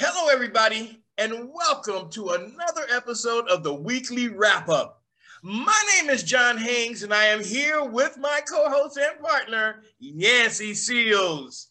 Hello, 0.00 0.28
everybody, 0.32 1.02
and 1.16 1.50
welcome 1.52 2.08
to 2.10 2.28
another 2.28 2.82
episode 2.88 3.48
of 3.48 3.64
the 3.64 3.74
weekly 3.74 4.28
wrap 4.28 4.68
up. 4.68 5.02
My 5.42 5.82
name 5.96 6.08
is 6.08 6.22
John 6.22 6.56
Haynes, 6.56 7.02
and 7.02 7.12
I 7.12 7.24
am 7.24 7.42
here 7.42 7.82
with 7.82 8.16
my 8.16 8.40
co 8.48 8.70
host 8.70 8.96
and 8.96 9.18
partner, 9.20 9.82
Yancey 9.98 10.74
Seals. 10.74 11.70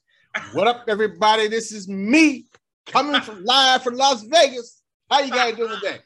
What 0.52 0.68
up, 0.68 0.84
everybody? 0.90 1.48
This 1.48 1.72
is 1.72 1.88
me 1.88 2.48
coming 2.86 3.22
from 3.22 3.46
live 3.46 3.82
from 3.82 3.96
Las 3.96 4.24
Vegas. 4.24 4.82
How 5.10 5.22
you 5.22 5.32
guys 5.32 5.56
doing 5.56 5.80
today? 5.80 6.00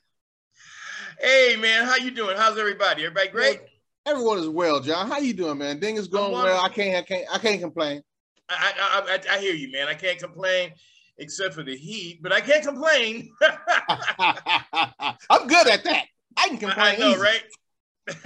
Hey, 1.20 1.56
man, 1.60 1.86
how 1.86 1.96
you 1.96 2.12
doing? 2.12 2.38
How's 2.38 2.60
everybody? 2.60 3.04
Everybody 3.04 3.30
great? 3.30 3.62
Everyone 4.06 4.38
is 4.38 4.48
well, 4.48 4.80
John. 4.80 5.10
How 5.10 5.18
you 5.18 5.34
doing, 5.34 5.58
man? 5.58 5.80
Thing 5.80 5.96
is 5.96 6.08
going 6.08 6.34
well. 6.34 6.64
I 6.64 6.70
can't, 6.70 6.98
I 6.98 7.02
can't, 7.02 7.26
I 7.34 7.40
can't 7.40 7.62
complain. 7.62 8.04
I, 8.48 8.74
I, 8.80 9.16
I, 9.16 9.38
I 9.38 9.40
hear 9.40 9.56
you, 9.56 9.72
man. 9.72 9.88
I 9.88 9.96
can't 9.96 10.20
complain 10.20 10.74
except 11.22 11.54
for 11.54 11.64
the 11.64 11.78
heat, 11.78 12.21
but 12.21 12.34
I 12.34 12.42
can't 12.42 12.66
complain. 12.66 13.32
I'm 15.29 15.48
good 15.48 15.68
at 15.68 15.84
that. 15.84 16.06
I 16.36 16.48
can 16.48 16.57
complain. 16.57 16.96
I 16.96 16.98
know, 16.98 17.12
easy. 17.12 17.21
right? 17.21 17.43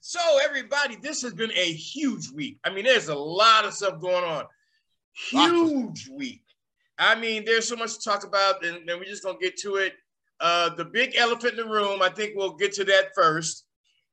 so, 0.00 0.20
everybody, 0.44 0.96
this 0.96 1.22
has 1.22 1.32
been 1.32 1.52
a 1.52 1.72
huge 1.72 2.30
week. 2.30 2.58
I 2.64 2.70
mean, 2.70 2.84
there's 2.84 3.08
a 3.08 3.14
lot 3.14 3.64
of 3.64 3.72
stuff 3.72 4.00
going 4.00 4.24
on. 4.24 4.44
Huge 5.30 6.10
week. 6.12 6.42
I 6.98 7.14
mean, 7.14 7.44
there's 7.44 7.68
so 7.68 7.76
much 7.76 7.94
to 7.94 8.00
talk 8.02 8.24
about, 8.24 8.64
and, 8.64 8.88
and 8.90 8.98
we're 8.98 9.04
just 9.04 9.22
gonna 9.22 9.38
get 9.38 9.56
to 9.58 9.76
it. 9.76 9.94
Uh, 10.40 10.74
the 10.74 10.84
big 10.84 11.14
elephant 11.16 11.58
in 11.58 11.64
the 11.64 11.72
room, 11.72 12.02
I 12.02 12.08
think 12.08 12.32
we'll 12.34 12.56
get 12.56 12.72
to 12.74 12.84
that 12.84 13.14
first, 13.14 13.64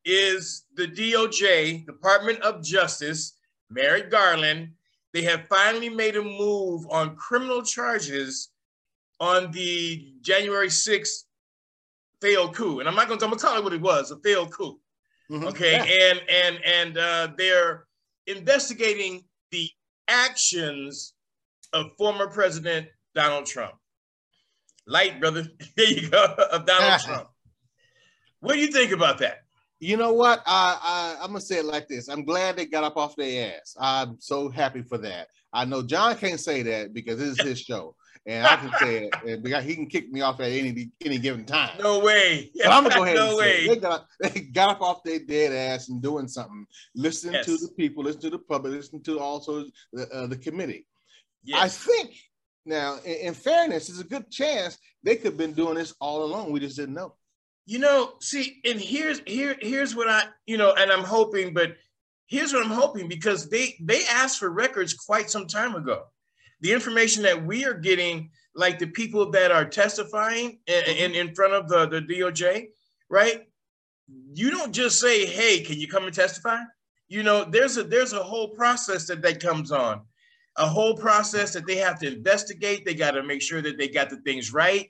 is 0.06 0.66
the 0.76 0.88
DOJ, 0.88 1.86
Department 1.86 2.42
of 2.42 2.64
Justice, 2.64 3.34
Merrick 3.70 4.12
Garland, 4.12 4.70
they 5.14 5.22
have 5.24 5.46
finally 5.48 5.90
made 5.90 6.16
a 6.16 6.22
move 6.22 6.86
on 6.90 7.16
criminal 7.16 7.62
charges 7.62 8.50
on 9.20 9.52
the 9.52 10.14
January 10.22 10.68
6th 10.68 11.24
failed 12.22 12.56
coup. 12.56 12.80
And 12.80 12.90
I'm 12.90 12.96
not 12.96 13.08
gonna, 13.08 13.24
I'm 13.24 13.30
gonna 13.30 13.42
call 13.42 13.58
it 13.58 13.64
what 13.64 13.74
it 13.74 13.82
was, 13.82 14.12
a 14.12 14.18
failed 14.18 14.52
coup. 14.52 14.80
Mm-hmm. 15.30 15.48
Okay. 15.48 15.74
Yeah. 15.74 16.10
And 16.10 16.22
and 16.30 16.66
and 16.66 16.98
uh, 16.98 17.28
they're 17.38 17.86
investigating 18.28 19.24
the 19.52 19.70
actions 20.08 21.14
of 21.74 21.92
former 21.98 22.28
President 22.28 22.88
Donald 23.16 23.46
Trump. 23.46 23.74
Light, 24.88 25.20
brother. 25.20 25.48
There 25.78 25.88
you 25.88 26.10
go, 26.10 26.24
of 26.52 26.66
Donald 26.66 27.02
Trump. 27.06 27.28
What 28.40 28.54
do 28.54 28.60
you 28.60 28.68
think 28.68 28.92
about 28.92 29.20
that? 29.20 29.43
You 29.84 29.98
know 29.98 30.14
what? 30.14 30.42
I, 30.46 30.78
I 30.82 31.24
I'm 31.24 31.28
gonna 31.28 31.42
say 31.42 31.58
it 31.58 31.66
like 31.66 31.88
this. 31.88 32.08
I'm 32.08 32.24
glad 32.24 32.56
they 32.56 32.66
got 32.66 32.84
up 32.84 32.98
off 32.98 33.16
their 33.16 33.54
ass. 33.56 33.76
I'm 33.80 34.18
so 34.20 34.50
happy 34.50 34.82
for 34.82 34.98
that. 35.00 35.28
I 35.52 35.66
know 35.66 35.84
John 35.84 36.16
can't 36.16 36.40
say 36.40 36.64
that 36.64 36.94
because 36.94 37.20
this 37.20 37.38
is 37.38 37.42
his 37.42 37.62
show, 37.62 37.96
and 38.26 38.48
I 38.48 38.56
can 38.56 38.72
say 38.80 39.06
it, 39.06 39.16
and 39.28 39.44
because 39.44 39.66
he 39.66 39.76
can 39.76 39.88
kick 39.88 40.10
me 40.12 40.22
off 40.22 40.40
at 40.40 40.52
any 40.52 40.90
any 41.04 41.18
given 41.18 41.46
time. 41.46 41.78
No 41.82 42.00
way. 42.00 42.50
But 42.56 42.72
I'm 42.72 42.84
gonna 42.84 42.96
go 42.96 43.04
ahead. 43.04 43.16
no 43.18 43.30
and 43.30 43.38
way. 43.38 43.68
They 43.68 43.76
got 43.76 44.06
they 44.22 44.40
got 44.42 44.70
up 44.70 44.82
off 44.82 45.04
their 45.04 45.20
dead 45.20 45.52
ass 45.52 45.90
and 45.90 46.02
doing 46.02 46.28
something. 46.28 46.66
Listening 46.96 47.34
yes. 47.36 47.46
to 47.46 47.58
the 47.58 47.70
people, 47.76 48.06
listening 48.06 48.32
to 48.32 48.38
the 48.38 48.40
public, 48.40 48.74
listening 48.74 49.04
to 49.04 49.20
also 49.20 49.66
the 49.92 50.08
uh, 50.14 50.28
the 50.28 50.38
committee. 50.38 50.88
Yes. 51.44 51.62
I 51.62 51.68
think 51.68 52.16
now, 52.66 53.00
in, 53.04 53.28
in 53.28 53.34
fairness, 53.34 53.88
there's 53.88 54.00
a 54.00 54.06
good 54.06 54.32
chance 54.32 54.78
they 55.04 55.18
could 55.18 55.34
have 55.34 55.38
been 55.38 55.54
doing 55.54 55.76
this 55.76 55.94
all 56.00 56.24
along. 56.24 56.52
We 56.52 56.62
just 56.62 56.78
didn't 56.78 56.96
know. 56.96 57.16
You 57.66 57.80
know, 57.80 58.14
see, 58.20 58.60
and 58.66 58.80
here's 58.80 59.22
here 59.26 59.56
here's 59.62 59.96
what 59.96 60.10
I, 60.10 60.26
you 60.46 60.58
know, 60.58 60.74
and 60.74 60.92
I'm 60.92 61.04
hoping, 61.04 61.54
but 61.54 61.78
here's 62.28 62.52
what 62.52 62.66
I'm 62.66 62.72
hoping 62.72 63.08
because 63.08 63.50
they 63.50 63.76
they 63.82 64.02
asked 64.12 64.40
for 64.40 64.50
records 64.50 64.94
quite 64.94 65.30
some 65.30 65.48
time 65.48 65.76
ago. 65.76 66.04
The 66.60 66.74
information 66.74 67.24
that 67.24 67.46
we 67.46 67.66
are 67.66 67.74
getting, 67.74 68.32
like 68.56 68.80
the 68.80 68.88
people 68.88 69.32
that 69.32 69.52
are 69.52 69.66
testifying 69.66 70.60
in, 70.68 70.84
in, 70.86 71.12
mm-hmm. 71.12 71.16
in 71.16 71.36
front 71.36 71.54
of 71.54 71.68
the, 71.70 71.88
the 71.88 72.02
DOJ, 72.02 72.68
right? 73.10 73.44
You 74.34 74.52
don't 74.52 74.74
just 74.74 75.00
say, 75.00 75.26
hey, 75.26 75.62
can 75.62 75.80
you 75.80 75.88
come 75.88 76.06
and 76.06 76.14
testify? 76.14 76.60
You 77.08 77.24
know, 77.24 77.46
there's 77.46 77.78
a 77.78 77.84
there's 77.84 78.14
a 78.14 78.24
whole 78.24 78.50
process 78.50 79.08
that 79.08 79.22
that 79.22 79.40
comes 79.40 79.72
on, 79.72 80.02
a 80.58 80.68
whole 80.68 80.98
process 80.98 81.54
that 81.54 81.66
they 81.66 81.76
have 81.78 82.00
to 82.00 82.12
investigate. 82.12 82.84
They 82.84 82.94
got 82.94 83.12
to 83.12 83.24
make 83.24 83.42
sure 83.42 83.62
that 83.62 83.78
they 83.78 83.88
got 83.88 84.10
the 84.10 84.18
things 84.18 84.52
right. 84.52 84.90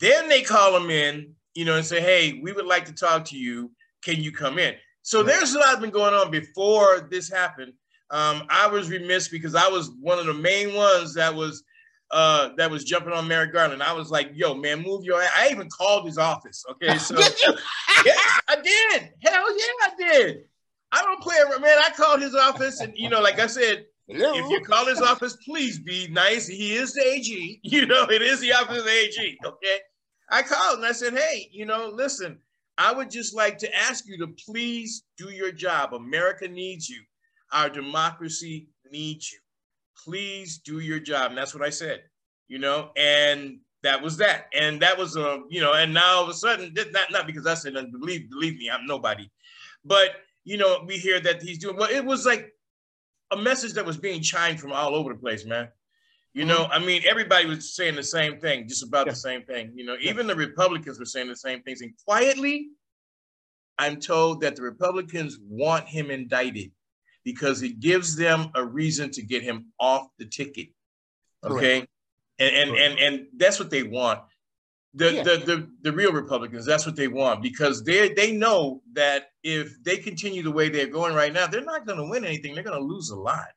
Then 0.00 0.28
they 0.28 0.42
call 0.42 0.72
them 0.72 0.90
in 0.90 1.35
you 1.56 1.64
know, 1.64 1.76
and 1.76 1.84
say, 1.84 2.00
hey, 2.00 2.38
we 2.42 2.52
would 2.52 2.66
like 2.66 2.84
to 2.84 2.92
talk 2.92 3.24
to 3.26 3.36
you. 3.36 3.70
Can 4.02 4.22
you 4.22 4.30
come 4.30 4.58
in? 4.58 4.74
So 5.02 5.22
there's 5.22 5.54
a 5.54 5.58
lot 5.58 5.80
been 5.80 5.90
going 5.90 6.14
on 6.14 6.30
before 6.30 7.08
this 7.10 7.30
happened. 7.30 7.72
Um, 8.10 8.42
I 8.50 8.66
was 8.68 8.90
remiss 8.90 9.28
because 9.28 9.54
I 9.54 9.68
was 9.68 9.90
one 10.00 10.18
of 10.18 10.26
the 10.26 10.34
main 10.34 10.74
ones 10.74 11.14
that 11.14 11.34
was 11.34 11.64
uh, 12.12 12.50
that 12.56 12.70
was 12.70 12.84
jumping 12.84 13.12
on 13.12 13.26
Merrick 13.26 13.52
Garland. 13.52 13.82
I 13.82 13.92
was 13.92 14.10
like, 14.10 14.30
yo, 14.34 14.54
man, 14.54 14.82
move 14.82 15.04
your 15.04 15.20
I 15.20 15.48
even 15.50 15.68
called 15.68 16.06
his 16.06 16.18
office. 16.18 16.64
Okay. 16.70 16.98
So 16.98 17.16
did 17.16 17.34
yes, 18.04 18.40
I 18.48 18.56
did. 18.56 19.10
Hell 19.22 19.58
yeah, 19.58 19.64
I 19.82 19.90
did. 19.98 20.36
I 20.92 21.02
don't 21.02 21.20
play 21.20 21.36
around, 21.38 21.62
man. 21.62 21.78
I 21.78 21.90
called 21.90 22.20
his 22.20 22.34
office, 22.34 22.80
and 22.80 22.92
you 22.96 23.08
know, 23.08 23.20
like 23.20 23.40
I 23.40 23.48
said, 23.48 23.86
Hello. 24.08 24.34
if 24.34 24.50
you 24.50 24.60
call 24.60 24.86
his 24.86 25.00
office, 25.00 25.36
please 25.44 25.80
be 25.80 26.06
nice. 26.08 26.46
He 26.46 26.74
is 26.74 26.94
the 26.94 27.04
AG. 27.04 27.60
You 27.64 27.86
know, 27.86 28.04
it 28.04 28.22
is 28.22 28.40
the 28.40 28.52
office 28.52 28.78
of 28.78 28.84
the 28.84 28.90
AG. 28.90 29.38
Okay. 29.44 29.78
I 30.28 30.42
called 30.42 30.78
and 30.78 30.86
I 30.86 30.92
said, 30.92 31.14
hey, 31.14 31.48
you 31.52 31.66
know, 31.66 31.90
listen, 31.92 32.38
I 32.78 32.92
would 32.92 33.10
just 33.10 33.34
like 33.34 33.58
to 33.58 33.74
ask 33.74 34.06
you 34.06 34.18
to 34.18 34.28
please 34.28 35.04
do 35.16 35.30
your 35.30 35.52
job. 35.52 35.94
America 35.94 36.48
needs 36.48 36.88
you. 36.88 37.00
Our 37.52 37.70
democracy 37.70 38.68
needs 38.90 39.32
you. 39.32 39.38
Please 40.04 40.58
do 40.58 40.80
your 40.80 40.98
job. 40.98 41.30
And 41.30 41.38
that's 41.38 41.54
what 41.54 41.64
I 41.64 41.70
said, 41.70 42.02
you 42.48 42.58
know, 42.58 42.90
and 42.96 43.58
that 43.82 44.02
was 44.02 44.16
that. 44.18 44.46
And 44.52 44.80
that 44.82 44.98
was, 44.98 45.16
a, 45.16 45.34
um, 45.34 45.46
you 45.48 45.60
know, 45.60 45.74
and 45.74 45.94
now 45.94 46.16
all 46.16 46.24
of 46.24 46.28
a 46.28 46.34
sudden, 46.34 46.74
not, 46.92 47.10
not 47.10 47.26
because 47.26 47.46
I 47.46 47.54
said, 47.54 47.74
believe, 47.92 48.28
believe 48.28 48.58
me, 48.58 48.68
I'm 48.68 48.86
nobody, 48.86 49.30
but, 49.84 50.10
you 50.44 50.58
know, 50.58 50.84
we 50.86 50.98
hear 50.98 51.20
that 51.20 51.42
he's 51.42 51.58
doing, 51.58 51.76
well, 51.76 51.90
it 51.90 52.04
was 52.04 52.26
like 52.26 52.52
a 53.30 53.36
message 53.36 53.72
that 53.74 53.86
was 53.86 53.96
being 53.96 54.20
chimed 54.22 54.60
from 54.60 54.72
all 54.72 54.94
over 54.94 55.12
the 55.12 55.18
place, 55.18 55.44
man. 55.44 55.68
You 56.36 56.44
know, 56.44 56.64
mm-hmm. 56.64 56.72
I 56.72 56.78
mean, 56.80 57.02
everybody 57.08 57.46
was 57.46 57.74
saying 57.74 57.96
the 57.96 58.02
same 58.02 58.38
thing, 58.38 58.68
just 58.68 58.82
about 58.82 59.06
yeah. 59.06 59.12
the 59.12 59.16
same 59.16 59.42
thing. 59.44 59.72
You 59.74 59.86
know, 59.86 59.96
yeah. 59.98 60.10
even 60.10 60.26
the 60.26 60.36
Republicans 60.36 60.98
were 60.98 61.06
saying 61.06 61.28
the 61.28 61.36
same 61.36 61.62
things. 61.62 61.80
And 61.80 61.94
quietly, 62.04 62.68
I'm 63.78 63.98
told 63.98 64.42
that 64.42 64.54
the 64.54 64.60
Republicans 64.60 65.38
want 65.48 65.88
him 65.88 66.10
indicted 66.10 66.72
because 67.24 67.62
it 67.62 67.80
gives 67.80 68.16
them 68.16 68.50
a 68.54 68.62
reason 68.62 69.10
to 69.12 69.22
get 69.22 69.42
him 69.44 69.72
off 69.80 70.08
the 70.18 70.26
ticket. 70.26 70.68
Okay. 71.42 71.80
Correct. 71.80 71.90
And 72.38 72.54
and, 72.54 72.76
and 72.76 72.98
and 72.98 73.26
that's 73.38 73.58
what 73.58 73.70
they 73.70 73.84
want. 73.84 74.20
The, 74.92 75.14
yeah. 75.14 75.22
the 75.22 75.36
the 75.38 75.70
the 75.80 75.92
real 75.92 76.12
Republicans, 76.12 76.66
that's 76.66 76.84
what 76.84 76.96
they 76.96 77.08
want 77.08 77.40
because 77.40 77.82
they 77.82 78.12
they 78.12 78.32
know 78.32 78.82
that 78.92 79.28
if 79.42 79.82
they 79.82 79.96
continue 79.96 80.42
the 80.42 80.52
way 80.52 80.68
they're 80.68 80.86
going 80.86 81.14
right 81.14 81.32
now, 81.32 81.46
they're 81.46 81.64
not 81.64 81.86
going 81.86 81.98
to 81.98 82.10
win 82.10 82.26
anything. 82.26 82.54
They're 82.54 82.62
going 82.62 82.78
to 82.78 82.86
lose 82.86 83.08
a 83.08 83.16
lot. 83.16 83.48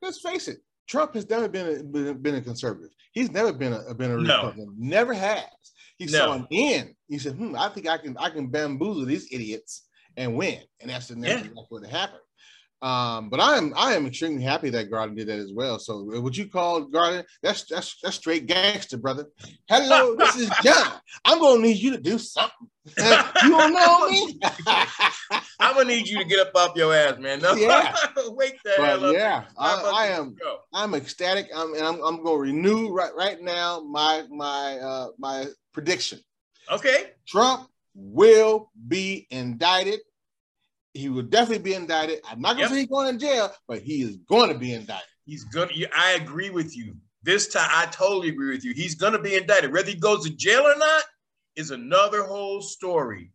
Let's 0.00 0.20
face 0.20 0.46
it. 0.46 0.58
Trump 0.90 1.14
has 1.14 1.30
never 1.30 1.48
been 1.48 1.66
a, 1.68 1.82
been, 1.84 2.18
been 2.20 2.34
a 2.34 2.40
conservative. 2.40 2.90
He's 3.12 3.30
never 3.30 3.52
been 3.52 3.72
a, 3.72 3.94
been 3.94 4.10
a 4.10 4.16
Republican. 4.16 4.74
No. 4.76 4.96
Never 4.96 5.14
has. 5.14 5.44
He 5.98 6.06
no. 6.06 6.10
saw 6.10 6.32
an 6.32 6.48
end. 6.50 6.94
He 7.08 7.18
said, 7.18 7.34
"Hmm, 7.34 7.54
I 7.56 7.68
think 7.68 7.86
I 7.86 7.96
can 7.96 8.16
I 8.18 8.28
can 8.28 8.48
bamboozle 8.48 9.06
these 9.06 9.28
idiots 9.30 9.86
and 10.16 10.36
win." 10.36 10.58
And 10.80 10.90
that's 10.90 11.06
the 11.06 11.14
next 11.14 11.44
yeah. 11.44 11.62
what 11.68 11.86
happened. 11.86 12.22
Um, 12.82 13.28
but 13.28 13.40
I 13.40 13.58
am 13.58 13.74
I 13.76 13.94
am 13.94 14.06
extremely 14.06 14.42
happy 14.42 14.70
that 14.70 14.90
Garland 14.90 15.18
did 15.18 15.28
that 15.28 15.38
as 15.38 15.52
well. 15.52 15.78
So 15.78 16.02
would 16.02 16.36
you 16.36 16.48
call 16.48 16.80
Garland? 16.80 17.26
That's 17.42 17.64
that's 17.64 17.98
that's 18.02 18.16
straight 18.16 18.46
gangster, 18.46 18.96
brother. 18.96 19.26
Hello, 19.68 20.16
this 20.16 20.36
is 20.36 20.50
John. 20.62 20.92
I'm 21.26 21.40
gonna 21.40 21.60
need 21.60 21.76
you 21.76 21.90
to 21.90 22.00
do 22.00 22.18
something. 22.18 22.68
you 22.96 23.50
don't 23.50 23.74
know 23.74 24.08
me. 24.08 24.40
I'm 25.60 25.74
gonna 25.74 25.84
need 25.84 26.08
you 26.08 26.18
to 26.18 26.24
get 26.24 26.38
up 26.38 26.52
off 26.54 26.74
your 26.74 26.94
ass, 26.94 27.18
man. 27.18 27.40
No, 27.40 27.52
yeah. 27.52 27.94
wake 28.28 28.58
the 28.64 28.72
but 28.78 28.86
hell 28.86 29.04
up. 29.06 29.14
Yeah, 29.14 29.44
I, 29.58 29.92
I 29.94 30.06
am. 30.06 30.36
I'm 30.72 30.94
ecstatic. 30.94 31.48
I'm 31.54 31.74
and 31.74 31.84
I'm, 31.84 32.02
I'm 32.02 32.24
gonna 32.24 32.38
renew 32.38 32.88
right 32.88 33.14
right 33.14 33.42
now 33.42 33.80
my 33.80 34.24
my 34.30 34.78
uh 34.78 35.08
my 35.18 35.46
prediction. 35.74 36.20
Okay. 36.70 37.10
Trump 37.28 37.68
will 37.94 38.70
be 38.88 39.26
indicted 39.30 40.00
he 40.92 41.08
will 41.08 41.22
definitely 41.22 41.62
be 41.62 41.74
indicted. 41.74 42.20
I'm 42.28 42.40
not 42.40 42.52
gonna 42.52 42.62
yep. 42.62 42.70
say 42.70 42.78
he's 42.78 42.88
going 42.88 43.18
to 43.18 43.26
jail, 43.26 43.52
but 43.68 43.82
he 43.82 44.02
is 44.02 44.16
going 44.28 44.52
to 44.52 44.58
be 44.58 44.74
indicted. 44.74 45.06
He's 45.24 45.44
gonna. 45.44 45.70
I 45.94 46.12
agree 46.12 46.50
with 46.50 46.76
you. 46.76 46.96
This 47.22 47.48
time, 47.48 47.68
I 47.70 47.86
totally 47.86 48.30
agree 48.30 48.50
with 48.50 48.64
you. 48.64 48.72
He's 48.72 48.94
going 48.94 49.12
to 49.12 49.18
be 49.18 49.36
indicted. 49.36 49.72
Whether 49.72 49.90
he 49.90 49.96
goes 49.96 50.24
to 50.24 50.34
jail 50.34 50.62
or 50.62 50.76
not 50.76 51.02
is 51.54 51.70
another 51.70 52.24
whole 52.24 52.62
story. 52.62 53.32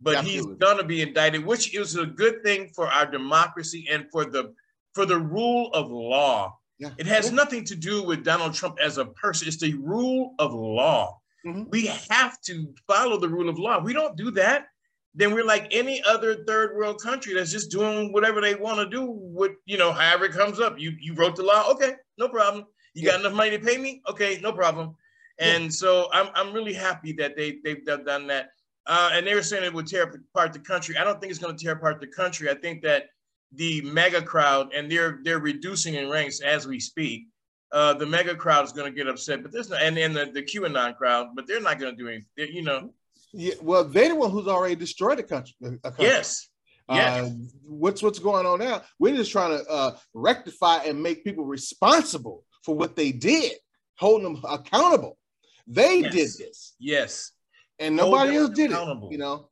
But 0.00 0.16
Absolutely. 0.16 0.50
he's 0.50 0.58
going 0.58 0.78
to 0.78 0.84
be 0.84 1.02
indicted, 1.02 1.44
which 1.44 1.74
is 1.74 1.96
a 1.96 2.06
good 2.06 2.42
thing 2.44 2.70
for 2.74 2.86
our 2.86 3.06
democracy 3.06 3.86
and 3.90 4.06
for 4.12 4.24
the 4.24 4.54
for 4.94 5.04
the 5.04 5.18
rule 5.18 5.70
of 5.72 5.90
law. 5.90 6.56
Yeah. 6.78 6.90
It 6.98 7.06
has 7.06 7.26
yeah. 7.26 7.36
nothing 7.36 7.64
to 7.66 7.76
do 7.76 8.02
with 8.02 8.24
Donald 8.24 8.54
Trump 8.54 8.78
as 8.82 8.98
a 8.98 9.06
person. 9.06 9.48
It's 9.48 9.58
the 9.58 9.74
rule 9.74 10.34
of 10.38 10.52
law. 10.52 11.18
Mm-hmm. 11.46 11.64
We 11.70 11.86
have 12.10 12.40
to 12.42 12.72
follow 12.86 13.18
the 13.18 13.28
rule 13.28 13.48
of 13.48 13.58
law. 13.58 13.80
We 13.80 13.92
don't 13.92 14.16
do 14.16 14.30
that 14.32 14.66
then 15.14 15.32
we're 15.32 15.44
like 15.44 15.68
any 15.70 16.02
other 16.02 16.44
third 16.44 16.76
world 16.76 17.00
country 17.00 17.34
that's 17.34 17.52
just 17.52 17.70
doing 17.70 18.12
whatever 18.12 18.40
they 18.40 18.54
want 18.56 18.78
to 18.78 18.86
do 18.86 19.06
with, 19.08 19.52
you 19.64 19.78
know, 19.78 19.92
however 19.92 20.24
it 20.24 20.32
comes 20.32 20.58
up. 20.58 20.78
You 20.78 20.92
you 21.00 21.14
wrote 21.14 21.36
the 21.36 21.44
law, 21.44 21.70
okay, 21.70 21.94
no 22.18 22.28
problem. 22.28 22.66
You 22.94 23.06
got 23.06 23.20
enough 23.20 23.32
money 23.32 23.50
to 23.50 23.58
pay 23.58 23.78
me? 23.78 24.02
Okay, 24.08 24.40
no 24.42 24.52
problem. 24.52 24.96
And 25.38 25.64
yeah. 25.64 25.70
so 25.70 26.08
I'm 26.12 26.28
I'm 26.34 26.52
really 26.52 26.72
happy 26.72 27.12
that 27.14 27.36
they 27.36 27.58
they've 27.64 27.84
done 27.84 28.26
that. 28.26 28.50
Uh, 28.86 29.10
and 29.14 29.26
they 29.26 29.34
were 29.34 29.42
saying 29.42 29.64
it 29.64 29.72
would 29.72 29.86
tear 29.86 30.02
apart 30.02 30.52
the 30.52 30.58
country. 30.58 30.96
I 30.98 31.04
don't 31.04 31.18
think 31.18 31.30
it's 31.30 31.40
going 31.40 31.56
to 31.56 31.64
tear 31.64 31.72
apart 31.72 32.00
the 32.00 32.06
country. 32.06 32.50
I 32.50 32.54
think 32.54 32.82
that 32.82 33.06
the 33.52 33.80
MAGA 33.80 34.22
crowd, 34.22 34.74
and 34.74 34.90
they're 34.90 35.20
they're 35.22 35.38
reducing 35.38 35.94
in 35.94 36.10
ranks 36.10 36.40
as 36.40 36.66
we 36.66 36.80
speak. 36.80 37.28
Uh, 37.72 37.94
the 37.94 38.06
MAGA 38.06 38.34
crowd 38.36 38.64
is 38.64 38.72
going 38.72 38.92
to 38.92 38.96
get 38.96 39.08
upset, 39.08 39.42
but 39.42 39.52
there's 39.52 39.70
no, 39.70 39.76
and 39.76 39.96
then 39.96 40.12
the, 40.12 40.26
the 40.26 40.42
QAnon 40.42 40.96
crowd, 40.96 41.28
but 41.34 41.46
they're 41.46 41.60
not 41.60 41.78
going 41.78 41.96
to 41.96 42.02
do 42.02 42.08
anything. 42.08 42.54
You 42.54 42.62
know. 42.62 42.92
Yeah, 43.34 43.54
well, 43.60 43.84
they're 43.84 44.10
the 44.10 44.14
one 44.14 44.30
who's 44.30 44.46
already 44.46 44.76
destroyed 44.76 45.18
the 45.18 45.24
country. 45.24 45.54
country. 45.60 45.92
Yes. 45.98 46.48
Yeah. 46.88 47.24
Uh, 47.24 47.30
what's 47.64 48.02
what's 48.02 48.18
going 48.18 48.46
on 48.46 48.58
now? 48.58 48.82
We're 48.98 49.16
just 49.16 49.32
trying 49.32 49.58
to 49.58 49.64
uh, 49.68 49.96
rectify 50.12 50.84
and 50.84 51.02
make 51.02 51.24
people 51.24 51.44
responsible 51.44 52.44
for 52.62 52.74
what 52.74 52.94
they 52.94 53.10
did, 53.10 53.52
holding 53.98 54.34
them 54.34 54.42
accountable. 54.48 55.18
They 55.66 56.00
yes. 56.00 56.12
did 56.12 56.46
this. 56.46 56.74
Yes. 56.78 57.32
And 57.78 57.96
nobody 57.96 58.36
else 58.36 58.50
did 58.50 58.70
it. 58.70 58.78
You 59.10 59.18
know. 59.18 59.48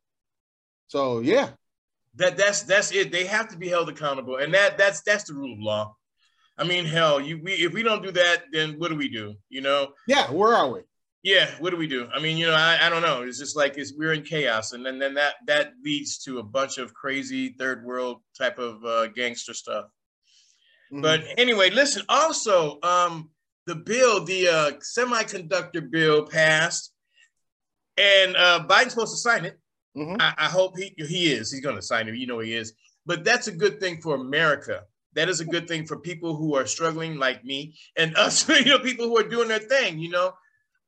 So 0.88 1.20
yeah. 1.20 1.50
That 2.16 2.36
that's 2.36 2.62
that's 2.62 2.92
it. 2.92 3.10
They 3.10 3.24
have 3.24 3.48
to 3.48 3.56
be 3.56 3.68
held 3.68 3.88
accountable, 3.88 4.36
and 4.36 4.52
that 4.52 4.76
that's 4.76 5.00
that's 5.00 5.24
the 5.24 5.34
rule 5.34 5.54
of 5.54 5.58
law. 5.58 5.96
I 6.58 6.64
mean, 6.64 6.84
hell, 6.84 7.18
you 7.18 7.40
we 7.42 7.52
if 7.52 7.72
we 7.72 7.82
don't 7.82 8.02
do 8.02 8.12
that, 8.12 8.44
then 8.52 8.78
what 8.78 8.90
do 8.90 8.96
we 8.96 9.08
do? 9.08 9.34
You 9.48 9.62
know? 9.62 9.94
Yeah. 10.06 10.30
Where 10.30 10.54
are 10.54 10.70
we? 10.70 10.80
Yeah, 11.22 11.48
what 11.60 11.70
do 11.70 11.76
we 11.76 11.86
do? 11.86 12.08
I 12.12 12.20
mean, 12.20 12.36
you 12.36 12.46
know, 12.46 12.54
I, 12.54 12.78
I 12.82 12.88
don't 12.88 13.02
know. 13.02 13.22
It's 13.22 13.38
just 13.38 13.56
like 13.56 13.78
it's 13.78 13.92
we're 13.96 14.12
in 14.12 14.22
chaos, 14.22 14.72
and 14.72 14.84
then 14.84 14.98
then 14.98 15.14
that 15.14 15.34
that 15.46 15.72
leads 15.84 16.18
to 16.24 16.40
a 16.40 16.42
bunch 16.42 16.78
of 16.78 16.92
crazy 16.94 17.54
third 17.58 17.84
world 17.84 18.22
type 18.36 18.58
of 18.58 18.84
uh, 18.84 19.06
gangster 19.08 19.54
stuff. 19.54 19.86
Mm-hmm. 20.92 21.02
But 21.02 21.22
anyway, 21.38 21.70
listen. 21.70 22.02
Also, 22.08 22.80
um, 22.82 23.30
the 23.66 23.76
bill, 23.76 24.24
the 24.24 24.48
uh, 24.48 24.70
semiconductor 24.80 25.88
bill 25.88 26.26
passed, 26.26 26.92
and 27.96 28.36
uh, 28.36 28.64
Biden's 28.68 28.90
supposed 28.90 29.12
to 29.12 29.18
sign 29.18 29.44
it. 29.44 29.58
Mm-hmm. 29.96 30.16
I, 30.20 30.34
I, 30.38 30.48
hope 30.48 30.76
he 30.76 30.92
he 30.96 31.32
is. 31.32 31.52
He's 31.52 31.60
going 31.60 31.76
to 31.76 31.82
sign 31.82 32.08
it. 32.08 32.16
You 32.16 32.26
know 32.26 32.40
he 32.40 32.54
is. 32.54 32.72
But 33.06 33.24
that's 33.24 33.46
a 33.46 33.52
good 33.52 33.78
thing 33.78 34.00
for 34.00 34.16
America. 34.16 34.82
That 35.14 35.28
is 35.28 35.40
a 35.40 35.44
good 35.44 35.68
thing 35.68 35.86
for 35.86 35.98
people 35.98 36.34
who 36.34 36.56
are 36.56 36.66
struggling 36.66 37.16
like 37.16 37.44
me 37.44 37.76
and 37.96 38.16
us. 38.16 38.48
You 38.48 38.64
know, 38.64 38.78
people 38.78 39.06
who 39.06 39.18
are 39.18 39.28
doing 39.28 39.48
their 39.48 39.58
thing. 39.58 39.98
You 39.98 40.10
know, 40.10 40.32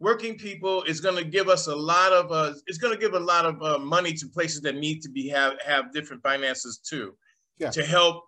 working 0.00 0.36
people 0.36 0.82
is 0.84 1.00
going 1.00 1.16
to 1.16 1.24
give 1.24 1.48
us 1.48 1.66
a 1.66 1.74
lot 1.74 2.12
of. 2.12 2.30
Uh, 2.30 2.54
it's 2.66 2.78
going 2.78 2.94
to 2.94 3.00
give 3.00 3.14
a 3.14 3.20
lot 3.20 3.44
of 3.44 3.62
uh, 3.62 3.78
money 3.78 4.12
to 4.14 4.26
places 4.28 4.60
that 4.62 4.76
need 4.76 5.00
to 5.02 5.08
be 5.08 5.28
have 5.28 5.54
have 5.64 5.92
different 5.92 6.22
finances 6.22 6.78
too, 6.78 7.14
yeah. 7.58 7.70
to 7.70 7.84
help 7.84 8.24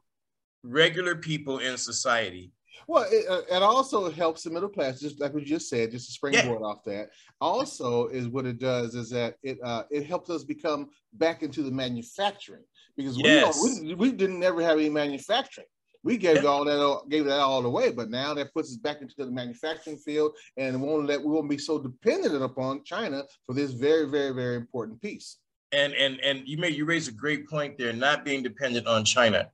regular 0.62 1.16
people 1.16 1.58
in 1.58 1.76
society. 1.76 2.52
Well, 2.88 3.06
it, 3.10 3.26
uh, 3.28 3.42
it, 3.50 3.62
also 3.62 4.10
helps 4.10 4.42
the 4.42 4.50
middle 4.50 4.68
class, 4.68 5.00
just 5.00 5.20
like 5.20 5.32
we 5.32 5.42
just 5.42 5.68
said, 5.68 5.90
just 5.90 6.06
to 6.06 6.12
springboard 6.12 6.60
yeah. 6.60 6.66
off 6.66 6.84
that. 6.84 7.08
Also, 7.40 8.06
is 8.08 8.28
what 8.28 8.46
it 8.46 8.58
does 8.58 8.94
is 8.94 9.10
that 9.10 9.36
it 9.42 9.58
uh, 9.64 9.84
it 9.90 10.06
helps 10.06 10.30
us 10.30 10.44
become 10.44 10.90
back 11.14 11.42
into 11.42 11.62
the 11.62 11.70
manufacturing 11.70 12.64
because 12.96 13.18
yes. 13.18 13.60
we, 13.62 13.88
we, 13.88 13.94
we 13.94 14.12
didn't 14.12 14.42
ever 14.42 14.62
have 14.62 14.78
any 14.78 14.88
manufacturing. 14.88 15.66
We 16.06 16.16
gave 16.16 16.44
yeah. 16.44 16.48
all 16.48 16.64
that 16.64 17.10
gave 17.10 17.24
that 17.24 17.40
all 17.40 17.66
away, 17.66 17.90
but 17.90 18.10
now 18.10 18.32
that 18.34 18.54
puts 18.54 18.70
us 18.70 18.76
back 18.76 19.02
into 19.02 19.14
the 19.18 19.30
manufacturing 19.30 19.98
field, 19.98 20.36
and 20.56 20.80
won't 20.80 21.06
let 21.06 21.20
we 21.20 21.32
won't 21.32 21.50
be 21.50 21.58
so 21.58 21.78
dependent 21.78 22.42
upon 22.42 22.84
China 22.84 23.24
for 23.44 23.54
this 23.54 23.72
very, 23.72 24.08
very, 24.08 24.32
very 24.32 24.56
important 24.56 25.02
piece. 25.02 25.38
And 25.72 25.92
and 25.94 26.20
and 26.20 26.46
you 26.46 26.58
made 26.58 26.74
you 26.74 26.84
raise 26.84 27.08
a 27.08 27.12
great 27.12 27.48
point 27.48 27.76
there, 27.76 27.92
not 27.92 28.24
being 28.24 28.44
dependent 28.44 28.86
on 28.86 29.04
China 29.04 29.50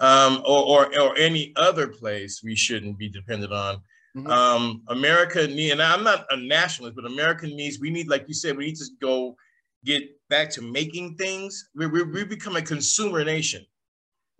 um, 0.00 0.42
or, 0.46 0.86
or, 0.86 1.00
or 1.00 1.16
any 1.16 1.52
other 1.56 1.86
place 1.86 2.42
we 2.42 2.56
shouldn't 2.56 2.98
be 2.98 3.08
dependent 3.08 3.52
on. 3.52 3.76
Mm-hmm. 4.16 4.26
Um, 4.26 4.82
America 4.88 5.46
need, 5.46 5.72
and 5.72 5.82
I'm 5.82 6.02
not 6.02 6.24
a 6.30 6.36
nationalist, 6.36 6.96
but 6.96 7.04
America 7.04 7.46
needs, 7.46 7.78
we 7.78 7.90
need, 7.90 8.08
like 8.08 8.24
you 8.26 8.34
said, 8.34 8.56
we 8.56 8.66
need 8.66 8.76
to 8.76 8.86
go 9.00 9.36
get 9.84 10.02
back 10.28 10.50
to 10.50 10.62
making 10.62 11.16
things. 11.16 11.68
We, 11.76 11.86
we, 11.86 12.02
we 12.02 12.24
become 12.24 12.56
a 12.56 12.62
consumer 12.62 13.22
nation, 13.24 13.64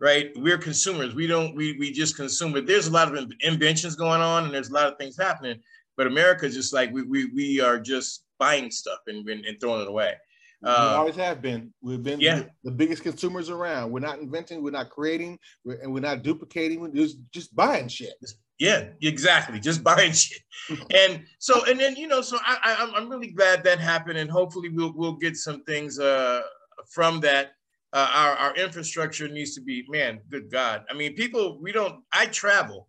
right? 0.00 0.30
We're 0.36 0.58
consumers. 0.58 1.14
We 1.14 1.26
don't, 1.26 1.54
we, 1.54 1.76
we 1.78 1.92
just 1.92 2.16
consume, 2.16 2.56
it. 2.56 2.66
there's 2.66 2.86
a 2.86 2.92
lot 2.92 3.14
of 3.14 3.30
inventions 3.40 3.94
going 3.94 4.22
on 4.22 4.44
and 4.44 4.54
there's 4.54 4.70
a 4.70 4.74
lot 4.74 4.90
of 4.90 4.98
things 4.98 5.16
happening, 5.16 5.60
but 5.96 6.06
America 6.06 6.48
just 6.48 6.72
like, 6.72 6.92
we, 6.92 7.02
we, 7.02 7.26
we 7.26 7.60
are 7.60 7.78
just 7.78 8.24
buying 8.38 8.70
stuff 8.70 9.00
and, 9.06 9.28
and, 9.28 9.60
throwing 9.60 9.82
it 9.82 9.88
away. 9.88 10.14
Uh, 10.62 10.88
we 10.90 10.96
always 10.96 11.16
have 11.16 11.40
been. 11.40 11.72
We've 11.80 12.02
been 12.02 12.20
yeah. 12.20 12.44
the 12.64 12.70
biggest 12.70 13.02
consumers 13.02 13.48
around. 13.48 13.90
We're 13.90 14.00
not 14.00 14.18
inventing. 14.18 14.62
We're 14.62 14.72
not 14.72 14.90
creating, 14.90 15.38
we're, 15.64 15.80
and 15.80 15.92
we're 15.92 16.00
not 16.00 16.22
duplicating. 16.22 16.80
We're 16.80 16.88
just 16.88 17.16
just 17.32 17.56
buying 17.56 17.88
shit. 17.88 18.12
Yeah, 18.58 18.88
exactly. 19.00 19.58
Just 19.58 19.82
buying 19.90 20.12
shit. 20.12 20.42
and 20.90 21.24
so, 21.38 21.64
and 21.64 21.80
then 21.80 21.96
you 21.96 22.06
know, 22.06 22.20
so 22.20 22.36
I, 22.44 22.58
I 22.62 22.92
I'm 22.94 23.08
really 23.08 23.28
glad 23.28 23.64
that 23.64 23.78
happened, 23.78 24.18
and 24.18 24.30
hopefully 24.30 24.68
we'll 24.68 24.92
we'll 24.94 25.16
get 25.16 25.36
some 25.36 25.64
things 25.64 25.98
uh 25.98 26.42
from 26.90 27.20
that. 27.20 27.52
Uh, 27.92 28.10
our 28.14 28.32
our 28.36 28.56
infrastructure 28.56 29.28
needs 29.28 29.54
to 29.54 29.60
be 29.60 29.84
man. 29.88 30.20
Good 30.30 30.50
God. 30.50 30.84
I 30.88 30.94
mean, 30.94 31.14
people. 31.14 31.58
We 31.60 31.72
don't. 31.72 32.02
I 32.12 32.26
travel 32.26 32.88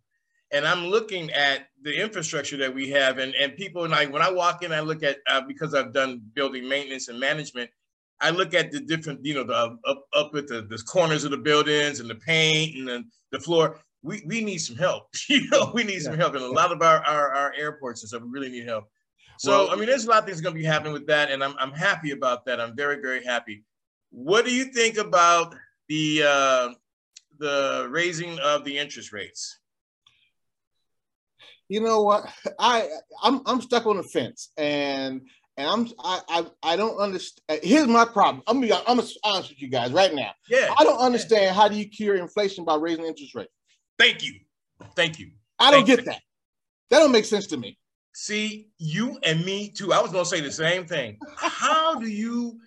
and 0.51 0.67
I'm 0.67 0.85
looking 0.87 1.31
at 1.31 1.67
the 1.81 1.93
infrastructure 1.93 2.57
that 2.57 2.73
we 2.73 2.89
have, 2.89 3.17
and 3.17 3.33
and 3.35 3.55
people 3.55 3.85
and 3.85 3.93
I 3.93 4.05
when 4.05 4.21
I 4.21 4.29
walk 4.29 4.63
in, 4.63 4.71
I 4.71 4.81
look 4.81 5.03
at 5.03 5.17
uh, 5.27 5.41
because 5.41 5.73
I've 5.73 5.93
done 5.93 6.21
building 6.33 6.67
maintenance 6.67 7.07
and 7.07 7.19
management. 7.19 7.69
I 8.19 8.29
look 8.29 8.53
at 8.53 8.71
the 8.71 8.79
different, 8.79 9.25
you 9.25 9.33
know, 9.33 9.43
the 9.43 9.77
up 9.85 10.05
up 10.13 10.35
at 10.35 10.47
the, 10.47 10.61
the 10.61 10.77
corners 10.85 11.23
of 11.23 11.31
the 11.31 11.37
buildings 11.37 11.99
and 11.99 12.09
the 12.09 12.15
paint 12.15 12.75
and 12.77 12.87
the, 12.87 13.03
the 13.31 13.39
floor. 13.39 13.79
We, 14.03 14.21
we 14.25 14.43
need 14.43 14.57
some 14.57 14.75
help. 14.75 15.07
you 15.29 15.47
know, 15.49 15.71
we 15.73 15.83
need 15.83 16.01
some 16.01 16.17
help, 16.17 16.35
and 16.35 16.43
a 16.43 16.51
lot 16.51 16.71
of 16.71 16.81
our, 16.81 17.03
our, 17.05 17.33
our 17.33 17.53
airports 17.53 18.01
and 18.01 18.09
stuff. 18.09 18.21
We 18.23 18.29
really 18.29 18.49
need 18.49 18.65
help. 18.65 18.89
So 19.39 19.65
well, 19.65 19.71
I 19.71 19.75
mean, 19.75 19.87
there's 19.87 20.05
a 20.05 20.09
lot 20.09 20.19
of 20.19 20.25
things 20.25 20.41
going 20.41 20.53
to 20.53 20.59
be 20.59 20.65
happening 20.65 20.93
with 20.93 21.07
that, 21.07 21.31
and 21.31 21.43
I'm 21.43 21.55
I'm 21.57 21.71
happy 21.71 22.11
about 22.11 22.45
that. 22.45 22.59
I'm 22.59 22.75
very 22.75 23.01
very 23.01 23.23
happy. 23.23 23.63
What 24.11 24.45
do 24.45 24.53
you 24.53 24.65
think 24.65 24.97
about 24.97 25.55
the 25.89 26.23
uh, 26.23 26.69
the 27.39 27.87
raising 27.89 28.39
of 28.39 28.63
the 28.63 28.77
interest 28.77 29.11
rates? 29.11 29.57
you 31.71 31.79
know 31.79 32.01
what? 32.01 32.25
I 32.59 32.89
I'm 33.23 33.41
I'm 33.45 33.61
stuck 33.61 33.85
on 33.85 33.95
the 33.95 34.03
fence, 34.03 34.49
and 34.57 35.21
and 35.55 35.67
I'm 35.67 35.87
I 36.03 36.19
I, 36.27 36.45
I 36.73 36.75
don't 36.75 36.97
understand. 36.97 37.61
Here's 37.63 37.87
my 37.87 38.03
problem. 38.03 38.43
I'm 38.45 38.57
gonna 38.57 38.67
be 38.67 38.73
I'm 38.73 38.97
gonna 38.97 39.07
honest 39.23 39.49
with 39.49 39.61
you 39.61 39.69
guys 39.69 39.91
right 39.93 40.13
now. 40.13 40.31
Yeah. 40.49 40.75
I 40.77 40.83
don't 40.83 40.99
understand 40.99 41.45
yeah. 41.45 41.53
how 41.53 41.69
do 41.69 41.77
you 41.77 41.87
cure 41.87 42.17
inflation 42.17 42.65
by 42.65 42.75
raising 42.75 43.05
interest 43.05 43.33
rates. 43.35 43.53
Thank 43.97 44.21
you, 44.21 44.33
thank 44.97 45.17
you. 45.17 45.31
I 45.59 45.71
don't 45.71 45.85
get 45.85 45.99
you. 45.99 46.05
that. 46.05 46.21
That 46.89 46.99
don't 46.99 47.13
make 47.13 47.23
sense 47.23 47.47
to 47.47 47.57
me. 47.57 47.77
See, 48.13 48.67
you 48.77 49.17
and 49.23 49.45
me 49.45 49.69
too. 49.69 49.93
I 49.93 50.01
was 50.01 50.11
gonna 50.11 50.25
say 50.25 50.41
the 50.41 50.51
same 50.51 50.85
thing. 50.85 51.17
how 51.37 51.95
do 51.95 52.07
you? 52.07 52.59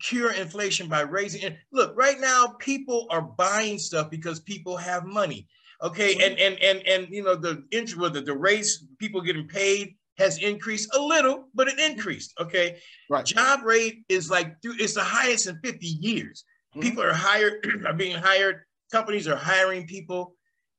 Cure 0.00 0.32
inflation 0.32 0.88
by 0.88 1.00
raising 1.00 1.42
it. 1.42 1.56
Look, 1.72 1.96
right 1.96 2.20
now 2.20 2.54
people 2.58 3.06
are 3.10 3.22
buying 3.22 3.78
stuff 3.78 4.10
because 4.10 4.40
people 4.40 4.76
have 4.76 5.04
money. 5.04 5.48
Okay, 5.82 6.14
and 6.14 6.38
and 6.38 6.60
and 6.60 6.86
and 6.88 7.08
you 7.10 7.22
know 7.22 7.36
the 7.36 7.64
interest, 7.70 7.98
whether 7.98 8.20
the 8.20 8.36
race 8.36 8.84
people 8.98 9.20
getting 9.20 9.46
paid 9.46 9.94
has 10.16 10.38
increased 10.38 10.92
a 10.96 11.00
little, 11.00 11.48
but 11.54 11.68
it 11.68 11.78
increased. 11.78 12.34
Okay, 12.40 12.78
right. 13.08 13.24
Job 13.24 13.62
rate 13.62 14.04
is 14.08 14.28
like 14.28 14.56
it's 14.64 14.94
the 14.94 15.04
highest 15.04 15.46
in 15.46 15.58
50 15.62 15.86
years. 15.86 16.44
Mm-hmm. 16.72 16.80
People 16.80 17.04
are 17.04 17.14
hired, 17.14 17.64
are 17.86 17.94
being 17.94 18.16
hired. 18.16 18.62
Companies 18.90 19.28
are 19.28 19.36
hiring 19.36 19.86
people. 19.86 20.34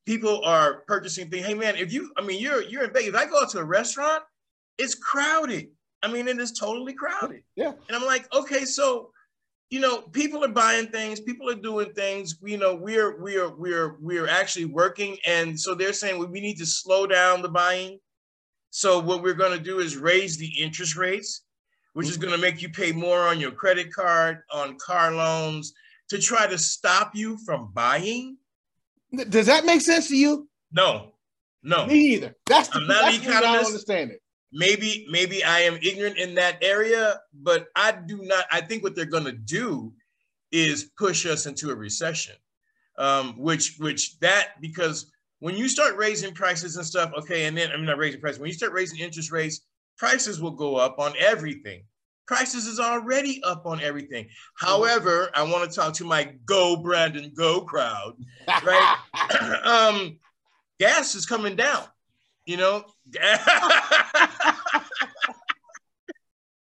People 0.05 0.43
are 0.43 0.83
purchasing 0.87 1.29
things. 1.29 1.45
Hey 1.45 1.53
man, 1.53 1.77
if 1.77 1.93
you, 1.93 2.11
I 2.17 2.21
mean, 2.21 2.41
you're 2.41 2.63
you're 2.63 2.83
in 2.83 2.93
Vegas. 2.93 3.09
If 3.09 3.15
I 3.15 3.25
go 3.25 3.47
to 3.47 3.59
a 3.59 3.63
restaurant, 3.63 4.23
it's 4.77 4.95
crowded. 4.95 5.69
I 6.01 6.11
mean, 6.11 6.27
it 6.27 6.39
is 6.39 6.51
totally 6.53 6.93
crowded. 6.93 7.43
Yeah. 7.55 7.73
And 7.87 7.97
I'm 7.97 8.05
like, 8.05 8.33
okay, 8.33 8.65
so 8.65 9.11
you 9.69 9.79
know, 9.79 10.01
people 10.01 10.43
are 10.43 10.49
buying 10.49 10.87
things, 10.87 11.19
people 11.19 11.47
are 11.49 11.55
doing 11.55 11.93
things. 11.93 12.39
You 12.43 12.57
know, 12.57 12.73
we're 12.73 13.21
we're 13.21 13.49
we're 13.49 13.97
we're 13.99 14.27
actually 14.27 14.65
working, 14.65 15.17
and 15.27 15.59
so 15.59 15.75
they're 15.75 15.93
saying 15.93 16.17
well, 16.17 16.27
we 16.27 16.41
need 16.41 16.57
to 16.57 16.65
slow 16.65 17.05
down 17.05 17.41
the 17.41 17.49
buying. 17.49 17.99
So 18.71 18.99
what 18.99 19.21
we're 19.21 19.33
going 19.33 19.57
to 19.57 19.63
do 19.63 19.79
is 19.79 19.95
raise 19.95 20.37
the 20.37 20.51
interest 20.59 20.95
rates, 20.95 21.43
which 21.93 22.07
is 22.07 22.13
mm-hmm. 22.13 22.29
going 22.29 22.35
to 22.35 22.41
make 22.41 22.61
you 22.61 22.69
pay 22.69 22.91
more 22.91 23.27
on 23.27 23.39
your 23.39 23.51
credit 23.51 23.93
card, 23.93 24.39
on 24.51 24.77
car 24.77 25.11
loans, 25.11 25.73
to 26.09 26.17
try 26.17 26.47
to 26.47 26.57
stop 26.57 27.11
you 27.15 27.37
from 27.45 27.71
buying. 27.73 28.37
Does 29.29 29.47
that 29.47 29.65
make 29.65 29.81
sense 29.81 30.07
to 30.09 30.15
you? 30.15 30.47
No, 30.71 31.13
no. 31.63 31.85
Me 31.85 32.13
either. 32.13 32.35
That's 32.47 32.69
the, 32.69 32.79
I'm 32.79 32.87
not 32.87 33.11
that's 33.11 33.27
I 33.27 33.41
don't 33.41 33.65
understand 33.65 34.11
it 34.11 34.21
maybe 34.51 35.07
maybe 35.09 35.43
I 35.43 35.59
am 35.61 35.77
ignorant 35.81 36.17
in 36.17 36.35
that 36.35 36.57
area, 36.61 37.21
but 37.33 37.67
I 37.75 37.91
do 37.91 38.21
not. 38.23 38.45
I 38.51 38.61
think 38.61 38.83
what 38.83 38.95
they're 38.95 39.05
going 39.05 39.25
to 39.25 39.31
do 39.31 39.93
is 40.51 40.91
push 40.97 41.25
us 41.25 41.45
into 41.45 41.69
a 41.69 41.75
recession, 41.75 42.35
um, 42.97 43.37
which 43.37 43.75
which 43.79 44.19
that 44.19 44.61
because 44.61 45.11
when 45.39 45.55
you 45.55 45.69
start 45.69 45.95
raising 45.95 46.33
prices 46.33 46.75
and 46.75 46.85
stuff, 46.85 47.11
okay, 47.17 47.45
and 47.45 47.57
then 47.57 47.71
I'm 47.71 47.85
not 47.85 47.97
raising 47.97 48.19
prices. 48.19 48.39
When 48.39 48.49
you 48.49 48.53
start 48.53 48.73
raising 48.73 48.99
interest 48.99 49.31
rates, 49.31 49.61
prices 49.97 50.41
will 50.41 50.51
go 50.51 50.75
up 50.75 50.99
on 50.99 51.13
everything. 51.17 51.83
Prices 52.27 52.67
is 52.67 52.79
already 52.79 53.41
up 53.43 53.65
on 53.65 53.81
everything. 53.81 54.27
However, 54.55 55.31
I 55.33 55.41
want 55.41 55.69
to 55.69 55.75
talk 55.75 55.93
to 55.95 56.05
my 56.05 56.31
Go 56.45 56.77
Brandon 56.77 57.31
Go 57.35 57.61
crowd, 57.61 58.13
right? 58.47 58.97
um, 59.63 60.19
gas 60.79 61.15
is 61.15 61.25
coming 61.25 61.55
down 61.55 61.85
You 62.49 62.57
know, 62.57 62.83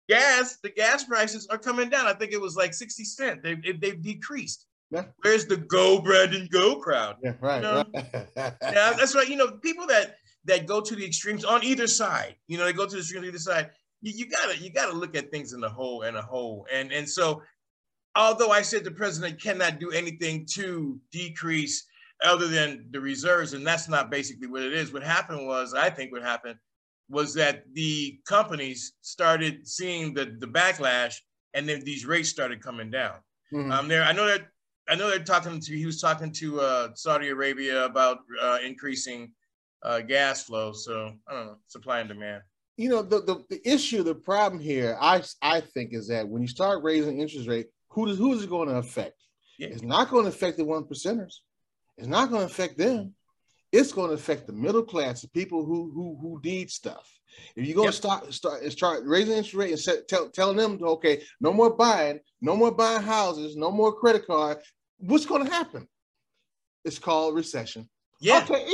gas, 0.06 0.58
the 0.62 0.68
gas 0.76 1.04
prices 1.04 1.46
are 1.46 1.56
coming 1.56 1.88
down. 1.88 2.06
I 2.06 2.12
think 2.12 2.32
it 2.32 2.40
was 2.42 2.56
like 2.56 2.74
60 2.74 3.04
cents. 3.04 3.40
They, 3.42 3.54
they've 3.54 4.02
decreased. 4.02 4.66
Yeah. 4.90 5.04
Where's 5.22 5.46
the 5.46 5.56
go 5.56 6.02
Brandon 6.02 6.46
go 6.52 6.76
crowd? 6.76 7.16
Yeah, 7.22 7.32
right. 7.40 7.56
You 7.56 7.62
know? 7.62 7.84
right. 7.94 8.06
yeah, 8.36 8.92
that's 8.98 9.14
right. 9.14 9.26
You 9.26 9.36
know, 9.36 9.52
people 9.62 9.86
that 9.86 10.16
that 10.44 10.66
go 10.66 10.82
to 10.82 10.94
the 10.94 11.06
extremes 11.06 11.42
on 11.42 11.64
either 11.64 11.86
side, 11.86 12.34
you 12.48 12.58
know, 12.58 12.66
they 12.66 12.74
go 12.74 12.84
to 12.84 12.92
the 12.92 12.98
extremes 12.98 13.24
on 13.24 13.28
either 13.28 13.38
side. 13.38 13.70
You, 14.02 14.12
you 14.14 14.28
gotta 14.28 14.58
you 14.58 14.70
gotta 14.70 14.92
look 14.92 15.16
at 15.16 15.30
things 15.30 15.54
in 15.54 15.60
the 15.60 15.70
whole 15.70 16.02
and 16.02 16.18
a 16.18 16.22
whole. 16.22 16.66
And 16.70 16.92
and 16.92 17.08
so 17.08 17.40
although 18.14 18.50
I 18.50 18.60
said 18.60 18.84
the 18.84 18.90
president 18.90 19.40
cannot 19.40 19.80
do 19.80 19.90
anything 19.90 20.44
to 20.52 21.00
decrease 21.10 21.86
other 22.24 22.48
than 22.48 22.86
the 22.90 23.00
reserves, 23.00 23.52
and 23.52 23.66
that's 23.66 23.88
not 23.88 24.10
basically 24.10 24.48
what 24.48 24.62
it 24.62 24.72
is. 24.72 24.92
What 24.92 25.02
happened 25.02 25.46
was, 25.46 25.74
I 25.74 25.90
think 25.90 26.12
what 26.12 26.22
happened 26.22 26.56
was 27.08 27.34
that 27.34 27.62
the 27.72 28.20
companies 28.26 28.92
started 29.00 29.66
seeing 29.66 30.14
the, 30.14 30.36
the 30.38 30.46
backlash 30.46 31.14
and 31.54 31.68
then 31.68 31.82
these 31.84 32.04
rates 32.04 32.28
started 32.28 32.62
coming 32.62 32.90
down. 32.90 33.14
Mm-hmm. 33.52 33.72
Um, 33.72 33.88
there, 33.88 34.02
I 34.02 34.12
know 34.12 34.26
that 34.26 34.48
I 34.88 34.94
know 34.94 35.10
they're 35.10 35.18
talking 35.20 35.60
to. 35.60 35.76
He 35.76 35.86
was 35.86 36.00
talking 36.00 36.32
to 36.32 36.60
uh, 36.60 36.88
Saudi 36.94 37.28
Arabia 37.28 37.84
about 37.84 38.18
uh, 38.40 38.58
increasing 38.64 39.32
uh, 39.82 40.00
gas 40.00 40.44
flow. 40.44 40.72
So 40.72 41.12
I 41.28 41.34
don't 41.34 41.46
know, 41.46 41.56
supply 41.66 42.00
and 42.00 42.08
demand. 42.08 42.42
You 42.76 42.90
know, 42.90 43.02
the, 43.02 43.22
the, 43.22 43.44
the 43.50 43.68
issue, 43.68 44.02
the 44.02 44.14
problem 44.14 44.60
here, 44.60 44.96
I 45.00 45.22
I 45.42 45.60
think 45.60 45.92
is 45.92 46.08
that 46.08 46.28
when 46.28 46.42
you 46.42 46.48
start 46.48 46.82
raising 46.82 47.20
interest 47.20 47.48
rate, 47.48 47.66
who 47.88 48.06
does 48.06 48.18
who 48.18 48.32
is 48.34 48.44
it 48.44 48.50
going 48.50 48.68
to 48.68 48.76
affect? 48.76 49.14
Yeah. 49.58 49.68
It's 49.68 49.82
not 49.82 50.10
going 50.10 50.24
to 50.24 50.30
affect 50.30 50.58
the 50.58 50.64
one 50.64 50.84
percenters. 50.84 51.34
It's 51.98 52.06
not 52.06 52.30
going 52.30 52.46
to 52.46 52.52
affect 52.52 52.78
them 52.78 53.14
it's 53.72 53.92
going 53.92 54.08
to 54.08 54.14
affect 54.14 54.46
the 54.46 54.52
middle 54.52 54.82
class, 54.82 55.22
the 55.22 55.28
people 55.28 55.64
who 55.64 55.90
who 55.92 56.16
who 56.20 56.40
need 56.42 56.70
stuff. 56.70 57.08
If 57.54 57.66
you're 57.66 57.74
going 57.74 57.86
yep. 57.86 57.94
to 57.94 57.98
start 57.98 58.34
start 58.34 58.72
start 58.72 59.02
raising 59.04 59.36
interest 59.36 59.54
rate 59.54 59.70
and 59.70 59.78
set, 59.78 60.08
tell, 60.08 60.30
telling 60.30 60.56
them, 60.56 60.78
okay, 60.82 61.22
no 61.40 61.52
more 61.52 61.74
buying, 61.74 62.20
no 62.40 62.56
more 62.56 62.70
buying 62.70 63.02
houses, 63.02 63.56
no 63.56 63.70
more 63.70 63.92
credit 63.92 64.26
card, 64.26 64.58
what's 64.98 65.26
going 65.26 65.44
to 65.44 65.50
happen? 65.50 65.86
It's 66.84 66.98
called 66.98 67.34
recession. 67.34 67.88
Yeah. 68.20 68.38
Okay, 68.42 68.66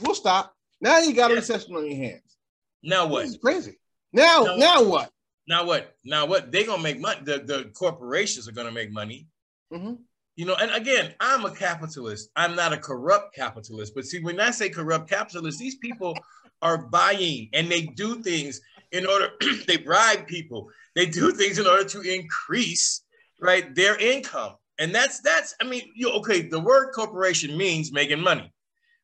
we'll 0.00 0.14
stop. 0.14 0.52
Now 0.80 0.98
you 0.98 1.14
got 1.14 1.30
a 1.30 1.34
recession 1.34 1.76
on 1.76 1.86
your 1.86 1.96
hands. 1.96 2.36
Now 2.82 3.06
what? 3.06 3.24
It's 3.24 3.36
crazy. 3.36 3.78
Now, 4.12 4.42
now, 4.42 4.56
now 4.56 4.84
what? 4.84 5.10
Now 5.46 5.64
what? 5.64 5.94
Now 6.04 6.26
what? 6.26 6.50
They're 6.50 6.66
gonna 6.66 6.82
make 6.82 6.98
money. 6.98 7.20
The, 7.22 7.38
the 7.38 7.70
corporations 7.72 8.48
are 8.48 8.52
gonna 8.52 8.72
make 8.72 8.90
money. 8.90 9.28
Mm-hmm. 9.72 9.94
You 10.36 10.46
know, 10.46 10.54
and 10.54 10.70
again, 10.70 11.14
I'm 11.20 11.44
a 11.44 11.50
capitalist. 11.54 12.30
I'm 12.36 12.56
not 12.56 12.72
a 12.72 12.78
corrupt 12.78 13.34
capitalist. 13.34 13.94
But 13.94 14.06
see, 14.06 14.20
when 14.20 14.40
I 14.40 14.50
say 14.50 14.70
corrupt 14.70 15.10
capitalist, 15.10 15.58
these 15.58 15.76
people 15.76 16.16
are 16.62 16.78
buying 16.78 17.50
and 17.52 17.70
they 17.70 17.82
do 17.82 18.22
things 18.22 18.60
in 18.92 19.06
order, 19.06 19.30
they 19.66 19.76
bribe 19.76 20.26
people. 20.26 20.70
They 20.94 21.06
do 21.06 21.32
things 21.32 21.58
in 21.58 21.66
order 21.66 21.84
to 21.84 22.00
increase, 22.00 23.02
right, 23.40 23.74
their 23.74 23.96
income. 23.96 24.54
And 24.78 24.94
that's 24.94 25.20
that's, 25.20 25.54
I 25.60 25.64
mean, 25.64 25.82
you 25.94 26.10
okay, 26.12 26.42
the 26.42 26.60
word 26.60 26.92
corporation 26.92 27.56
means 27.56 27.92
making 27.92 28.20
money. 28.20 28.50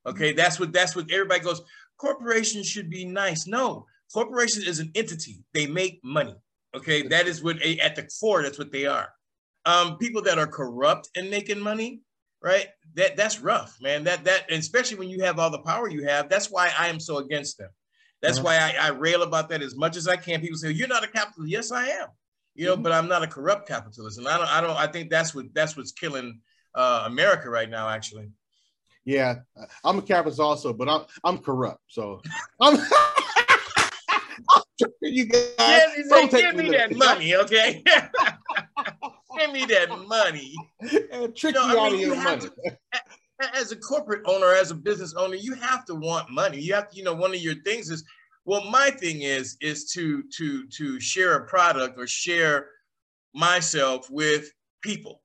Okay, 0.06 0.32
that's 0.32 0.58
what 0.58 0.73
that's 0.73 0.97
what 0.97 1.11
everybody 1.11 1.40
goes, 1.40 1.61
corporations 1.99 2.66
should 2.66 2.88
be 2.88 3.04
nice. 3.04 3.47
No, 3.47 3.85
corporation 4.12 4.62
is 4.66 4.78
an 4.78 4.90
entity. 4.94 5.44
They 5.52 5.66
make 5.66 6.00
money. 6.02 6.35
Okay, 6.75 7.06
that 7.08 7.26
is 7.26 7.42
what 7.42 7.62
at 7.62 7.97
the 7.97 8.08
core, 8.18 8.42
that's 8.42 8.58
what 8.58 8.73
they 8.73 8.87
are 8.87 9.11
um, 9.68 9.98
people 9.98 10.22
that 10.22 10.38
are 10.38 10.46
corrupt 10.46 11.10
and 11.14 11.30
making 11.30 11.60
money, 11.60 12.00
right? 12.42 12.68
That 12.94 13.16
that's 13.16 13.38
rough, 13.38 13.76
man. 13.82 14.04
That 14.04 14.25
that 14.25 14.50
especially 14.50 14.96
when 14.96 15.10
you 15.10 15.22
have 15.22 15.38
all 15.38 15.50
the 15.50 15.58
power 15.58 15.88
you 15.90 16.04
have. 16.04 16.30
That's 16.30 16.50
why 16.50 16.72
I 16.78 16.88
am 16.88 16.98
so 16.98 17.18
against 17.18 17.58
them. 17.58 17.68
That's 18.22 18.38
uh-huh. 18.38 18.46
why 18.46 18.56
I, 18.56 18.87
I, 18.87 18.88
rail 18.88 19.22
about 19.22 19.50
that 19.50 19.62
as 19.62 19.76
much 19.76 19.96
as 19.96 20.08
I 20.08 20.16
can. 20.16 20.40
People 20.40 20.56
say 20.56 20.72
you're 20.72 20.88
not 20.88 21.04
a 21.04 21.08
capitalist. 21.08 21.52
Yes, 21.52 21.70
I 21.70 21.87
am. 21.87 22.08
You 22.54 22.66
know, 22.66 22.75
mm-hmm. 22.75 22.82
but 22.82 22.92
I'm 22.92 23.08
not 23.08 23.22
a 23.22 23.26
corrupt 23.26 23.68
capitalist, 23.68 24.18
and 24.18 24.26
I 24.26 24.38
don't. 24.38 24.48
I 24.48 24.60
don't. 24.62 24.76
I 24.76 24.87
think 24.87 25.10
that's 25.10 25.34
what 25.34 25.52
that's 25.52 25.76
what's 25.76 25.92
killing 25.92 26.40
uh, 26.75 27.02
America 27.04 27.50
right 27.50 27.68
now. 27.68 27.90
Actually. 27.90 28.30
Yeah, 29.04 29.37
I'm 29.84 29.98
a 29.98 30.02
capitalist 30.02 30.40
also, 30.40 30.72
but 30.72 30.88
I'm 30.88 31.02
I'm 31.25 31.38
corrupt. 31.38 31.82
So 31.88 32.22
I'm. 32.60 32.78
you 35.02 35.26
guys, 35.26 35.82
give, 36.08 36.30
give 36.30 36.56
me 36.56 36.70
that 36.70 36.96
money, 36.96 37.34
okay? 37.34 37.82
Give 39.38 39.52
me 39.52 39.64
that 39.66 39.88
money. 40.07 40.54
And 41.11 41.35
trick 41.35 41.54
you, 41.54 41.61
know, 41.61 41.68
you 41.68 41.78
out 41.78 41.92
mean, 41.92 41.95
of 41.95 42.00
your 42.00 42.16
money. 42.16 42.40
To, 42.40 42.78
as 43.54 43.73
a 43.73 43.76
corporate 43.76 44.23
owner, 44.26 44.52
as 44.52 44.71
a 44.71 44.75
business 44.75 45.14
owner, 45.14 45.37
you 45.37 45.54
have 45.54 45.85
to 45.87 45.95
want 45.95 46.30
money. 46.30 46.61
You 46.61 46.75
have 46.75 46.90
to, 46.90 46.97
you 46.97 47.04
know, 47.04 47.14
one 47.14 47.30
of 47.33 47.40
your 47.40 47.54
things 47.62 47.90
is, 47.90 48.04
well, 48.45 48.64
my 48.71 48.90
thing 48.90 49.23
is, 49.23 49.57
is 49.61 49.90
to 49.92 50.23
to 50.37 50.66
to 50.68 51.00
share 51.00 51.35
a 51.35 51.47
product 51.47 51.99
or 51.99 52.07
share 52.07 52.68
myself 53.35 54.11
with 54.11 54.50
people, 54.83 55.23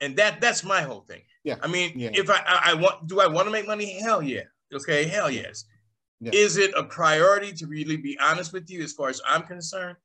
and 0.00 0.16
that 0.16 0.40
that's 0.40 0.64
my 0.64 0.82
whole 0.82 1.00
thing. 1.00 1.22
Yeah. 1.44 1.56
I 1.62 1.66
mean, 1.66 1.92
yeah. 1.98 2.10
if 2.12 2.30
I, 2.30 2.42
I, 2.46 2.70
I 2.70 2.74
want, 2.74 3.06
do 3.06 3.20
I 3.20 3.26
want 3.26 3.46
to 3.46 3.52
make 3.52 3.66
money? 3.66 3.98
Hell 4.00 4.22
yeah. 4.22 4.42
Okay, 4.72 5.06
hell 5.06 5.30
yes. 5.30 5.64
Yeah. 6.20 6.32
Is 6.34 6.58
it 6.58 6.72
a 6.76 6.84
priority 6.84 7.52
to 7.54 7.66
really 7.66 7.96
be 7.96 8.18
honest 8.20 8.52
with 8.52 8.70
you, 8.70 8.82
as 8.82 8.92
far 8.92 9.08
as 9.08 9.20
I'm 9.26 9.42
concerned? 9.42 9.96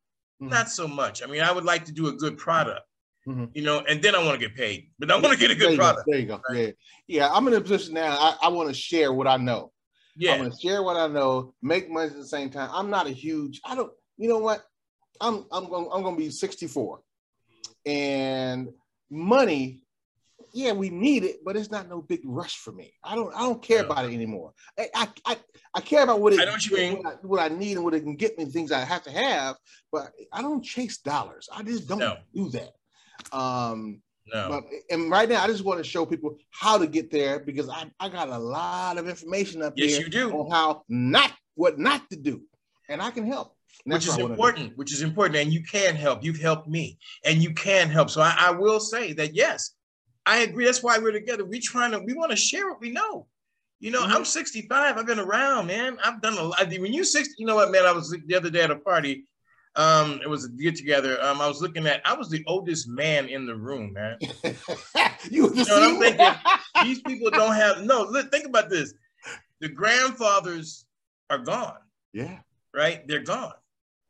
Mm-hmm. 0.42 0.52
Not 0.52 0.70
so 0.70 0.88
much. 0.88 1.22
I 1.22 1.28
mean, 1.28 1.42
I 1.42 1.52
would 1.52 1.66
like 1.66 1.86
to 1.86 1.92
do 1.92 2.08
a 2.08 2.14
good 2.14 2.38
product. 2.38 2.82
Mm-hmm. 3.28 3.46
You 3.54 3.64
know, 3.64 3.84
and 3.90 4.02
then 4.02 4.14
I 4.14 4.24
want 4.24 4.40
to 4.40 4.48
get 4.48 4.56
paid, 4.56 4.92
but 5.00 5.10
I 5.10 5.16
want 5.16 5.34
to 5.34 5.40
get 5.40 5.50
a 5.50 5.56
good 5.56 5.72
there 5.72 5.78
product. 5.78 6.06
Go, 6.06 6.12
there 6.12 6.22
you 6.22 6.28
go. 6.28 6.42
Right? 6.48 6.58
Yeah, 6.60 6.72
yeah. 7.08 7.30
I'm 7.32 7.48
in 7.48 7.56
a 7.56 7.62
position 7.62 7.96
now. 7.96 8.16
I, 8.20 8.38
I 8.44 8.48
want 8.50 8.70
to 8.70 8.76
share 8.76 9.12
what 9.12 9.28
I 9.28 9.38
know. 9.38 9.72
Yeah, 10.16 10.34
I'm 10.34 10.40
going 10.40 10.52
to 10.52 10.58
share 10.58 10.84
what 10.84 10.96
I 10.96 11.08
know, 11.08 11.54
make 11.62 11.90
money 11.90 12.08
at 12.08 12.16
the 12.16 12.26
same 12.26 12.50
time. 12.50 12.70
I'm 12.72 12.90
not 12.90 13.08
a 13.08 13.12
huge. 13.12 13.62
I 13.66 13.76
don't. 13.76 13.92
You 14.18 14.30
know 14.30 14.38
what? 14.38 14.64
I'm 15.20 15.46
I'm 15.52 15.68
going 15.70 15.90
I'm 15.92 16.04
going 16.04 16.16
to 16.16 16.22
be 16.22 16.30
64, 16.30 17.00
and 17.86 18.70
money. 19.10 19.82
Yeah, 20.54 20.72
we 20.72 20.90
need 20.90 21.24
it, 21.24 21.44
but 21.44 21.58
it's 21.58 21.72
not 21.72 21.90
no 21.90 22.02
big 22.02 22.22
rush 22.24 22.58
for 22.58 22.72
me. 22.72 22.94
I 23.04 23.16
don't 23.16 23.34
I 23.36 23.40
don't 23.40 23.62
care 23.62 23.82
no. 23.82 23.90
about 23.90 24.06
it 24.06 24.14
anymore. 24.14 24.54
I, 24.78 24.88
I, 24.94 25.08
I 25.26 25.38
I 25.74 25.82
care 25.82 26.04
about 26.04 26.22
what 26.22 26.32
it 26.34 26.40
I 26.40 26.46
know 26.46 26.52
what, 26.52 26.66
you 26.66 26.78
mean. 26.78 26.98
What 26.98 27.06
I, 27.06 27.18
what, 27.22 27.40
I, 27.40 27.48
need 27.54 27.76
and 27.76 27.84
what 27.84 27.94
it 27.94 28.04
can 28.04 28.16
get 28.16 28.38
me, 28.38 28.46
things 28.46 28.72
I 28.72 28.80
have 28.80 29.04
to 29.04 29.12
have, 29.12 29.58
but 29.92 30.12
I 30.32 30.42
don't 30.42 30.64
chase 30.64 31.00
dollars. 31.00 31.50
I 31.54 31.64
just 31.64 31.88
don't 31.88 32.00
no. 32.00 32.16
do 32.34 32.50
that. 32.52 32.72
Um, 33.32 34.02
no. 34.34 34.50
But 34.50 34.64
and 34.90 35.12
right 35.12 35.30
now, 35.30 35.44
I 35.44 35.48
just 35.48 35.64
want 35.64 35.78
to 35.78 35.84
show 35.84 36.06
people 36.06 36.38
how 36.50 36.78
to 36.78 36.88
get 36.88 37.12
there 37.12 37.40
because 37.40 37.70
I, 37.70 37.86
I 38.00 38.10
got 38.10 38.30
a 38.30 38.38
lot 38.38 38.98
of 38.98 39.08
information 39.08 39.62
up 39.62 39.74
yes, 39.76 39.92
here 39.92 40.06
you 40.06 40.10
do. 40.10 40.32
on 40.32 40.50
how 40.50 40.84
not 40.90 41.32
what 41.54 41.78
not 41.78 42.10
to 42.10 42.16
do, 42.16 42.42
and 42.90 43.02
I 43.02 43.12
can 43.12 43.28
help. 43.28 43.56
Which 43.84 44.08
is 44.08 44.18
important. 44.18 44.76
Which 44.78 44.92
is 44.92 45.04
important, 45.04 45.38
and 45.38 45.54
you 45.54 45.62
can 45.62 45.96
help. 45.96 46.24
You've 46.24 46.40
helped 46.40 46.68
me, 46.68 46.98
and 47.24 47.44
you 47.44 47.54
can 47.54 47.90
help. 47.90 48.10
So 48.10 48.22
I, 48.22 48.36
I 48.40 48.52
will 48.52 48.80
say 48.80 49.14
that 49.14 49.36
yes, 49.36 49.76
I 50.26 50.40
agree. 50.40 50.66
That's 50.66 50.82
why 50.82 50.98
we're 50.98 51.12
together. 51.12 51.46
We 51.46 51.60
trying 51.60 51.92
to 51.92 52.00
we 52.00 52.14
want 52.14 52.32
to 52.32 52.38
share 52.38 52.68
what 52.68 52.82
we 52.82 52.90
know. 52.90 53.28
You 53.80 53.92
know, 53.92 54.02
mm-hmm. 54.02 54.14
I'm 54.14 54.26
65. 54.26 54.98
I've 54.98 55.06
been 55.06 55.20
around, 55.20 55.68
man. 55.68 55.98
I've 56.04 56.22
done 56.22 56.38
a 56.38 56.44
lot. 56.44 56.68
When 56.68 56.94
you 56.94 57.04
60, 57.04 57.36
you 57.38 57.46
know 57.46 57.56
what, 57.56 57.72
man? 57.72 57.86
I 57.86 57.92
was 57.92 58.10
the 58.26 58.36
other 58.36 58.50
day 58.50 58.64
at 58.64 58.72
a 58.72 58.78
party 58.78 59.26
um, 59.76 60.22
it 60.24 60.30
was 60.30 60.46
a 60.46 60.50
get 60.50 60.76
together. 60.76 61.22
Um, 61.22 61.42
I 61.42 61.48
was 61.48 61.62
looking 61.62 61.86
at. 61.88 62.02
I 62.06 62.14
was 62.14 62.30
the 62.30 62.44
oldest 62.48 62.88
man 62.88 63.28
in 63.28 63.46
the 63.46 63.56
room, 63.56 63.94
man. 63.94 64.18
you, 65.30 65.54
you 65.54 65.66
know, 65.66 65.66
I'm 65.70 66.00
thinking 66.00 66.34
these 66.84 67.02
people 67.02 67.30
don't 67.30 67.56
have. 67.56 67.84
No, 67.84 68.04
look, 68.04 68.32
think 68.32 68.46
about 68.46 68.70
this. 68.70 68.94
The 69.60 69.70
grandfathers 69.70 70.86
are 71.30 71.40
gone. 71.40 71.78
Yeah. 72.14 72.40
Right. 72.74 73.08
They're 73.08 73.24
gone. 73.24 73.54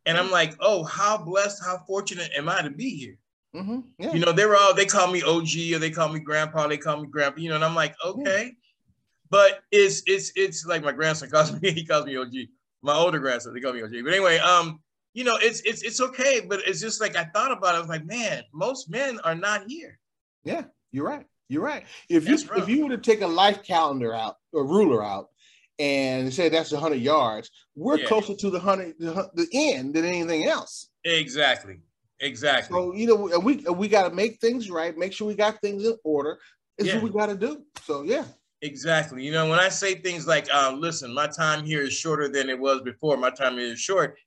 And 0.05 0.17
I'm 0.17 0.29
like, 0.29 0.55
oh, 0.59 0.83
how 0.83 1.17
blessed, 1.17 1.63
how 1.65 1.79
fortunate 1.87 2.29
am 2.37 2.47
I 2.47 2.61
to 2.61 2.69
be 2.69 2.89
here? 2.89 3.17
Mm-hmm. 3.55 3.79
Yeah. 3.97 4.13
You 4.13 4.19
know, 4.19 4.31
they 4.31 4.45
were 4.45 4.57
all 4.57 4.73
they 4.73 4.85
call 4.85 5.11
me 5.11 5.23
OG 5.23 5.73
or 5.73 5.79
they 5.79 5.89
call 5.89 6.09
me 6.09 6.19
grandpa, 6.19 6.67
they 6.67 6.77
call 6.77 7.01
me 7.01 7.07
grandpa, 7.07 7.39
you 7.39 7.49
know, 7.49 7.55
and 7.55 7.65
I'm 7.65 7.73
like, 7.73 7.95
okay. 8.05 8.45
Yeah. 8.45 8.51
But 9.31 9.63
it's 9.71 10.03
it's 10.05 10.31
it's 10.35 10.65
like 10.65 10.83
my 10.83 10.91
grandson 10.91 11.29
calls 11.31 11.59
me, 11.59 11.71
he 11.71 11.85
calls 11.85 12.05
me 12.05 12.17
OG. 12.17 12.33
My 12.83 12.93
older 12.93 13.19
grandson, 13.19 13.53
they 13.53 13.61
call 13.61 13.73
me 13.73 13.81
OG. 13.81 13.93
But 14.03 14.13
anyway, 14.13 14.37
um, 14.39 14.79
you 15.15 15.23
know, 15.23 15.37
it's 15.41 15.61
it's 15.61 15.81
it's 15.81 16.01
okay, 16.01 16.41
but 16.41 16.59
it's 16.67 16.81
just 16.81 16.99
like 16.99 17.15
I 17.15 17.23
thought 17.23 17.53
about 17.53 17.73
it. 17.73 17.77
I 17.77 17.79
was 17.79 17.87
like, 17.87 18.05
man, 18.05 18.43
most 18.53 18.89
men 18.89 19.17
are 19.23 19.33
not 19.33 19.63
here. 19.65 19.97
Yeah, 20.43 20.63
you're 20.91 21.07
right. 21.07 21.25
You're 21.47 21.63
right. 21.63 21.85
If 22.09 22.27
you 22.27 22.37
if 22.57 22.67
you 22.67 22.83
were 22.83 22.89
to 22.89 23.01
take 23.01 23.21
a 23.21 23.27
life 23.27 23.63
calendar 23.63 24.13
out, 24.13 24.35
a 24.53 24.61
ruler 24.61 25.01
out, 25.01 25.29
and 25.79 26.33
say 26.33 26.49
that's 26.49 26.73
100 26.73 26.95
yards, 26.95 27.49
we're 27.75 27.97
yeah. 27.97 28.07
closer 28.07 28.35
to 28.35 28.49
the 28.49 28.59
100 28.59 28.95
the, 28.99 29.29
the 29.35 29.47
end 29.53 29.93
than 29.93 30.03
anything 30.03 30.47
else. 30.47 30.89
Exactly. 31.05 31.79
Exactly. 32.19 32.75
So 32.75 32.93
you 32.93 33.07
know, 33.07 33.39
we 33.39 33.55
we 33.55 33.87
got 33.87 34.09
to 34.09 34.13
make 34.13 34.41
things 34.41 34.69
right, 34.69 34.97
make 34.97 35.13
sure 35.13 35.27
we 35.27 35.35
got 35.35 35.61
things 35.61 35.85
in 35.85 35.95
order. 36.03 36.37
Is 36.77 36.87
yeah. 36.87 36.95
what 36.95 37.03
we 37.03 37.09
got 37.09 37.27
to 37.27 37.37
do. 37.37 37.63
So 37.83 38.01
yeah. 38.03 38.25
Exactly. 38.61 39.23
You 39.23 39.31
know, 39.31 39.49
when 39.49 39.59
I 39.59 39.69
say 39.69 39.95
things 39.95 40.27
like, 40.27 40.47
uh, 40.51 40.73
"Listen, 40.75 41.13
my 41.13 41.27
time 41.27 41.63
here 41.63 41.83
is 41.83 41.93
shorter 41.93 42.27
than 42.27 42.49
it 42.49 42.59
was 42.59 42.81
before. 42.81 43.15
My 43.15 43.29
time 43.29 43.57
here 43.57 43.67
is 43.67 43.79
short," 43.79 44.17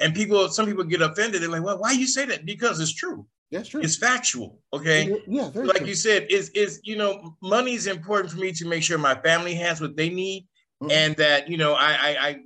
And 0.00 0.14
people, 0.14 0.48
some 0.48 0.66
people 0.66 0.84
get 0.84 1.02
offended. 1.02 1.42
They're 1.42 1.48
like, 1.48 1.62
well, 1.62 1.78
why 1.78 1.92
you 1.92 2.06
say 2.06 2.24
that? 2.26 2.44
Because 2.44 2.80
it's 2.80 2.92
true. 2.92 3.26
That's 3.52 3.68
true. 3.68 3.80
It's 3.82 3.96
factual. 3.96 4.58
Okay. 4.72 5.20
Yeah. 5.28 5.50
like 5.54 5.78
true. 5.78 5.86
you 5.86 5.94
said, 5.94 6.26
is 6.30 6.48
is 6.50 6.80
you 6.82 6.96
know, 6.96 7.36
money 7.40 7.74
is 7.74 7.86
important 7.86 8.32
for 8.32 8.38
me 8.38 8.50
to 8.52 8.66
make 8.66 8.82
sure 8.82 8.98
my 8.98 9.14
family 9.14 9.54
has 9.54 9.80
what 9.80 9.96
they 9.96 10.10
need. 10.10 10.48
mm-hmm. 10.82 10.90
and 10.90 11.16
that 11.16 11.48
you 11.48 11.56
know 11.56 11.74
I 11.74 11.92
I 11.92 12.28
I, 12.28 12.40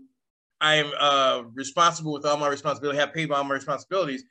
I 0.61 0.75
am 0.77 0.93
uh, 0.99 1.43
responsible 1.55 2.13
with 2.13 2.27
all 2.27 2.37
my 2.37 2.49
responsibility, 2.49 2.99
have 2.99 3.15
paid 3.15 3.31
all 3.31 3.45
my 3.45 3.55
responsibilities. 3.55 4.25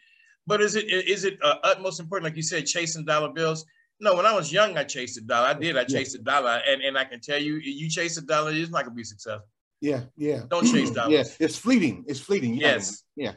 But 0.46 0.62
is 0.62 0.76
it 0.76 0.86
is 0.90 1.26
it 1.26 1.38
uh, 1.44 1.56
utmost 1.64 2.00
important, 2.00 2.26
like 2.26 2.38
you 2.38 2.44
said, 2.44 2.66
chasing 2.66 3.06
dollar 3.06 3.30
bills? 3.30 3.66
No, 4.00 4.16
when 4.16 4.26
I 4.26 4.34
was 4.34 4.52
young, 4.52 4.78
I 4.78 4.84
chased 4.84 5.18
a 5.18 5.22
dollar. 5.22 5.48
I 5.48 5.54
did. 5.54 5.76
I 5.76 5.84
chased 5.84 6.16
a 6.16 6.20
dollar, 6.20 6.62
and 6.68 6.82
and 6.82 6.98
I 6.98 7.04
can 7.04 7.20
tell 7.20 7.42
you, 7.42 7.56
you 7.56 7.90
chase 7.90 8.18
a 8.18 8.22
dollar, 8.22 8.52
it's 8.52 8.70
not 8.70 8.84
gonna 8.84 8.96
be 8.96 9.04
successful. 9.04 9.46
Yeah, 9.82 10.02
yeah. 10.16 10.42
Don't 10.50 10.66
chase 10.66 10.92
dollars. 10.92 11.12
yeah, 11.12 11.46
it's 11.46 11.58
fleeting. 11.58 12.06
It's 12.08 12.20
fleeting. 12.20 12.54
You 12.56 12.62
yes. 12.62 13.04
Know? 13.16 13.26
Yeah. 13.26 13.32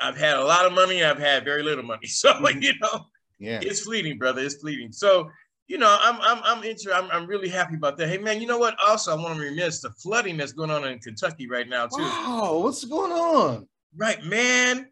I've 0.00 0.16
had 0.16 0.36
a 0.36 0.44
lot 0.44 0.66
of 0.66 0.72
money. 0.72 1.04
I've 1.04 1.18
had 1.18 1.44
very 1.44 1.62
little 1.62 1.84
money. 1.84 2.06
So 2.06 2.32
mm-hmm. 2.32 2.62
you 2.62 2.72
know, 2.80 3.06
yeah, 3.38 3.60
it's 3.62 3.80
fleeting, 3.80 4.18
brother. 4.18 4.42
It's 4.42 4.56
fleeting. 4.56 4.92
So 4.92 5.30
you 5.66 5.78
know, 5.78 5.96
I'm 6.00 6.20
I'm 6.20 6.42
I'm 6.44 6.64
into. 6.64 6.94
I'm 6.94 7.10
I'm 7.10 7.26
really 7.26 7.48
happy 7.48 7.76
about 7.76 7.96
that. 7.98 8.08
Hey 8.08 8.18
man, 8.18 8.40
you 8.40 8.46
know 8.46 8.58
what? 8.58 8.76
Also, 8.86 9.12
I 9.12 9.20
want 9.20 9.36
to 9.36 9.40
remiss 9.40 9.80
the 9.80 9.90
flooding 9.90 10.36
that's 10.36 10.52
going 10.52 10.70
on 10.70 10.86
in 10.86 10.98
Kentucky 10.98 11.48
right 11.48 11.68
now 11.68 11.86
too. 11.86 12.02
Wow, 12.02 12.60
what's 12.62 12.84
going 12.84 13.12
on? 13.12 13.68
Right, 13.96 14.22
man. 14.24 14.88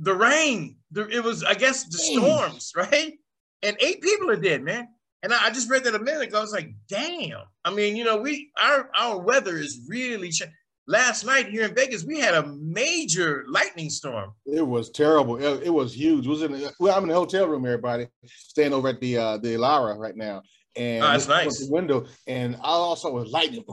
The 0.00 0.14
rain. 0.14 0.76
The, 0.92 1.08
it 1.08 1.22
was, 1.22 1.44
I 1.44 1.54
guess, 1.54 1.84
the 1.84 1.98
storms, 1.98 2.72
right? 2.76 3.14
And 3.62 3.76
eight 3.80 4.00
people 4.00 4.30
are 4.30 4.36
dead, 4.36 4.62
man. 4.62 4.88
And 5.24 5.32
I, 5.32 5.46
I, 5.46 5.50
just 5.50 5.70
read 5.70 5.84
that 5.84 5.94
a 5.94 5.98
minute 5.98 6.28
ago. 6.28 6.38
I 6.38 6.42
was 6.42 6.52
like, 6.52 6.74
damn. 6.86 7.40
I 7.64 7.72
mean, 7.72 7.96
you 7.96 8.04
know, 8.04 8.18
we 8.18 8.50
our 8.62 8.90
our 8.94 9.18
weather 9.18 9.56
is 9.56 9.80
really. 9.88 10.28
Ch- 10.30 10.42
last 10.86 11.24
night 11.24 11.48
here 11.48 11.64
in 11.64 11.74
Vegas, 11.74 12.04
we 12.04 12.20
had 12.20 12.34
a 12.34 12.46
major 12.46 13.46
lightning 13.48 13.88
storm. 13.88 14.32
It 14.44 14.60
was 14.60 14.90
terrible. 14.90 15.36
It, 15.36 15.62
it 15.64 15.70
was 15.70 15.96
huge. 15.96 16.26
It 16.26 16.30
was 16.30 16.42
in 16.42 16.68
well, 16.78 16.94
I'm 16.94 17.04
in 17.04 17.08
the 17.08 17.14
hotel 17.14 17.48
room, 17.48 17.64
everybody, 17.64 18.06
staying 18.26 18.74
over 18.74 18.88
at 18.88 19.00
the 19.00 19.16
uh, 19.16 19.38
the 19.38 19.54
Elara 19.54 19.96
right 19.96 20.14
now. 20.14 20.42
And 20.76 21.02
oh, 21.02 21.08
that's 21.08 21.28
nice. 21.28 21.66
The 21.66 21.72
window, 21.72 22.04
and 22.26 22.56
I 22.56 22.68
also 22.68 23.10
was 23.10 23.30
lightning. 23.30 23.64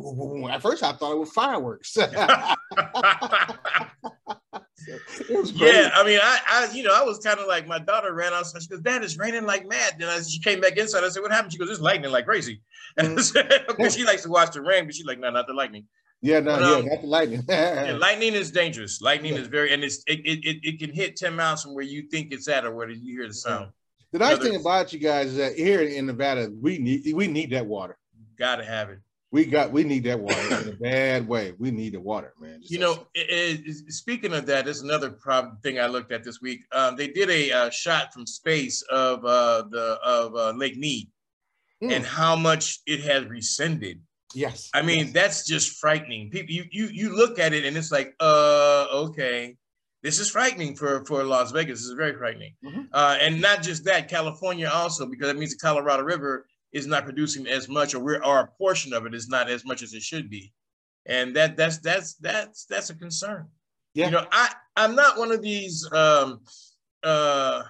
At 0.49 0.61
first, 0.61 0.83
I 0.83 0.93
thought 0.93 1.11
it 1.11 1.19
was 1.19 1.31
fireworks. 1.31 1.97
yeah, 4.87 5.89
I 5.93 6.03
mean, 6.03 6.19
I, 6.21 6.39
I, 6.47 6.69
you 6.73 6.83
know, 6.83 6.93
I 6.93 7.03
was 7.03 7.19
kind 7.19 7.39
of 7.39 7.47
like 7.47 7.67
my 7.67 7.79
daughter 7.79 8.13
ran 8.13 8.33
outside. 8.33 8.61
She 8.61 8.67
goes, 8.67 8.81
"Dad, 8.81 9.03
it's 9.03 9.17
raining 9.17 9.45
like 9.45 9.67
mad." 9.67 9.95
Then 9.99 10.09
I, 10.09 10.21
she 10.21 10.39
came 10.39 10.61
back 10.61 10.77
inside. 10.77 11.03
I 11.03 11.09
said, 11.09 11.21
"What 11.21 11.31
happened?" 11.31 11.53
She 11.53 11.59
goes, 11.59 11.69
"It's 11.69 11.79
lightning 11.79 12.11
like 12.11 12.25
crazy." 12.25 12.61
Because 12.97 13.31
mm. 13.31 13.95
she 13.95 14.03
likes 14.03 14.23
to 14.23 14.29
watch 14.29 14.51
the 14.51 14.61
rain, 14.61 14.85
but 14.85 14.93
she's 14.93 15.05
like, 15.05 15.17
"No, 15.19 15.29
not 15.29 15.47
the 15.47 15.53
lightning." 15.53 15.85
Yeah, 16.21 16.39
no, 16.39 16.57
but, 16.57 16.63
um, 16.63 16.83
yeah, 16.83 16.91
not 16.91 17.01
the 17.01 17.07
lightning. 17.07 17.43
yeah, 17.49 17.97
lightning 17.97 18.33
is 18.33 18.51
dangerous. 18.51 19.01
Lightning 19.01 19.33
yeah. 19.33 19.39
is 19.39 19.47
very, 19.47 19.73
and 19.73 19.83
it's 19.83 20.03
it, 20.07 20.19
it 20.25 20.59
it 20.61 20.79
can 20.79 20.93
hit 20.93 21.15
ten 21.15 21.35
miles 21.35 21.63
from 21.63 21.73
where 21.73 21.85
you 21.85 22.03
think 22.09 22.31
it's 22.31 22.47
at 22.47 22.65
or 22.65 22.75
where 22.75 22.89
you 22.89 23.15
hear 23.17 23.27
the 23.27 23.33
sound. 23.33 23.71
The 24.11 24.19
nice 24.19 24.39
thing 24.39 24.55
about 24.55 24.91
you 24.91 24.99
guys 24.99 25.27
is 25.27 25.37
that 25.37 25.55
here 25.55 25.81
in 25.81 26.05
Nevada, 26.05 26.51
we 26.61 26.77
need 26.77 27.13
we 27.13 27.27
need 27.27 27.51
that 27.51 27.65
water. 27.65 27.97
Got 28.37 28.57
to 28.57 28.65
have 28.65 28.89
it. 28.89 28.99
We 29.31 29.45
got 29.45 29.71
we 29.71 29.85
need 29.85 30.03
that 30.03 30.19
water 30.19 30.61
in 30.61 30.69
a 30.69 30.75
bad 30.75 31.25
way. 31.25 31.53
We 31.57 31.71
need 31.71 31.93
the 31.93 32.01
water, 32.01 32.33
man. 32.39 32.59
Just 32.59 32.71
you 32.71 32.79
know, 32.79 33.07
it, 33.13 33.65
it, 33.65 33.93
speaking 33.93 34.33
of 34.33 34.45
that, 34.47 34.65
there's 34.65 34.81
another 34.81 35.09
problem 35.09 35.57
thing 35.63 35.79
I 35.79 35.87
looked 35.87 36.11
at 36.11 36.25
this 36.25 36.41
week. 36.41 36.65
Um, 36.73 36.97
they 36.97 37.07
did 37.07 37.29
a 37.29 37.51
uh, 37.51 37.69
shot 37.69 38.13
from 38.13 38.27
space 38.27 38.81
of 38.89 39.23
uh, 39.23 39.63
the 39.69 39.97
of 40.03 40.35
uh, 40.35 40.51
Lake 40.51 40.77
Mead 40.77 41.07
mm. 41.81 41.93
and 41.93 42.05
how 42.05 42.35
much 42.35 42.79
it 42.85 43.01
has 43.01 43.25
rescinded. 43.25 44.01
Yes. 44.33 44.69
I 44.73 44.81
mean, 44.81 45.05
yes. 45.05 45.13
that's 45.13 45.47
just 45.47 45.79
frightening. 45.79 46.29
People, 46.29 46.53
you 46.53 46.65
you 46.69 46.87
you 46.87 47.15
look 47.15 47.39
at 47.39 47.53
it 47.53 47.65
and 47.65 47.77
it's 47.77 47.91
like, 47.91 48.13
uh, 48.19 48.87
okay, 48.91 49.55
this 50.03 50.19
is 50.19 50.29
frightening 50.29 50.75
for 50.75 51.05
for 51.05 51.23
Las 51.23 51.51
Vegas. 51.51 51.79
This 51.79 51.87
is 51.87 51.93
very 51.93 52.13
frightening. 52.13 52.55
Mm-hmm. 52.65 52.81
Uh, 52.91 53.17
and 53.21 53.41
not 53.41 53.61
just 53.61 53.85
that, 53.85 54.09
California 54.09 54.69
also 54.71 55.05
because 55.05 55.27
that 55.27 55.37
means 55.37 55.51
the 55.51 55.59
Colorado 55.59 56.03
River 56.03 56.47
is 56.73 56.87
not 56.87 57.03
producing 57.03 57.47
as 57.47 57.67
much, 57.67 57.93
or 57.93 57.99
we're 57.99 58.23
our 58.23 58.47
portion 58.57 58.93
of 58.93 59.05
it 59.05 59.13
is 59.13 59.27
not 59.27 59.49
as 59.49 59.65
much 59.65 59.81
as 59.81 59.93
it 59.93 60.01
should 60.01 60.29
be, 60.29 60.53
and 61.05 61.35
that 61.35 61.57
that's 61.57 61.77
that's 61.79 62.15
that's 62.15 62.65
that's 62.65 62.89
a 62.89 62.95
concern. 62.95 63.47
Yeah. 63.93 64.05
You 64.05 64.11
know, 64.11 64.25
I 64.31 64.53
I'm 64.75 64.95
not 64.95 65.17
one 65.17 65.31
of 65.31 65.41
these 65.41 65.87
um 65.91 66.41
uh 67.03 67.63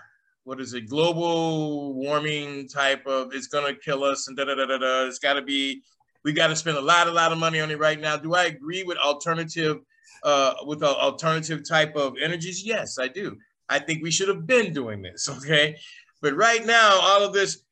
what 0.44 0.60
is 0.60 0.74
it 0.74 0.90
global 0.90 1.94
warming 1.94 2.68
type 2.68 3.06
of 3.06 3.34
it's 3.34 3.48
gonna 3.48 3.74
kill 3.74 4.04
us 4.04 4.28
and 4.28 4.38
da 4.38 4.46
da 4.46 4.56
da 4.56 4.66
da 4.66 4.78
da. 4.78 5.06
It's 5.06 5.20
got 5.20 5.34
to 5.34 5.42
be 5.42 5.84
we 6.24 6.34
got 6.34 6.48
to 6.48 6.56
spend 6.56 6.78
a 6.78 6.82
lot 6.82 7.08
a 7.08 7.12
lot 7.12 7.32
of 7.32 7.38
money 7.38 7.60
on 7.60 7.72
it 7.72 7.80
right 7.80 8.00
now. 8.00 8.18
Do 8.18 8.36
I 8.36 8.46
agree 8.46 8.84
with 8.84 8.98
alternative 8.98 9.80
uh 10.24 10.54
with 10.66 10.84
alternative 10.84 11.68
type 11.68 11.96
of 11.96 12.16
energies? 12.22 12.64
Yes, 12.64 13.00
I 13.00 13.08
do. 13.08 13.38
I 13.70 13.80
think 13.80 14.04
we 14.04 14.12
should 14.12 14.28
have 14.28 14.46
been 14.46 14.74
doing 14.74 15.02
this. 15.02 15.30
Okay. 15.38 15.78
But 16.22 16.36
right 16.36 16.64
now, 16.64 17.00
all 17.02 17.24
of 17.24 17.34
this, 17.34 17.64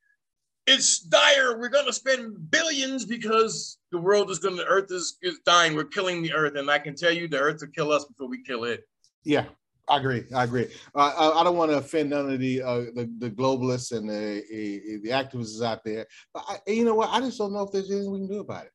it's 0.69 0.99
dire. 0.99 1.60
We're 1.60 1.69
going 1.69 1.86
to 1.88 1.93
spend 1.93 2.51
billions 2.51 3.05
because 3.05 3.79
the 3.91 3.97
world 3.97 4.29
is 4.29 4.39
going 4.39 4.55
to, 4.58 4.63
the 4.63 4.67
earth 4.67 4.91
is, 4.91 5.17
is 5.21 5.39
dying. 5.45 5.75
We're 5.75 5.86
killing 5.86 6.21
the 6.21 6.34
earth. 6.34 6.55
And 6.55 6.69
I 6.69 6.79
can 6.79 6.95
tell 6.95 7.12
you 7.12 7.27
the 7.27 7.39
earth 7.39 7.62
will 7.62 7.69
kill 7.69 7.91
us 7.91 8.05
before 8.05 8.27
we 8.27 8.43
kill 8.43 8.65
it. 8.65 8.84
Yeah, 9.23 9.45
I 9.88 9.97
agree. 9.97 10.25
I 10.34 10.43
agree. 10.43 10.67
Uh, 10.95 11.12
I, 11.17 11.41
I, 11.41 11.43
don't 11.43 11.58
want 11.58 11.71
to 11.71 11.77
offend 11.77 12.12
none 12.12 12.32
of 12.32 12.39
the 12.39 12.62
uh, 12.62 12.79
the, 12.95 13.12
the, 13.19 13.29
globalists 13.29 13.91
and 13.91 14.08
the, 14.10 14.99
the 15.03 15.10
activists 15.10 15.62
out 15.63 15.84
there. 15.84 16.05
But 16.34 16.45
I, 16.47 16.58
you 16.71 16.86
know 16.86 16.95
what? 16.95 17.10
I 17.10 17.19
just 17.19 17.38
don't 17.38 17.51
know 17.51 17.63
if 17.63 17.71
there's 17.71 17.91
anything 17.91 18.12
we 18.12 18.19
can 18.19 18.27
do 18.27 18.39
about 18.39 18.65
it. 18.65 18.71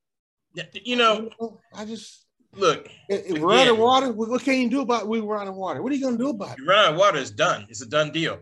Yeah, 0.55 0.65
you 0.85 0.97
know, 0.97 1.31
I 1.73 1.85
just 1.85 2.27
look. 2.55 2.89
If 3.09 3.41
we're 3.41 3.55
out 3.55 3.69
of 3.69 3.79
water, 3.79 4.13
what 4.13 4.43
can 4.43 4.61
you 4.61 4.69
do 4.69 4.83
about 4.83 5.03
it? 5.03 5.09
We 5.09 5.21
run 5.21 5.43
out 5.43 5.49
of 5.49 5.55
water. 5.55 5.83
What 5.83 5.93
are 5.93 5.95
you 5.95 6.03
going 6.03 6.19
to 6.19 6.23
do 6.23 6.31
about 6.31 6.53
it? 6.53 6.59
You 6.59 6.67
run 6.67 6.85
out 6.85 6.93
of 6.93 6.99
water. 6.99 7.19
It's 7.19 7.31
done. 7.31 7.67
It's 7.69 7.83
a 7.83 7.87
done 7.87 8.13
deal. 8.13 8.41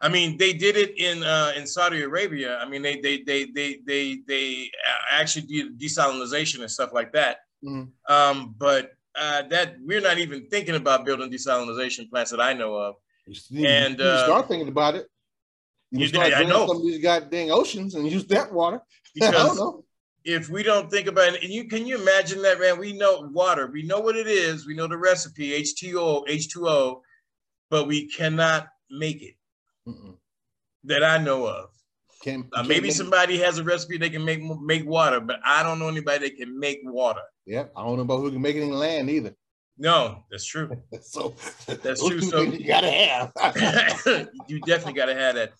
I 0.00 0.08
mean, 0.08 0.36
they 0.36 0.52
did 0.52 0.76
it 0.76 0.98
in 0.98 1.22
uh, 1.22 1.52
in 1.56 1.66
Saudi 1.66 2.02
Arabia. 2.02 2.58
I 2.58 2.68
mean, 2.68 2.82
they 2.82 3.00
they 3.00 3.22
they 3.22 3.46
they 3.46 3.80
they 3.86 4.18
they 4.26 4.70
actually 5.10 5.46
did 5.46 5.78
desalination 5.78 6.60
and 6.60 6.70
stuff 6.70 6.92
like 6.92 7.12
that. 7.12 7.38
Mm-hmm. 7.64 8.12
Um, 8.12 8.54
but 8.58 8.92
uh, 9.14 9.42
that 9.42 9.76
we're 9.80 10.00
not 10.00 10.18
even 10.18 10.46
thinking 10.48 10.74
about 10.74 11.04
building 11.04 11.30
desalination 11.30 12.10
plants 12.10 12.30
that 12.30 12.40
I 12.40 12.52
know 12.52 12.74
of. 12.74 12.96
You, 13.26 13.66
and 13.66 13.98
you 13.98 14.04
uh, 14.04 14.24
start 14.26 14.48
thinking 14.48 14.68
about 14.68 14.96
it. 14.96 15.06
You, 15.90 16.00
you 16.00 16.08
start 16.08 16.32
I 16.34 16.42
know 16.42 16.66
some 16.66 16.78
of 16.78 16.82
these 16.82 17.02
goddamn 17.02 17.50
oceans 17.50 17.94
and 17.94 18.10
use 18.10 18.26
that 18.26 18.52
water. 18.52 18.80
Because 19.14 19.60
if 20.24 20.48
we 20.48 20.64
don't 20.64 20.90
think 20.90 21.06
about 21.06 21.34
it, 21.34 21.44
and 21.44 21.52
you 21.52 21.68
can 21.68 21.86
you 21.86 22.00
imagine 22.00 22.42
that, 22.42 22.58
man? 22.58 22.78
We 22.78 22.92
know 22.92 23.28
water. 23.32 23.68
We 23.68 23.84
know 23.84 24.00
what 24.00 24.16
it 24.16 24.26
is. 24.26 24.66
We 24.66 24.74
know 24.74 24.88
the 24.88 24.96
recipe 24.96 25.50
H2O, 25.50 26.26
H2O, 26.26 27.00
but 27.70 27.86
we 27.86 28.08
cannot 28.08 28.68
make 28.90 29.22
it. 29.22 29.34
Mm-mm. 29.88 30.16
that 30.84 31.04
I 31.04 31.18
know 31.18 31.46
of. 31.46 31.70
Can, 32.22 32.48
uh, 32.54 32.62
maybe 32.62 32.90
somebody 32.90 33.38
has 33.38 33.58
a 33.58 33.64
recipe 33.64 33.98
they 33.98 34.08
can 34.08 34.24
make 34.24 34.42
make 34.62 34.86
water, 34.86 35.20
but 35.20 35.40
I 35.44 35.62
don't 35.62 35.78
know 35.78 35.88
anybody 35.88 36.28
that 36.28 36.36
can 36.36 36.58
make 36.58 36.80
water. 36.82 37.20
Yeah, 37.44 37.64
I 37.76 37.84
don't 37.84 37.96
know 37.96 38.02
about 38.02 38.20
who 38.20 38.32
can 38.32 38.40
make 38.40 38.56
it 38.56 38.62
in 38.62 38.70
land 38.70 39.10
either. 39.10 39.34
No, 39.76 40.24
that's 40.30 40.46
true. 40.46 40.70
so 41.02 41.34
that's 41.66 42.06
true. 42.06 42.20
So 42.22 42.42
you 42.42 42.66
gotta 42.66 42.90
have. 42.90 43.32
you 44.48 44.60
definitely 44.60 44.94
gotta 44.94 45.14
have 45.14 45.34
that. 45.34 45.52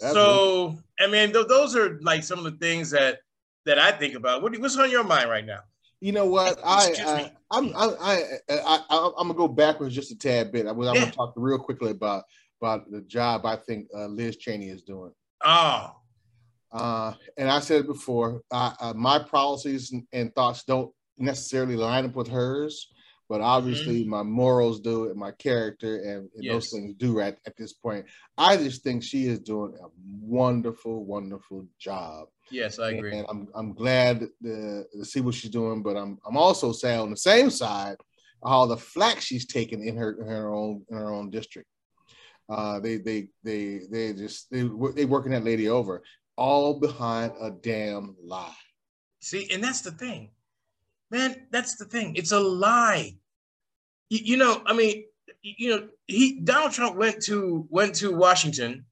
That's 0.00 0.14
so 0.14 0.76
I 0.98 1.06
mean, 1.06 1.32
th- 1.32 1.46
those 1.46 1.76
are 1.76 2.00
like 2.00 2.24
some 2.24 2.38
of 2.38 2.44
the 2.44 2.58
things 2.58 2.90
that 2.90 3.18
that 3.66 3.78
I 3.78 3.92
think 3.92 4.14
about. 4.14 4.42
What, 4.42 4.58
what's 4.58 4.76
on 4.76 4.90
your 4.90 5.04
mind 5.04 5.30
right 5.30 5.46
now? 5.46 5.60
You 6.00 6.10
know 6.10 6.26
what? 6.26 6.58
I, 6.64 6.94
I 7.06 7.32
I'm 7.50 7.76
I, 7.76 8.38
I, 8.50 8.80
I, 8.90 9.06
am 9.20 9.28
gonna 9.28 9.34
go 9.34 9.48
backwards 9.48 9.94
just 9.94 10.10
a 10.10 10.18
tad 10.18 10.50
bit. 10.50 10.66
I, 10.66 10.70
am 10.70 10.80
yeah. 10.82 10.94
gonna 10.94 11.12
talk 11.12 11.34
real 11.36 11.58
quickly 11.58 11.90
about 11.90 12.24
about 12.62 12.90
the 12.90 13.00
job 13.02 13.44
I 13.44 13.56
think 13.56 13.88
uh, 13.94 14.06
Liz 14.06 14.36
Cheney 14.36 14.68
is 14.68 14.82
doing. 14.82 15.12
Oh. 15.44 15.96
Uh, 16.70 17.12
and 17.36 17.50
I 17.50 17.58
said 17.60 17.80
it 17.80 17.86
before, 17.86 18.42
uh, 18.50 18.94
my 18.96 19.18
policies 19.18 19.92
and, 19.92 20.04
and, 20.12 20.34
thoughts 20.34 20.64
don't 20.64 20.90
necessarily 21.18 21.76
line 21.76 22.06
up 22.06 22.14
with 22.14 22.28
hers, 22.28 22.90
but 23.28 23.42
obviously 23.42 24.02
mm-hmm. 24.02 24.10
my 24.10 24.22
morals 24.22 24.80
do 24.80 25.10
and 25.10 25.18
my 25.18 25.32
character 25.32 25.96
and, 25.96 26.30
and 26.34 26.44
yes. 26.44 26.52
those 26.54 26.70
things 26.70 26.94
do 26.94 27.18
right 27.18 27.36
at 27.46 27.56
this 27.58 27.74
point. 27.74 28.06
I 28.38 28.56
just 28.56 28.82
think 28.82 29.02
she 29.02 29.26
is 29.26 29.40
doing 29.40 29.74
a 29.74 29.88
wonderful, 30.22 31.04
wonderful 31.04 31.66
job. 31.78 32.28
Yes, 32.50 32.78
I 32.78 32.92
agree. 32.92 33.18
And, 33.18 33.26
I'm, 33.28 33.48
I'm 33.54 33.74
glad 33.74 34.20
to, 34.42 34.84
to 34.94 35.04
see 35.04 35.20
what 35.20 35.34
she's 35.34 35.50
doing, 35.50 35.82
but 35.82 35.96
I'm 35.96 36.18
I'm 36.26 36.36
also 36.36 36.72
sad 36.72 37.00
on 37.00 37.10
the 37.10 37.16
same 37.16 37.50
side 37.50 37.96
all 38.42 38.66
the 38.66 38.76
flack 38.76 39.20
she's 39.20 39.46
taken 39.46 39.82
in 39.82 39.96
her 39.96 40.20
in 40.20 40.26
her 40.26 40.52
own 40.52 40.84
in 40.90 40.96
her 40.96 41.12
own 41.12 41.30
district. 41.30 41.68
Uh, 42.48 42.80
they 42.80 42.96
they 42.98 43.28
they 43.42 43.80
they 43.90 44.12
just 44.12 44.50
they 44.50 44.62
they 44.94 45.04
working 45.04 45.32
that 45.32 45.44
lady 45.44 45.68
over, 45.68 46.02
all 46.36 46.78
behind 46.78 47.32
a 47.40 47.50
damn 47.50 48.16
lie. 48.22 48.54
See, 49.20 49.48
and 49.52 49.62
that's 49.62 49.82
the 49.82 49.92
thing, 49.92 50.30
man. 51.10 51.46
That's 51.50 51.76
the 51.76 51.84
thing. 51.84 52.16
It's 52.16 52.32
a 52.32 52.40
lie. 52.40 53.16
You, 54.10 54.18
you 54.22 54.36
know, 54.36 54.62
I 54.66 54.74
mean, 54.74 55.04
you 55.42 55.70
know, 55.70 55.88
he 56.06 56.40
Donald 56.40 56.72
Trump 56.72 56.96
went 56.96 57.22
to 57.24 57.66
went 57.70 57.94
to 57.96 58.14
Washington 58.14 58.84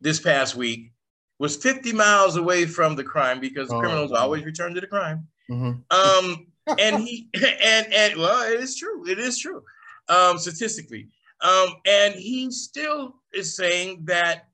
this 0.00 0.20
past 0.20 0.56
week, 0.56 0.92
was 1.38 1.56
50 1.56 1.92
miles 1.92 2.36
away 2.36 2.66
from 2.66 2.96
the 2.96 3.04
crime 3.04 3.40
because 3.40 3.70
oh, 3.70 3.78
criminals 3.78 4.12
always 4.12 4.44
return 4.44 4.74
to 4.74 4.80
the 4.80 4.86
crime. 4.86 5.28
Mm-hmm. 5.50 6.26
Um, 6.26 6.46
and 6.78 7.02
he 7.02 7.28
and 7.34 7.92
and 7.92 8.16
well, 8.16 8.50
it 8.50 8.60
is 8.60 8.76
true. 8.76 9.08
It 9.08 9.18
is 9.18 9.38
true. 9.38 9.62
Um, 10.08 10.38
statistically, 10.38 11.08
um, 11.42 11.68
and 11.86 12.14
he 12.14 12.50
still 12.50 13.16
is 13.32 13.56
saying 13.56 14.04
that 14.04 14.48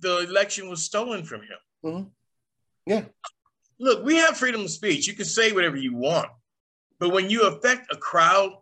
the 0.00 0.18
election 0.28 0.68
was 0.68 0.84
stolen 0.84 1.24
from 1.24 1.40
him. 1.40 1.58
Mm-hmm. 1.84 2.08
Yeah. 2.86 3.04
Look, 3.80 4.04
we 4.04 4.16
have 4.16 4.36
freedom 4.36 4.62
of 4.62 4.70
speech. 4.70 5.06
You 5.06 5.14
can 5.14 5.24
say 5.24 5.52
whatever 5.52 5.76
you 5.76 5.94
want. 5.96 6.28
But 7.00 7.10
when 7.10 7.28
you 7.28 7.42
affect 7.42 7.92
a 7.92 7.96
crowd 7.96 8.52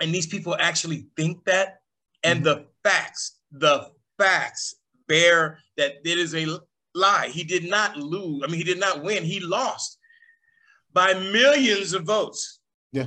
and 0.00 0.12
these 0.12 0.26
people 0.26 0.56
actually 0.58 1.06
think 1.16 1.44
that, 1.44 1.80
and 2.22 2.44
mm-hmm. 2.44 2.62
the 2.62 2.66
facts, 2.82 3.38
the 3.52 3.90
facts 4.18 4.74
bear 5.06 5.58
that 5.76 5.96
it 6.04 6.18
is 6.18 6.34
a 6.34 6.58
lie. 6.94 7.28
He 7.28 7.44
did 7.44 7.64
not 7.64 7.96
lose. 7.96 8.42
I 8.42 8.46
mean, 8.48 8.56
he 8.56 8.64
did 8.64 8.80
not 8.80 9.02
win. 9.02 9.22
He 9.22 9.40
lost 9.40 9.98
by 10.92 11.14
millions 11.14 11.92
of 11.92 12.04
votes. 12.04 12.60
Yeah. 12.92 13.06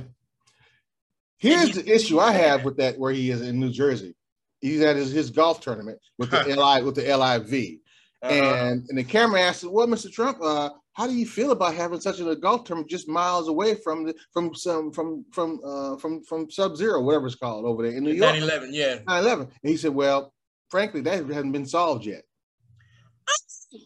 Here's 1.38 1.72
the 1.72 1.88
issue 1.92 2.18
I 2.18 2.32
have 2.32 2.64
with 2.64 2.76
that 2.78 2.98
where 2.98 3.12
he 3.12 3.30
is 3.30 3.42
in 3.42 3.60
New 3.60 3.70
Jersey. 3.70 4.14
He's 4.60 4.80
at 4.80 4.96
his, 4.96 5.12
his 5.12 5.30
golf 5.30 5.60
tournament 5.60 6.00
with 6.18 6.30
the 6.30 6.56
LI 6.56 6.82
with 6.82 6.96
the 6.96 7.02
LIV. 7.02 7.78
Uh-huh. 8.20 8.34
And 8.34 8.84
and 8.88 8.98
the 8.98 9.04
camera 9.04 9.40
asked, 9.40 9.62
"Well, 9.62 9.86
Mr. 9.86 10.10
Trump, 10.10 10.38
uh, 10.42 10.70
how 10.94 11.06
do 11.06 11.14
you 11.14 11.24
feel 11.24 11.52
about 11.52 11.74
having 11.74 12.00
such 12.00 12.18
a 12.18 12.34
golf 12.34 12.64
tournament 12.64 12.90
just 12.90 13.08
miles 13.08 13.46
away 13.46 13.76
from 13.76 14.06
the 14.06 14.14
from 14.32 14.52
some 14.56 14.90
from 14.90 15.24
from 15.30 15.60
uh, 15.64 15.96
from 15.98 16.24
from 16.24 16.50
Sub 16.50 16.76
Zero, 16.76 17.00
whatever 17.00 17.26
it's 17.26 17.36
called 17.36 17.64
over 17.64 17.84
there 17.84 17.96
in 17.96 18.02
New 18.02 18.12
York?" 18.12 18.34
9/11, 18.34 18.70
yeah. 18.72 18.98
9/11. 19.06 19.42
And 19.42 19.50
he 19.62 19.76
said, 19.76 19.94
"Well, 19.94 20.34
frankly, 20.68 21.00
that 21.02 21.24
hasn't 21.26 21.52
been 21.52 21.66
solved 21.66 22.04
yet." 22.04 22.24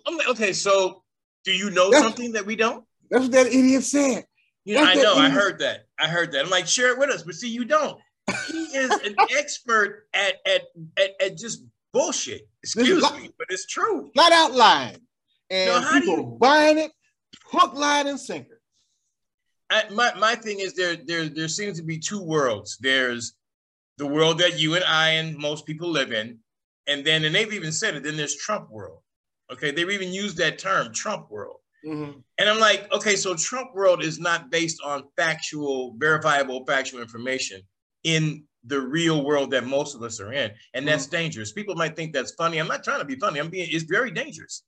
I'm 0.06 0.16
like, 0.16 0.28
okay, 0.28 0.52
so 0.52 1.02
do 1.44 1.52
you 1.52 1.70
know 1.70 1.90
that's, 1.90 2.02
something 2.02 2.32
that 2.32 2.46
we 2.46 2.56
don't? 2.56 2.84
That's 3.10 3.24
what 3.24 3.32
that 3.32 3.46
idiot 3.46 3.82
said. 3.82 4.24
You 4.64 4.77
know, 4.77 4.85
I 4.85 4.94
know, 4.94 5.14
I 5.14 5.29
heard 5.29 5.59
that. 5.59 5.87
I 5.98 6.07
heard 6.07 6.33
that. 6.33 6.44
I'm 6.44 6.51
like, 6.51 6.66
share 6.66 6.92
it 6.92 6.98
with 6.98 7.11
us, 7.11 7.22
but 7.22 7.35
see, 7.35 7.48
you 7.48 7.64
don't. 7.64 7.98
He 8.46 8.64
is 8.77 8.90
an 8.90 9.16
expert 9.37 10.07
at, 10.14 10.35
at 10.46 10.62
at 10.98 11.11
at 11.20 11.37
just 11.37 11.64
bullshit. 11.92 12.48
Excuse 12.62 13.03
me, 13.12 13.31
but 13.38 13.48
it's 13.51 13.66
true. 13.66 14.11
Flat 14.14 14.33
out 14.33 14.53
lying. 14.53 14.98
And 15.51 15.85
people 15.85 16.16
you, 16.16 16.37
buying 16.40 16.79
it, 16.79 16.92
hook, 17.46 17.75
line, 17.75 18.07
and 18.07 18.18
sinker. 18.18 18.62
I, 19.72 19.88
my, 19.90 20.12
my 20.18 20.35
thing 20.35 20.61
is 20.61 20.75
there, 20.75 20.96
there, 20.96 21.29
there 21.29 21.48
seems 21.48 21.79
to 21.79 21.85
be 21.85 21.98
two 21.98 22.22
worlds. 22.22 22.77
There's 22.81 23.35
the 23.96 24.07
world 24.07 24.38
that 24.38 24.59
you 24.59 24.75
and 24.75 24.85
I 24.85 25.11
and 25.11 25.37
most 25.37 25.66
people 25.66 25.88
live 25.88 26.12
in. 26.12 26.38
And 26.87 27.05
then, 27.05 27.25
and 27.25 27.35
they've 27.35 27.53
even 27.53 27.72
said 27.72 27.94
it, 27.94 28.03
then 28.03 28.16
there's 28.16 28.37
Trump 28.37 28.70
world. 28.70 29.01
Okay. 29.51 29.70
They've 29.70 29.90
even 29.90 30.12
used 30.12 30.37
that 30.38 30.59
term, 30.59 30.92
Trump 30.92 31.31
world. 31.31 31.61
Mm-hmm. 31.87 32.18
And 32.38 32.49
I'm 32.49 32.61
like, 32.61 32.92
okay, 32.92 33.16
so 33.16 33.35
Trump 33.35 33.75
world 33.75 34.03
is 34.03 34.18
not 34.18 34.51
based 34.51 34.81
on 34.85 35.05
factual, 35.16 35.95
verifiable 35.99 36.64
factual 36.66 37.01
information 37.01 37.61
in 38.05 38.45
the 38.64 38.81
real 38.81 39.25
world 39.25 39.51
that 39.51 39.64
most 39.64 39.95
of 39.95 40.03
us 40.03 40.21
are 40.21 40.33
in. 40.33 40.51
And 40.75 40.87
that's 40.87 41.07
mm-hmm. 41.07 41.16
dangerous. 41.16 41.53
People 41.53 41.75
might 41.75 41.97
think 41.97 42.12
that's 42.12 42.33
funny. 42.35 42.59
I'm 42.59 42.68
not 42.68 42.85
trying 42.85 43.01
to 43.01 43.05
be 43.05 43.16
funny. 43.16 43.40
I'm 43.40 43.51
being, 43.51 43.68
it's 43.71 43.85
very 43.85 44.11
dangerous. 44.11 44.62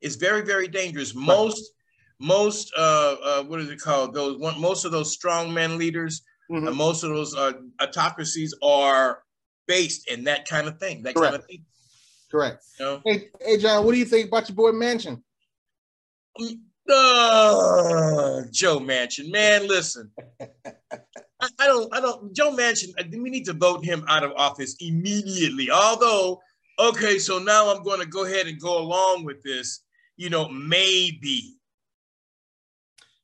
It's 0.00 0.16
very, 0.16 0.42
very 0.42 0.68
dangerous. 0.68 1.14
Most, 1.14 1.72
most, 2.18 2.72
uh, 2.76 3.16
uh, 3.22 3.42
what 3.44 3.60
is 3.60 3.70
it 3.70 3.80
called? 3.80 4.14
Those 4.14 4.38
one, 4.38 4.60
most 4.60 4.84
of 4.84 4.92
those 4.92 5.12
strong 5.12 5.54
men 5.54 5.78
leaders, 5.78 6.22
mm-hmm. 6.50 6.68
uh, 6.68 6.72
most 6.72 7.04
of 7.04 7.10
those 7.10 7.34
uh, 7.34 7.52
autocracies 7.80 8.54
are 8.62 9.22
based 9.68 10.10
in 10.10 10.24
that 10.24 10.48
kind 10.48 10.66
of 10.66 10.78
thing. 10.78 11.02
That 11.02 11.14
Correct. 11.14 11.32
kind 11.32 11.42
of 11.42 11.48
thing. 11.48 11.64
Correct. 12.30 12.64
You 12.78 12.84
know? 12.84 13.02
Hey, 13.04 13.28
hey, 13.40 13.58
John, 13.58 13.84
what 13.84 13.92
do 13.92 13.98
you 13.98 14.04
think 14.04 14.28
about 14.28 14.48
your 14.48 14.56
boy 14.56 14.72
Manchin? 14.72 15.22
Uh, 16.88 18.42
Joe 18.52 18.78
Manchin, 18.78 19.30
man, 19.30 19.66
listen. 19.66 20.10
I, 20.40 21.48
I, 21.58 21.66
don't, 21.66 21.94
I 21.94 22.00
don't. 22.00 22.32
Joe 22.32 22.52
Manchin, 22.52 22.92
we 23.10 23.30
need 23.30 23.44
to 23.46 23.52
vote 23.52 23.84
him 23.84 24.04
out 24.08 24.22
of 24.22 24.32
office 24.36 24.76
immediately. 24.80 25.70
Although, 25.70 26.40
okay, 26.78 27.18
so 27.18 27.38
now 27.38 27.74
I'm 27.74 27.82
going 27.82 28.00
to 28.00 28.06
go 28.06 28.24
ahead 28.24 28.46
and 28.46 28.60
go 28.60 28.78
along 28.78 29.24
with 29.24 29.42
this. 29.42 29.82
You 30.16 30.30
know, 30.30 30.48
maybe 30.48 31.56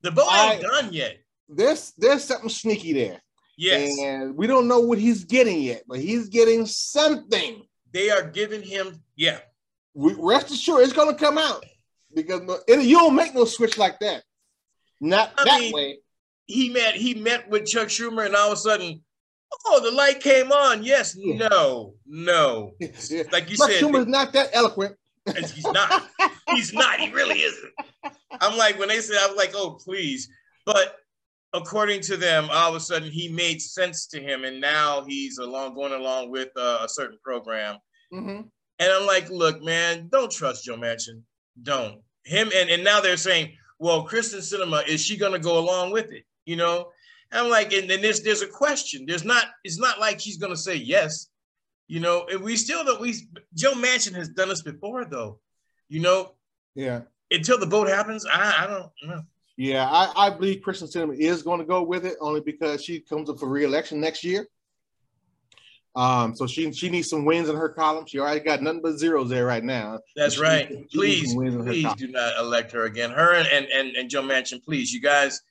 the 0.03 0.11
vote 0.11 0.29
ain't 0.33 0.63
done 0.63 0.93
yet. 0.93 1.19
There's, 1.49 1.93
there's 1.97 2.25
something 2.25 2.51
sneaky 2.51 2.93
there. 2.93 3.23
Yes, 3.57 3.97
and 4.01 4.37
we 4.37 4.47
don't 4.47 4.67
know 4.67 4.81
what 4.81 4.99
he's 4.99 5.25
getting 5.25 5.61
yet, 5.61 5.85
but 5.87 6.01
he's 6.01 6.29
getting 6.29 6.67
something. 6.67 7.63
They 7.93 8.11
are 8.11 8.23
giving 8.23 8.63
him, 8.63 9.03
yeah. 9.17 9.39
We, 9.95 10.15
rest 10.19 10.51
assured, 10.51 10.83
it's 10.83 10.93
going 10.93 11.15
to 11.15 11.19
come 11.19 11.39
out 11.39 11.65
because 12.15 12.43
it, 12.69 12.83
you 12.83 12.99
don't 12.99 13.15
make 13.15 13.35
no 13.35 13.45
switch 13.45 13.79
like 13.79 13.99
that. 14.01 14.23
Not 15.01 15.33
I 15.37 15.45
that 15.45 15.61
mean, 15.61 15.73
way. 15.73 15.99
He 16.47 16.69
met 16.69 16.95
he 16.95 17.15
met 17.15 17.49
with 17.49 17.67
Chuck 17.67 17.89
Schumer, 17.89 18.27
and 18.27 18.37
all 18.37 18.53
of 18.53 18.55
a 18.55 18.61
sudden, 18.61 19.03
oh, 19.67 19.81
the 19.83 19.91
light 19.91 20.21
came 20.21 20.53
on. 20.53 20.85
Yes, 20.85 21.17
yeah. 21.19 21.49
no, 21.49 21.95
no. 22.07 22.73
Yeah. 22.81 23.25
Like 23.33 23.51
you 23.51 23.57
Chuck 23.57 23.71
said, 23.71 23.83
Schumer's 23.83 24.07
not 24.07 24.33
that 24.33 24.51
eloquent. 24.53 24.97
he's 25.37 25.65
not. 25.65 26.09
he's 26.51 26.73
not. 26.73 27.01
He 27.01 27.11
really 27.11 27.41
isn't. 27.41 27.73
I'm 28.41 28.57
like 28.57 28.79
when 28.79 28.89
they 28.89 29.01
said, 29.01 29.17
I 29.21 29.27
was 29.27 29.37
like, 29.37 29.53
oh, 29.55 29.79
please. 29.83 30.29
But 30.67 30.97
according 31.53 32.01
to 32.03 32.17
them, 32.17 32.49
all 32.51 32.71
of 32.71 32.77
a 32.77 32.81
sudden 32.81 33.11
he 33.11 33.29
made 33.29 33.61
sense 33.61 34.07
to 34.09 34.21
him, 34.21 34.45
and 34.45 34.61
now 34.61 35.05
he's 35.07 35.39
along 35.39 35.75
going 35.75 35.93
along 35.93 36.31
with 36.31 36.49
uh, 36.57 36.79
a 36.83 36.89
certain 36.89 37.19
program. 37.25 37.77
Mm-hmm. 38.13 38.43
And 38.79 38.93
I'm 38.93 39.07
like, 39.07 39.31
look, 39.31 39.63
man, 39.63 40.09
don't 40.11 40.31
trust 40.31 40.65
Joe 40.65 40.77
Manchin 40.77 41.23
don't. 41.61 42.01
Him 42.25 42.51
and 42.55 42.71
and 42.71 42.85
now 42.85 43.01
they're 43.01 43.17
saying, 43.17 43.57
well, 43.79 44.07
Kyrsten 44.07 44.39
Sinema 44.39 44.87
is 44.87 45.05
she 45.05 45.17
gonna 45.17 45.39
go 45.39 45.59
along 45.59 45.91
with 45.93 46.13
it? 46.13 46.25
You 46.47 46.57
know? 46.57 46.91
I'm 47.33 47.49
like, 47.49 47.73
and 47.73 47.89
then 47.89 48.03
there's 48.03 48.23
there's 48.23 48.43
a 48.43 48.47
question. 48.47 49.07
There's 49.07 49.25
not, 49.25 49.47
it's 49.65 49.79
not 49.79 49.99
like 49.99 50.21
she's 50.21 50.37
gonna 50.37 50.57
say 50.57 50.77
yes, 50.77 51.29
you 51.89 51.99
know, 51.99 52.27
and 52.31 52.43
we 52.43 52.57
still 52.57 52.85
don't 52.85 53.01
we 53.01 53.15
Joe 53.55 53.73
Manchin 53.73 54.15
has 54.15 54.29
done 54.29 54.51
this 54.51 54.63
before 54.63 55.05
though, 55.07 55.41
you 55.89 56.01
know. 56.01 56.35
Yeah. 56.75 57.03
Until 57.31 57.59
the 57.59 57.67
vote 57.67 57.89
happens, 57.89 58.27
I, 58.27 58.65
I 58.65 58.67
don't 58.67 58.91
know. 59.05 59.23
Yeah, 59.57 59.89
I, 59.89 60.27
I 60.27 60.31
believe 60.31 60.63
Kyrsten 60.63 60.93
Sinema 60.93 61.17
is 61.19 61.43
going 61.43 61.61
to 61.61 61.67
go 61.67 61.83
with 61.83 62.05
it 62.05 62.17
only 62.21 62.41
because 62.41 62.85
she 62.85 63.01
comes 63.01 63.31
up 63.31 63.39
for 63.39 63.49
re-election 63.49 64.01
next 64.01 64.25
year. 64.25 64.47
Um, 65.95 66.35
so 66.35 66.47
she 66.47 66.73
she 66.73 66.89
needs 66.89 67.11
some 67.11 67.25
wins 67.25 67.49
in 67.49 67.57
her 67.57 67.69
column. 67.69 68.07
She 68.07 68.19
already 68.19 68.41
got 68.41 68.63
nothing 68.63 68.81
but 68.81 68.99
zeros 68.99 69.29
there 69.29 69.45
right 69.45 69.63
now. 69.63 70.01
That's 70.17 70.39
right. 70.39 70.89
please, 70.91 71.35
please 71.35 71.95
do 71.97 72.09
not 72.09 72.39
elect 72.39 72.73
her 72.73 72.85
again. 72.85 73.11
Her 73.11 73.35
and, 73.35 73.47
and 73.49 73.67
and 73.67 73.97
and 73.97 74.09
Joe 74.09 74.23
Manchin, 74.23 74.65
please, 74.65 74.93
you 74.93 75.03
guys, 75.03 75.43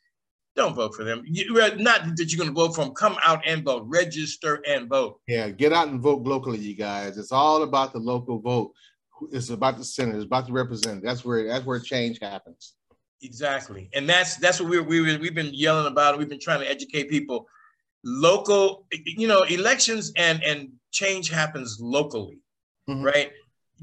don't 0.55 0.75
vote 0.75 0.95
for 0.95 1.03
them. 1.03 1.23
You, 1.25 1.53
not 1.77 2.15
that 2.17 2.31
you're 2.31 2.37
going 2.37 2.49
to 2.49 2.53
vote 2.53 2.75
for 2.75 2.83
them. 2.83 2.93
Come 2.93 3.17
out 3.23 3.41
and 3.45 3.63
vote. 3.63 3.85
Register 3.87 4.61
and 4.67 4.89
vote. 4.89 5.19
Yeah, 5.27 5.49
get 5.49 5.73
out 5.73 5.89
and 5.89 6.01
vote 6.01 6.23
locally, 6.23 6.57
you 6.57 6.75
guys. 6.75 7.19
It's 7.19 7.31
all 7.31 7.61
about 7.61 7.93
the 7.93 7.99
local 7.99 8.39
vote. 8.39 8.73
It's 9.31 9.49
about 9.49 9.77
the 9.77 9.83
Senate. 9.83 10.15
It's 10.15 10.25
about 10.25 10.47
the 10.47 10.53
representative. 10.53 11.03
That's 11.03 11.23
where 11.23 11.47
that's 11.47 11.65
where 11.65 11.79
change 11.79 12.17
happens. 12.19 12.73
Exactly, 13.21 13.91
and 13.93 14.09
that's 14.09 14.37
that's 14.37 14.59
what 14.59 14.71
we 14.71 14.79
we 14.79 15.17
we've 15.17 15.35
been 15.35 15.53
yelling 15.53 15.85
about. 15.85 16.17
We've 16.17 16.27
been 16.27 16.39
trying 16.39 16.61
to 16.61 16.69
educate 16.69 17.09
people 17.09 17.45
local 18.03 18.87
you 18.91 19.27
know 19.27 19.41
elections 19.43 20.11
and 20.17 20.43
and 20.43 20.69
change 20.91 21.29
happens 21.29 21.77
locally 21.79 22.39
mm-hmm. 22.89 23.03
right? 23.03 23.31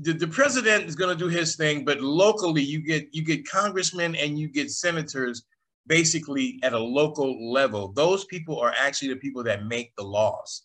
The, 0.01 0.13
the 0.13 0.29
president 0.29 0.85
is 0.85 0.95
going 0.95 1.17
to 1.17 1.25
do 1.25 1.29
his 1.29 1.57
thing 1.57 1.85
but 1.85 2.01
locally 2.01 2.63
you 2.63 2.81
get 2.81 3.09
you 3.13 3.25
get 3.25 3.49
congressmen 3.49 4.15
and 4.15 4.39
you 4.39 4.49
get 4.49 4.71
senators 4.71 5.45
basically 5.89 6.61
at 6.63 6.75
a 6.75 6.79
local 6.79 7.51
level. 7.51 7.93
Those 7.93 8.25
people 8.27 8.61
are 8.61 8.75
actually 8.79 9.09
the 9.09 9.17
people 9.17 9.43
that 9.45 9.65
make 9.65 9.97
the 9.97 10.05
laws. 10.05 10.65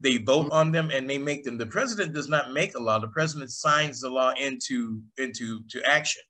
They 0.00 0.16
vote 0.16 0.46
mm-hmm. 0.46 0.52
on 0.52 0.72
them 0.72 0.90
and 0.90 1.08
they 1.10 1.18
make 1.18 1.44
them. 1.44 1.58
The 1.58 1.66
president 1.66 2.14
does 2.14 2.28
not 2.28 2.52
make 2.52 2.74
a 2.74 2.78
law. 2.78 2.98
The 2.98 3.08
president 3.08 3.50
signs 3.50 4.00
the 4.00 4.08
law 4.08 4.32
into 4.40 5.02
into 5.18 5.62
to 5.68 5.82
action. 5.84 6.22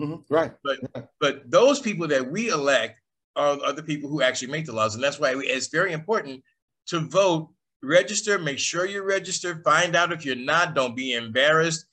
Mm-hmm. 0.00 0.34
right. 0.34 0.52
But 0.64 0.78
but 1.20 1.50
those 1.50 1.80
people 1.80 2.08
that 2.08 2.30
we 2.30 2.48
elect 2.48 2.99
are, 3.36 3.58
are 3.64 3.72
the 3.72 3.82
people 3.82 4.08
who 4.08 4.22
actually 4.22 4.52
make 4.52 4.66
the 4.66 4.72
laws. 4.72 4.94
And 4.94 5.04
that's 5.04 5.18
why 5.18 5.34
it's 5.36 5.68
very 5.68 5.92
important 5.92 6.42
to 6.88 7.00
vote, 7.00 7.50
register, 7.82 8.38
make 8.38 8.58
sure 8.58 8.86
you're 8.86 9.06
registered, 9.06 9.64
find 9.64 9.96
out 9.96 10.12
if 10.12 10.24
you're 10.24 10.36
not, 10.36 10.74
don't 10.74 10.96
be 10.96 11.14
embarrassed. 11.14 11.86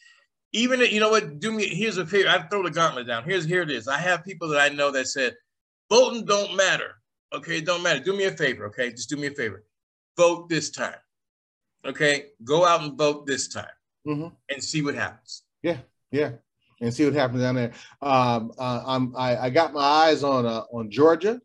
Even 0.54 0.82
if, 0.82 0.92
you 0.92 1.00
know 1.00 1.10
what, 1.10 1.40
do 1.40 1.52
me 1.52 1.68
here's 1.68 1.98
a 1.98 2.06
favor. 2.06 2.30
I 2.30 2.42
throw 2.48 2.64
the 2.64 2.72
gauntlet 2.72 3.08
down. 3.08 3.24
Here's 3.24 3.46
here 3.46 3.62
it 3.62 3.72
is. 3.72 3.88
I 3.88 4.00
have 4.00 4.24
people 4.24 4.48
that 4.50 4.60
I 4.60 4.74
know 4.74 4.92
that 4.92 5.08
said, 5.08 5.36
voting 5.90 6.26
don't 6.26 6.56
matter. 6.56 6.96
Okay, 7.34 7.58
it 7.58 7.66
don't 7.66 7.84
matter. 7.84 8.00
Do 8.00 8.16
me 8.16 8.26
a 8.26 8.32
favor, 8.32 8.66
okay? 8.68 8.92
Just 8.92 9.10
do 9.10 9.18
me 9.18 9.28
a 9.28 9.32
favor. 9.32 9.66
Vote 10.16 10.50
this 10.50 10.72
time. 10.72 10.96
Okay, 11.86 12.28
go 12.44 12.66
out 12.66 12.82
and 12.82 12.98
vote 12.98 13.28
this 13.28 13.50
time 13.50 13.66
mm-hmm. 14.08 14.30
and 14.50 14.64
see 14.64 14.82
what 14.82 14.96
happens. 14.96 15.44
Yeah, 15.62 15.78
yeah 16.12 16.32
and 16.82 16.94
see 16.94 17.06
what 17.06 17.14
happens 17.14 17.42
down 17.42 17.56
there. 17.56 17.72
Um, 18.02 18.52
uh, 18.58 18.84
I'm 18.86 19.16
I, 19.16 19.38
I, 19.38 19.50
got 19.50 19.74
my 19.74 19.82
eyes 19.82 20.24
on 20.24 20.46
uh, 20.46 20.64
on 20.72 20.90
Georgia. 20.90 21.42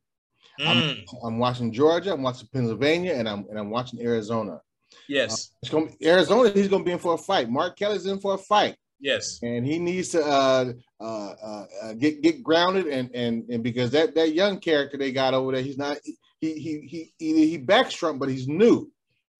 Mm. 0.60 0.66
I'm, 0.66 1.04
I'm, 1.24 1.38
watching 1.38 1.72
Georgia. 1.72 2.12
I'm 2.12 2.22
watching 2.22 2.48
Pennsylvania, 2.52 3.14
and 3.14 3.28
I'm 3.28 3.46
and 3.48 3.58
I'm 3.58 3.70
watching 3.70 4.00
Arizona. 4.00 4.60
Yes, 5.08 5.50
uh, 5.64 5.68
going 5.70 5.96
Arizona. 6.02 6.50
He's 6.50 6.68
going 6.68 6.82
to 6.82 6.86
be 6.86 6.92
in 6.92 6.98
for 6.98 7.14
a 7.14 7.18
fight. 7.18 7.50
Mark 7.50 7.76
Kelly's 7.76 8.06
in 8.06 8.20
for 8.20 8.34
a 8.34 8.38
fight. 8.38 8.76
Yes, 9.00 9.40
and 9.42 9.66
he 9.66 9.78
needs 9.78 10.10
to 10.10 10.24
uh, 10.24 10.72
uh, 11.00 11.04
uh, 11.42 11.92
get 11.94 12.22
get 12.22 12.42
grounded 12.42 12.86
and 12.86 13.10
and 13.14 13.48
and 13.48 13.62
because 13.62 13.90
that 13.92 14.14
that 14.14 14.34
young 14.34 14.60
character 14.60 14.96
they 14.96 15.12
got 15.12 15.34
over 15.34 15.52
there, 15.52 15.62
he's 15.62 15.78
not 15.78 15.96
he 16.40 16.54
he 16.54 16.86
he 16.86 17.12
he, 17.18 17.48
he 17.48 17.56
backs 17.56 17.94
Trump, 17.94 18.20
but 18.20 18.28
he's 18.28 18.46
new. 18.46 18.90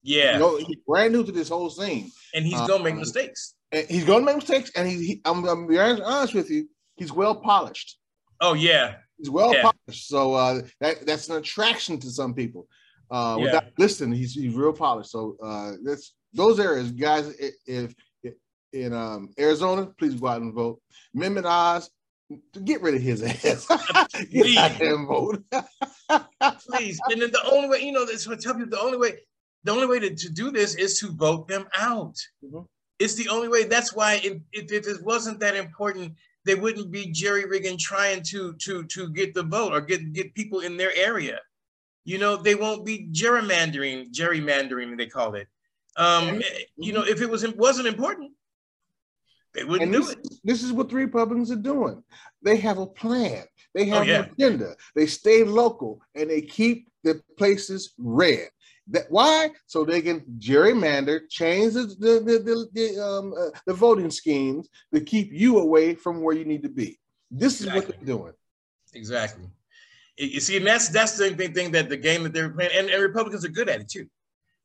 Yeah, 0.03 0.33
you 0.33 0.39
know, 0.41 0.57
he's 0.57 0.79
brand 0.85 1.13
new 1.13 1.25
to 1.25 1.31
this 1.31 1.49
whole 1.49 1.71
thing, 1.71 2.11
and 2.35 2.45
he's 2.45 2.61
gonna 2.63 2.83
make 2.83 2.97
mistakes 2.97 3.55
he's 3.73 4.05
going 4.05 4.21
to 4.21 4.27
make 4.27 4.37
mistakes, 4.37 4.71
and 4.77 4.89
he, 4.89 5.05
he 5.05 5.21
I'm, 5.25 5.45
I'm 5.47 5.67
be 5.67 5.79
honest 5.79 6.35
with 6.35 6.51
you, 6.51 6.69
he's 6.97 7.13
well 7.13 7.35
polished. 7.35 7.99
Oh 8.41 8.55
yeah, 8.55 8.97
He's 9.19 9.31
well 9.31 9.55
yeah. 9.55 9.63
polished, 9.63 10.09
so 10.09 10.35
uh, 10.35 10.63
that 10.81 11.07
that's 11.07 11.29
an 11.29 11.37
attraction 11.37 11.99
to 12.01 12.11
some 12.11 12.35
people. 12.35 12.67
Uh, 13.09 13.37
yeah. 13.39 13.45
Without 13.45 13.65
listening, 13.79 14.19
he's 14.19 14.35
he's 14.35 14.55
real 14.55 14.73
polished. 14.73 15.13
So 15.13 15.37
uh, 15.41 15.73
that's 15.85 16.15
those 16.33 16.59
areas, 16.59 16.91
guys. 16.91 17.29
If, 17.39 17.55
if 17.67 17.95
in 18.73 18.93
um, 18.93 19.31
Arizona, 19.39 19.87
please 19.99 20.15
go 20.15 20.27
out 20.27 20.41
and 20.41 20.53
vote. 20.53 20.81
Amendment 21.15 21.47
Oz, 21.47 21.91
get 22.65 22.83
rid 22.83 22.95
of 22.95 23.03
his 23.03 23.23
ass. 23.23 23.67
please. 24.31 24.59
please. 26.67 27.01
And 27.11 27.23
then 27.23 27.31
the 27.31 27.51
only 27.51 27.69
way, 27.69 27.83
you 27.83 27.93
know, 27.93 28.07
this 28.07 28.27
will 28.27 28.37
tell 28.37 28.59
you 28.59 28.67
the 28.67 28.81
only 28.81 28.99
way, 28.99 29.19
the 29.65 29.73
only 29.73 29.87
way 29.87 29.99
to, 30.01 30.15
to 30.15 30.29
do 30.31 30.51
this 30.51 30.75
is 30.75 30.99
to 31.01 31.11
vote 31.13 31.49
them 31.49 31.67
out. 31.79 32.17
Mm-hmm. 32.45 32.61
It's 33.03 33.15
the 33.15 33.29
only 33.29 33.49
way. 33.49 33.65
That's 33.65 33.93
why 33.95 34.21
if, 34.23 34.39
if, 34.53 34.71
if 34.73 34.87
it 34.87 35.03
wasn't 35.03 35.41
that 35.41 35.57
important, 35.57 36.15
they 36.45 36.55
wouldn't 36.55 36.91
be 36.91 37.11
jerry 37.11 37.47
rigging 37.47 37.79
trying 37.79 38.23
to 38.25 38.55
to 38.55 38.85
to 38.85 39.11
get 39.11 39.35
the 39.35 39.43
vote 39.43 39.73
or 39.73 39.81
get 39.81 40.13
get 40.13 40.35
people 40.35 40.61
in 40.61 40.77
their 40.77 40.95
area. 40.95 41.41
You 42.05 42.19
know, 42.19 42.37
they 42.37 42.55
won't 42.55 42.85
be 42.85 43.09
gerrymandering, 43.13 44.13
gerrymandering, 44.13 44.97
they 44.97 45.07
call 45.07 45.35
it. 45.35 45.49
Um, 45.97 46.43
you 46.77 46.93
know, 46.93 47.03
if 47.03 47.21
it 47.21 47.31
was 47.31 47.47
wasn't 47.55 47.89
important, 47.89 48.33
they 49.55 49.65
wouldn't 49.65 49.95
and 49.95 50.05
do 50.05 50.11
it. 50.11 50.19
This 50.45 50.63
is 50.63 50.73
what 50.73 50.89
the 50.89 50.97
Republicans 50.97 51.51
are 51.51 51.57
doing. 51.57 52.03
They 52.43 52.57
have 52.57 52.79
a 52.79 52.87
plan. 52.87 53.45
They 53.75 53.91
oh, 53.91 53.95
have 53.95 54.03
oh, 54.03 54.07
yeah. 54.07 54.23
an 54.23 54.31
agenda. 54.33 54.75
They 54.95 55.07
stay 55.07 55.45
local 55.45 56.01
and 56.15 56.31
they 56.31 56.43
keep 56.43 56.89
the 57.05 57.21
places 57.39 57.95
red. 57.99 58.49
That 58.93 59.11
why? 59.11 59.51
So 59.67 59.85
they 59.85 60.03
can 60.03 60.21
gerrymander, 60.39 61.29
change 61.29 61.75
the 61.75 61.83
the 61.99 62.39
the, 62.47 62.69
the, 62.73 63.05
um, 63.05 63.35
uh, 63.37 63.59
the 63.67 63.75
voting 63.75 64.11
schemes 64.11 64.69
to 64.95 65.01
keep 65.01 65.33
you 65.33 65.59
away 65.59 65.95
from 65.95 66.23
where 66.23 66.37
you 66.37 66.45
need 66.45 66.63
to 66.63 66.69
be. 66.69 67.01
This 67.31 67.61
exactly. 67.61 67.81
is 67.81 67.87
what 67.87 67.97
they're 67.97 68.17
doing. 68.17 68.33
Exactly. 68.95 69.49
You 70.19 70.41
see, 70.41 70.59
and 70.59 70.67
that's 70.67 70.89
that's 70.91 71.17
the 71.17 71.25
same 71.25 71.37
thing 71.39 71.55
thing 71.55 71.73
that 71.73 71.89
the 71.89 71.97
game 71.97 72.23
that 72.25 72.35
they're 72.35 72.51
playing, 72.51 72.73
and, 72.77 72.91
and 72.91 73.03
Republicans 73.03 73.45
are 73.45 73.49
good 73.49 73.69
at 73.69 73.81
it 73.81 73.89
too. 73.89 74.07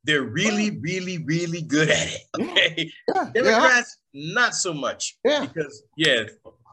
They're 0.04 0.24
really, 0.24 0.78
really, 0.80 1.18
really 1.24 1.62
good 1.62 1.90
at 1.90 2.08
it. 2.08 2.22
Okay. 2.40 2.92
Yeah. 3.14 3.30
Democrats, 3.34 3.98
yeah. 4.14 4.34
not 4.34 4.56
so 4.56 4.74
much. 4.74 5.18
Yeah. 5.26 5.46
Because 5.46 5.84
yeah. 5.98 6.24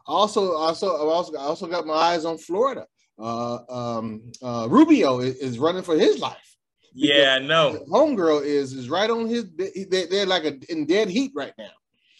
Also, 0.05 0.53
also, 0.53 0.87
I 0.87 1.11
also, 1.11 1.33
I 1.35 1.41
also 1.41 1.67
got 1.67 1.87
my 1.87 1.93
eyes 1.93 2.25
on 2.25 2.37
Florida. 2.37 2.85
Uh, 3.17 3.59
um, 3.69 4.31
uh, 4.41 4.67
Rubio 4.69 5.19
is, 5.19 5.35
is 5.37 5.57
running 5.57 5.83
for 5.83 5.97
his 5.97 6.19
life. 6.19 6.54
Yeah, 6.97 7.39
no. 7.39 7.85
Homegirl 7.91 8.45
is 8.45 8.73
is 8.73 8.89
right 8.89 9.09
on 9.09 9.27
his. 9.27 9.45
They, 9.53 10.05
they're 10.09 10.25
like 10.25 10.45
a, 10.45 10.57
in 10.71 10.85
dead 10.85 11.09
heat 11.09 11.33
right 11.35 11.53
now. 11.57 11.71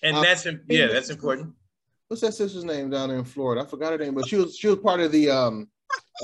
And 0.04 0.18
uh, 0.18 0.22
that's 0.22 0.46
yeah, 0.68 0.88
that's 0.88 1.10
important. 1.10 1.54
What's 2.10 2.22
that 2.22 2.34
sister's 2.34 2.66
name 2.66 2.90
down 2.90 3.10
there 3.10 3.18
in 3.18 3.24
Florida? 3.24 3.62
I 3.62 3.66
forgot 3.66 3.94
her 3.94 3.98
name, 3.98 4.14
but 4.14 4.28
she 4.28 4.36
was 4.36 4.58
she 4.58 4.68
was 4.68 4.78
part 4.80 5.00
of 5.00 5.14
the 5.14 5.32
um 5.32 5.70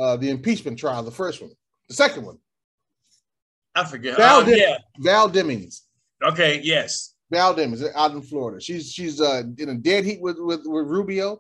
uh 0.02 0.18
the 0.18 0.30
impeachment 0.30 0.78
trial, 0.78 1.02
the 1.02 1.12
first 1.12 1.42
one, 1.42 1.52
the 1.88 1.96
second 1.96 2.26
one. 2.26 2.38
I 3.74 3.86
forget. 3.86 4.18
Val, 4.18 4.42
um, 4.42 4.50
yeah. 4.50 4.78
Val 5.00 5.30
Demings. 5.30 5.84
Okay. 6.22 6.60
Yes. 6.62 7.16
Val 7.32 7.56
Demings 7.56 7.84
out 7.96 8.12
in 8.12 8.22
Florida. 8.22 8.60
She's 8.60 8.92
she's 8.92 9.22
uh 9.22 9.44
in 9.58 9.70
a 9.70 9.76
dead 9.76 10.04
heat 10.04 10.22
with 10.22 10.38
with, 10.40 10.62
with 10.66 10.88
Rubio. 10.88 11.40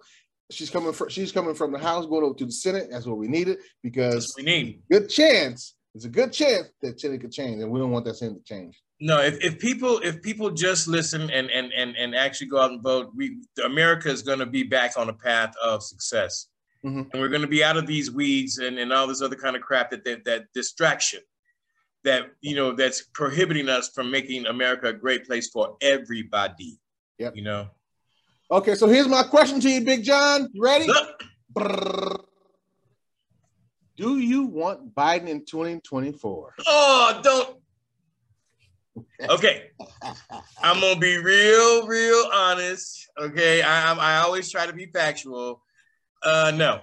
She's 0.49 0.69
coming 0.69 0.93
from 0.93 1.09
she's 1.09 1.33
coming 1.33 1.55
from 1.55 1.73
the 1.73 1.79
House 1.79 2.05
going 2.05 2.23
over 2.23 2.35
to 2.35 2.45
the 2.45 2.51
Senate. 2.53 2.87
That's 2.89 3.05
what 3.05 3.17
we 3.17 3.27
needed 3.27 3.57
because 3.83 4.33
we 4.37 4.43
need 4.43 4.81
good 4.89 5.09
chance. 5.09 5.75
There's 5.93 6.05
a 6.05 6.09
good 6.09 6.31
chance 6.31 6.69
that 6.81 6.99
Senate 6.99 7.21
could 7.21 7.31
change, 7.31 7.61
and 7.61 7.69
we 7.69 7.79
don't 7.79 7.91
want 7.91 8.05
that 8.05 8.15
Senate 8.15 8.45
to 8.45 8.53
change. 8.53 8.81
No, 9.01 9.19
if, 9.19 9.43
if 9.43 9.59
people 9.59 9.99
if 10.03 10.21
people 10.21 10.51
just 10.51 10.87
listen 10.87 11.29
and 11.31 11.49
and 11.49 11.73
and 11.73 11.95
and 11.97 12.15
actually 12.15 12.47
go 12.47 12.61
out 12.61 12.71
and 12.71 12.81
vote, 12.81 13.11
we 13.15 13.39
America 13.65 14.09
is 14.09 14.21
going 14.21 14.39
to 14.39 14.45
be 14.45 14.63
back 14.63 14.97
on 14.97 15.09
a 15.09 15.13
path 15.13 15.53
of 15.61 15.83
success, 15.83 16.47
mm-hmm. 16.85 17.01
and 17.11 17.21
we're 17.21 17.29
going 17.29 17.41
to 17.41 17.47
be 17.47 17.63
out 17.63 17.77
of 17.77 17.87
these 17.87 18.11
weeds 18.11 18.59
and, 18.59 18.77
and 18.77 18.93
all 18.93 19.07
this 19.07 19.21
other 19.21 19.35
kind 19.35 19.55
of 19.55 19.61
crap 19.61 19.89
that 19.91 20.05
that, 20.05 20.23
that 20.25 20.45
distraction 20.53 21.19
that 22.03 22.27
you 22.41 22.55
know 22.55 22.73
that's 22.73 23.01
prohibiting 23.13 23.69
us 23.69 23.89
from 23.89 24.11
making 24.11 24.45
America 24.45 24.87
a 24.87 24.93
great 24.93 25.25
place 25.25 25.49
for 25.49 25.77
everybody. 25.81 26.79
Yep. 27.17 27.35
You 27.35 27.43
know. 27.43 27.67
Okay, 28.49 28.75
so 28.75 28.87
here's 28.87 29.07
my 29.07 29.23
question 29.23 29.59
to 29.61 29.69
you, 29.69 29.81
Big 29.81 30.03
John. 30.03 30.47
You 30.53 30.63
ready? 30.63 30.87
Do 34.01 34.17
you 34.17 34.45
want 34.45 34.95
Biden 34.95 35.27
in 35.27 35.45
2024? 35.45 36.55
Oh, 36.65 37.21
don't. 37.23 37.57
Okay, 39.29 39.69
I'm 40.63 40.81
gonna 40.81 40.99
be 40.99 41.17
real, 41.17 41.85
real 41.85 42.27
honest. 42.33 43.07
Okay, 43.19 43.61
I, 43.61 43.93
I 43.93 44.17
always 44.21 44.49
try 44.49 44.65
to 44.65 44.73
be 44.73 44.87
factual. 44.87 45.61
Uh, 46.23 46.51
no, 46.55 46.81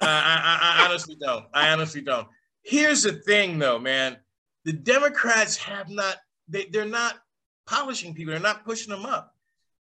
I, 0.00 0.06
I, 0.06 0.58
I 0.62 0.86
honestly 0.86 1.16
don't. 1.20 1.44
I 1.52 1.72
honestly 1.72 2.02
don't. 2.02 2.28
Here's 2.62 3.02
the 3.02 3.14
thing, 3.14 3.58
though, 3.58 3.80
man 3.80 4.18
the 4.64 4.72
Democrats 4.72 5.56
have 5.56 5.88
not, 5.88 6.18
they, 6.46 6.66
they're 6.66 6.84
not 6.84 7.16
polishing 7.66 8.14
people, 8.14 8.30
they're 8.30 8.40
not 8.40 8.64
pushing 8.64 8.92
them 8.92 9.06
up. 9.06 9.34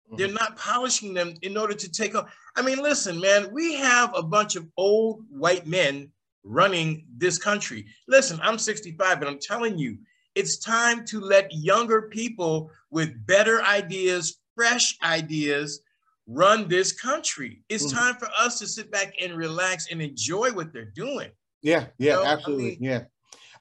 Mm-hmm. 0.07 0.17
They're 0.17 0.33
not 0.33 0.59
polishing 0.59 1.15
them 1.15 1.35
in 1.41 1.57
order 1.57 1.73
to 1.73 1.91
take 1.91 2.15
on. 2.15 2.27
I 2.57 2.61
mean, 2.61 2.83
listen, 2.83 3.19
man, 3.21 3.49
we 3.55 3.77
have 3.77 4.13
a 4.15 4.23
bunch 4.23 4.57
of 4.57 4.69
old 4.77 5.25
white 5.31 5.67
men 5.67 6.11
running 6.45 7.07
this 7.17 7.39
country. 7.39 7.87
Listen, 8.07 8.39
I'm 8.43 8.59
65, 8.59 9.19
but 9.19 9.29
I'm 9.29 9.39
telling 9.39 9.79
you, 9.79 9.99
it's 10.35 10.59
time 10.59 11.05
to 11.07 11.21
let 11.21 11.53
younger 11.53 12.03
people 12.03 12.71
with 12.91 13.27
better 13.27 13.63
ideas, 13.63 14.39
fresh 14.55 14.97
ideas, 15.03 15.81
run 16.27 16.69
this 16.69 16.93
country. 16.93 17.63
It's 17.69 17.87
mm-hmm. 17.87 17.97
time 17.97 18.15
for 18.17 18.29
us 18.39 18.59
to 18.59 18.67
sit 18.67 18.91
back 18.91 19.15
and 19.21 19.35
relax 19.37 19.89
and 19.91 20.01
enjoy 20.01 20.51
what 20.53 20.73
they're 20.73 20.93
doing. 20.95 21.31
Yeah, 21.63 21.87
yeah, 21.99 22.19
you 22.19 22.25
know? 22.25 22.25
absolutely. 22.25 22.65
I 22.65 22.69
mean, 22.69 22.79
yeah. 22.81 23.01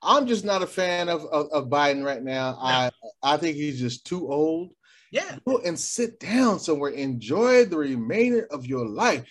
I'm 0.02 0.28
just 0.28 0.44
not 0.44 0.62
a 0.62 0.68
fan 0.68 1.08
of, 1.08 1.26
of, 1.26 1.48
of 1.52 1.70
Biden 1.70 2.04
right 2.04 2.22
now. 2.22 2.52
No. 2.52 2.58
I 2.60 2.92
I 3.22 3.38
think 3.38 3.56
he's 3.56 3.80
just 3.80 4.06
too 4.06 4.30
old. 4.30 4.72
Yeah. 5.12 5.38
Go 5.48 5.60
and 5.60 5.80
sit 5.80 6.20
down 6.20 6.60
somewhere. 6.60 6.92
Enjoy 6.92 7.66
the 7.66 7.78
remainder 7.78 8.48
of 8.52 8.66
your 8.66 8.86
life. 8.86 9.24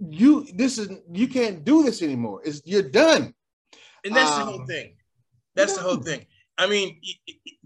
You 0.00 0.46
this 0.54 0.78
is 0.78 0.90
you 1.12 1.28
can't 1.28 1.64
do 1.64 1.82
this 1.82 2.02
anymore. 2.02 2.40
It's 2.44 2.62
you're 2.64 2.88
done. 2.88 3.34
And 4.04 4.14
that's 4.14 4.30
um, 4.30 4.38
the 4.38 4.44
whole 4.44 4.60
um, 4.60 4.66
thing. 4.66 4.94
That's 5.54 5.74
the 5.74 5.82
whole 5.82 5.96
thing. 5.96 6.24
I 6.56 6.66
mean, 6.66 7.00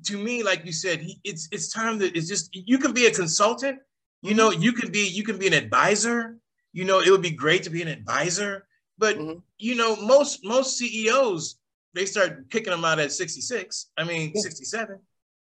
to 0.05 0.19
me, 0.19 0.43
like 0.43 0.65
you 0.65 0.73
said, 0.73 1.07
it's 1.25 1.49
it's 1.53 1.73
time 1.73 1.99
that 1.99 2.17
it's 2.17 2.29
just 2.29 2.55
you 2.55 2.79
can 2.79 2.93
be 2.93 3.07
a 3.07 3.11
consultant. 3.11 3.81
You 4.23 4.35
know, 4.35 4.51
you 4.51 4.73
can 4.73 4.91
be 4.91 5.09
you 5.09 5.25
can 5.25 5.39
be 5.39 5.47
an 5.47 5.53
advisor. 5.53 6.39
You 6.73 6.85
know, 6.85 7.01
it 7.01 7.11
would 7.11 7.23
be 7.23 7.31
great 7.31 7.63
to 7.65 7.71
be 7.71 7.83
an 7.83 7.89
advisor. 7.89 8.67
But 8.97 9.19
mm-hmm. 9.19 9.41
you 9.59 9.75
know, 9.75 9.97
most 9.97 10.45
most 10.45 10.79
CEOs 10.79 11.57
they 11.95 12.07
start 12.07 12.51
kicking 12.51 12.71
them 12.71 12.85
out 12.85 12.99
at 12.99 13.13
66. 13.13 13.91
I 13.99 14.05
mean, 14.05 14.33
yeah. 14.35 14.41
67. 14.41 14.99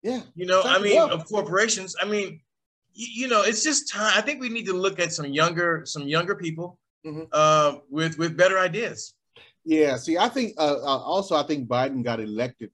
Yeah. 0.03 0.21
You 0.35 0.47
know, 0.47 0.63
I 0.63 0.81
mean, 0.81 0.99
of 0.99 1.25
corporations. 1.27 1.95
I 2.01 2.05
mean, 2.05 2.41
you, 2.95 3.29
know, 3.29 3.43
it's 3.43 3.63
just 3.63 3.91
time. 3.91 4.13
I 4.15 4.21
think 4.21 4.41
we 4.41 4.49
need 4.49 4.67
to 4.67 4.73
look 4.73 4.99
at 4.99 5.13
some 5.13 5.27
younger, 5.27 5.83
some 5.87 6.03
younger 6.09 6.35
people 6.35 6.79
mm-hmm. 7.07 7.23
uh, 7.33 7.79
with 7.91 8.19
with 8.19 8.37
better 8.37 8.59
ideas. 8.59 9.15
Yeah. 9.65 9.97
See, 9.97 10.19
I 10.19 10.29
think 10.29 10.55
uh, 10.59 10.79
uh, 10.83 10.99
also 10.99 11.37
I 11.37 11.45
think 11.45 11.69
Biden 11.69 12.03
got 12.03 12.21
elected, 12.21 12.71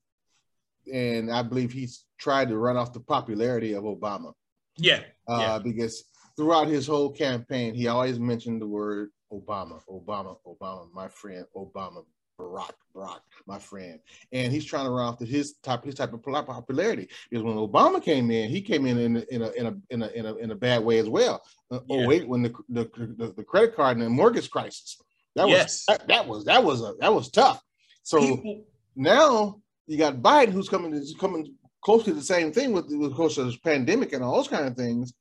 and 0.93 1.31
I 1.31 1.43
believe 1.43 1.73
he's 1.73 2.05
tried 2.19 2.49
to 2.49 2.59
run 2.59 2.77
off 2.77 2.93
the 2.93 3.01
popularity 3.01 3.75
of 3.75 3.85
Obama. 3.85 4.33
Yeah. 4.77 5.01
Uh, 5.29 5.39
yeah. 5.39 5.59
Because 5.59 6.05
throughout 6.37 6.69
his 6.69 6.87
whole 6.87 7.11
campaign, 7.11 7.75
he 7.75 7.89
always 7.89 8.19
mentioned 8.19 8.63
the 8.63 8.67
word 8.67 9.11
Obama, 9.33 9.81
Obama, 9.91 10.37
Obama, 10.47 10.89
my 10.95 11.09
friend, 11.09 11.45
Obama, 11.57 12.05
Barack, 12.39 12.73
Barack, 12.95 13.21
my 13.47 13.59
friend, 13.59 13.99
and 14.33 14.53
he's 14.53 14.65
trying 14.65 14.85
to 14.85 14.91
run 14.91 15.07
off 15.07 15.19
to 15.19 15.27
his 15.27 15.55
type, 15.63 15.85
his 15.85 15.95
type 15.95 16.13
of 16.13 16.23
popularity. 16.23 17.09
Because 17.29 17.43
when 17.43 17.57
Obama 17.57 18.03
came 18.03 18.31
in, 18.31 18.49
he 18.49 18.61
came 18.61 18.87
in 18.87 18.99
in 18.99 19.17
a, 19.17 19.21
in 19.31 19.43
a, 19.43 19.51
in 19.51 19.67
a, 19.67 19.75
in 19.91 20.03
a, 20.03 20.07
in 20.09 20.27
a, 20.27 20.35
in 20.37 20.51
a 20.53 20.55
bad 20.55 20.85
way 20.85 20.99
as 20.99 21.09
well. 21.09 21.43
Uh, 21.71 21.81
yeah. 21.89 22.05
Oh 22.05 22.07
wait, 22.07 22.29
when 22.29 22.43
the, 22.43 22.53
the, 22.69 22.85
the 23.17 23.35
the 23.37 23.45
credit 23.45 23.75
card 23.75 23.97
and 23.97 24.07
the 24.07 24.11
mortgage 24.11 24.51
crisis, 24.51 24.99
that 25.35 25.49
yes. 25.49 25.85
was 25.89 25.99
that, 25.99 26.09
that, 26.09 26.27
was 26.27 26.45
that 26.45 26.65
was 26.65 26.83
a 26.83 26.95
that 27.01 27.13
was 27.13 27.31
tough. 27.31 27.63
So 28.03 28.21
People. 28.21 28.65
now 28.95 29.61
you 29.87 29.99
got 29.99 30.17
Biden 30.17 30.53
who's 30.53 30.69
coming 30.69 30.93
is 30.95 31.17
coming 31.19 31.55
close 31.83 32.05
to 32.05 32.13
the 32.13 32.23
same 32.23 32.53
thing 32.53 32.73
with 32.73 32.87
with 32.89 33.11
of 33.11 33.17
course 33.17 33.39
of 33.39 33.47
this 33.47 33.57
pandemic 33.57 34.13
and 34.13 34.23
all 34.23 34.37
those 34.37 34.49
kind 34.49 34.67
of 34.67 34.77
things 34.77 35.13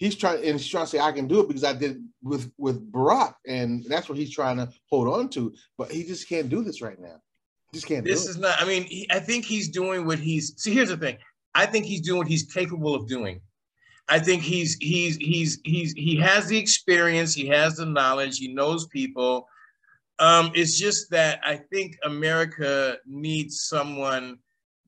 he's 0.00 0.16
trying 0.16 0.38
and 0.38 0.58
he's 0.58 0.66
trying 0.66 0.86
to 0.86 0.90
say 0.90 0.98
I 0.98 1.12
can 1.12 1.28
do 1.28 1.40
it 1.40 1.46
because 1.46 1.62
I 1.62 1.74
did 1.74 2.02
with 2.22 2.50
with 2.58 2.90
Barack, 2.90 3.34
and 3.46 3.84
that's 3.84 4.08
what 4.08 4.18
he's 4.18 4.34
trying 4.34 4.56
to 4.56 4.68
hold 4.88 5.06
on 5.06 5.28
to. 5.30 5.54
But 5.78 5.92
he 5.92 6.02
just 6.02 6.28
can't 6.28 6.48
do 6.48 6.64
this 6.64 6.82
right 6.82 6.98
now. 6.98 7.20
Just 7.72 7.86
can't. 7.86 8.04
Do 8.04 8.10
this 8.10 8.26
is 8.26 8.38
not. 8.38 8.60
I 8.60 8.64
mean, 8.64 8.84
he, 8.84 9.06
I 9.10 9.20
think 9.20 9.44
he's 9.44 9.68
doing 9.68 10.04
what 10.06 10.18
he's. 10.18 10.54
See, 10.60 10.74
here's 10.74 10.88
the 10.88 10.96
thing. 10.96 11.18
I 11.54 11.66
think 11.66 11.84
he's 11.86 12.00
doing 12.00 12.18
what 12.18 12.28
he's 12.28 12.50
capable 12.52 12.94
of 12.94 13.06
doing. 13.06 13.40
I 14.08 14.18
think 14.18 14.42
he's 14.42 14.76
he's 14.80 15.16
he's 15.18 15.60
he's 15.64 15.92
he 15.92 16.16
has 16.16 16.48
the 16.48 16.58
experience. 16.58 17.32
He 17.32 17.46
has 17.48 17.76
the 17.76 17.86
knowledge. 17.86 18.38
He 18.38 18.52
knows 18.52 18.86
people. 18.88 19.46
Um, 20.18 20.50
it's 20.54 20.78
just 20.78 21.10
that 21.10 21.40
I 21.44 21.56
think 21.72 21.96
America 22.04 22.98
needs 23.06 23.62
someone 23.62 24.38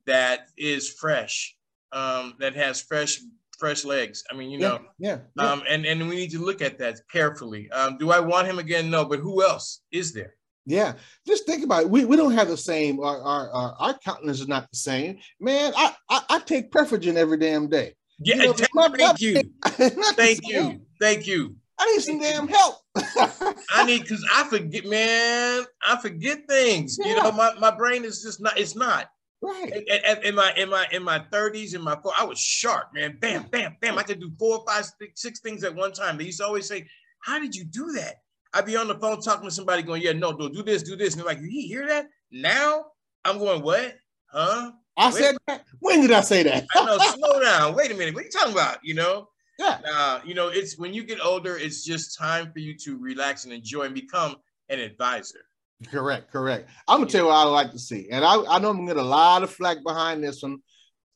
that 0.05 0.49
is 0.57 0.89
fresh, 0.89 1.55
um, 1.91 2.35
that 2.39 2.55
has 2.55 2.81
fresh 2.81 3.19
fresh 3.63 3.85
legs. 3.85 4.25
I 4.29 4.35
mean, 4.35 4.51
you 4.51 4.57
know, 4.57 4.81
yeah, 4.99 5.19
yeah, 5.37 5.51
Um, 5.51 5.63
and 5.69 5.85
and 5.85 6.09
we 6.09 6.17
need 6.17 6.31
to 6.31 6.39
look 6.39 6.61
at 6.61 6.77
that 6.79 6.99
carefully. 7.09 7.71
Um, 7.71 7.97
do 7.97 8.11
I 8.11 8.19
want 8.19 8.45
him 8.45 8.59
again? 8.59 8.89
No, 8.89 9.05
but 9.05 9.19
who 9.19 9.41
else 9.41 9.79
is 9.89 10.11
there? 10.11 10.35
Yeah, 10.65 10.95
just 11.25 11.45
think 11.45 11.63
about 11.63 11.83
it. 11.83 11.89
We, 11.89 12.03
we 12.03 12.17
don't 12.17 12.33
have 12.33 12.49
the 12.49 12.57
same. 12.57 12.99
Our, 12.99 13.21
our 13.21 13.49
our, 13.51 13.75
our 13.79 13.97
countenance 13.99 14.41
is 14.41 14.49
not 14.49 14.69
the 14.69 14.77
same. 14.77 15.19
Man, 15.39 15.71
I 15.77 15.95
I, 16.09 16.21
I 16.29 16.39
take 16.39 16.71
Prevagen 16.71 17.15
every 17.15 17.37
damn 17.37 17.69
day. 17.69 17.95
Yeah, 18.19 18.35
you 18.35 18.45
know, 18.47 18.53
thank, 18.53 18.75
not, 18.99 19.21
you, 19.21 19.41
thank 19.63 20.45
you, 20.45 20.81
thank 20.99 21.25
you. 21.25 21.55
I 21.79 21.85
need 21.85 22.01
some 22.01 22.19
damn 22.19 22.49
help. 22.49 22.75
I 22.97 23.85
need 23.85 24.01
because 24.01 24.25
I 24.29 24.43
forget, 24.49 24.85
man. 24.85 25.63
I 25.87 26.01
forget 26.01 26.39
things. 26.49 26.97
Yeah. 26.99 27.07
You 27.07 27.23
know, 27.23 27.31
my, 27.31 27.53
my 27.61 27.71
brain 27.71 28.03
is 28.03 28.21
just 28.21 28.41
not. 28.41 28.59
It's 28.59 28.75
not. 28.75 29.07
Right. 29.43 29.73
In, 29.75 30.23
in 30.23 30.35
my 30.35 30.53
in 30.55 30.69
my 30.69 30.87
in 30.93 31.03
my 31.03 31.19
30s, 31.19 31.75
in 31.75 31.81
my 31.81 31.97
four, 32.01 32.13
I 32.17 32.23
was 32.23 32.39
sharp, 32.39 32.93
man. 32.93 33.17
Bam, 33.19 33.43
bam, 33.51 33.75
bam. 33.81 33.97
I 33.97 34.03
could 34.03 34.21
do 34.21 34.31
four, 34.39 34.63
five, 34.65 34.85
six, 34.85 35.21
six 35.21 35.41
things 35.41 35.65
at 35.65 35.75
one 35.75 35.91
time. 35.91 36.17
They 36.17 36.23
used 36.25 36.39
to 36.39 36.45
always 36.45 36.65
say, 36.65 36.87
"How 37.19 37.39
did 37.39 37.53
you 37.53 37.65
do 37.65 37.91
that?" 37.91 38.21
I'd 38.53 38.65
be 38.65 38.77
on 38.77 38.87
the 38.87 38.95
phone 38.95 39.19
talking 39.19 39.49
to 39.49 39.53
somebody, 39.53 39.83
going, 39.83 40.01
"Yeah, 40.01 40.13
no, 40.13 40.31
do 40.31 40.49
do 40.49 40.63
this, 40.63 40.81
do 40.81 40.95
this," 40.95 41.13
and 41.13 41.19
they're 41.19 41.27
like, 41.27 41.41
"You 41.41 41.49
hear 41.49 41.85
that?" 41.87 42.07
Now 42.31 42.85
I'm 43.25 43.37
going, 43.37 43.61
"What? 43.61 43.97
Huh?" 44.27 44.71
I 44.95 45.07
Wait, 45.07 45.15
said 45.15 45.37
that. 45.47 45.65
When 45.79 45.99
did 45.99 46.11
I 46.11 46.21
say 46.21 46.43
that? 46.43 46.65
I 46.73 46.85
know. 46.85 46.97
Slow 46.97 47.41
down. 47.41 47.75
Wait 47.75 47.91
a 47.91 47.95
minute. 47.95 48.13
What 48.13 48.21
are 48.21 48.25
you 48.25 48.31
talking 48.31 48.53
about? 48.53 48.77
You 48.81 48.93
know. 48.93 49.27
Yeah. 49.59 49.79
Uh, 49.91 50.19
you 50.25 50.35
know, 50.35 50.47
it's 50.47 50.77
when 50.77 50.93
you 50.93 51.03
get 51.03 51.19
older, 51.19 51.57
it's 51.57 51.83
just 51.83 52.17
time 52.17 52.51
for 52.53 52.59
you 52.59 52.77
to 52.77 52.97
relax 52.97 53.43
and 53.43 53.53
enjoy 53.53 53.83
and 53.83 53.93
become 53.93 54.37
an 54.69 54.79
advisor. 54.79 55.45
Correct, 55.87 56.31
correct. 56.31 56.69
I'm 56.87 56.99
gonna 56.99 57.09
tell 57.09 57.21
you 57.21 57.27
what 57.27 57.35
I 57.35 57.43
like 57.43 57.71
to 57.71 57.79
see, 57.79 58.09
and 58.09 58.23
I, 58.23 58.35
I 58.35 58.59
know 58.59 58.69
I'm 58.69 58.77
gonna 58.77 58.87
get 58.87 58.97
a 58.97 59.03
lot 59.03 59.43
of 59.43 59.51
flack 59.51 59.83
behind 59.83 60.23
this 60.23 60.41
one. 60.41 60.59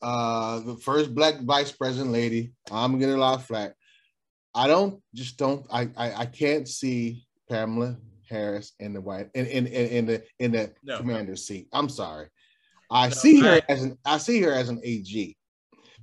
Uh, 0.00 0.60
the 0.60 0.76
first 0.76 1.14
black 1.14 1.40
vice 1.40 1.72
president 1.72 2.12
lady, 2.12 2.52
I'm 2.70 2.92
gonna 2.92 3.06
get 3.06 3.14
a 3.14 3.20
lot 3.20 3.38
of 3.38 3.44
flack. 3.44 3.74
I 4.54 4.66
don't 4.66 5.00
just 5.14 5.36
don't 5.38 5.66
I 5.70 5.88
I, 5.96 6.14
I 6.14 6.26
can't 6.26 6.68
see 6.68 7.26
Kamala 7.48 7.96
Harris 8.28 8.72
in 8.78 8.92
the 8.92 9.00
white 9.00 9.28
in 9.34 9.46
in, 9.46 9.66
in, 9.66 9.86
in 9.88 10.06
the 10.06 10.22
in 10.38 10.52
the 10.52 10.72
no. 10.82 10.98
commander's 10.98 11.46
seat. 11.46 11.68
I'm 11.72 11.88
sorry. 11.88 12.28
I 12.90 13.08
no, 13.08 13.14
see 13.14 13.40
her 13.40 13.60
I, 13.68 13.72
as 13.72 13.82
an 13.82 13.98
I 14.04 14.18
see 14.18 14.40
her 14.42 14.52
as 14.52 14.68
an 14.68 14.80
AG. 14.82 15.36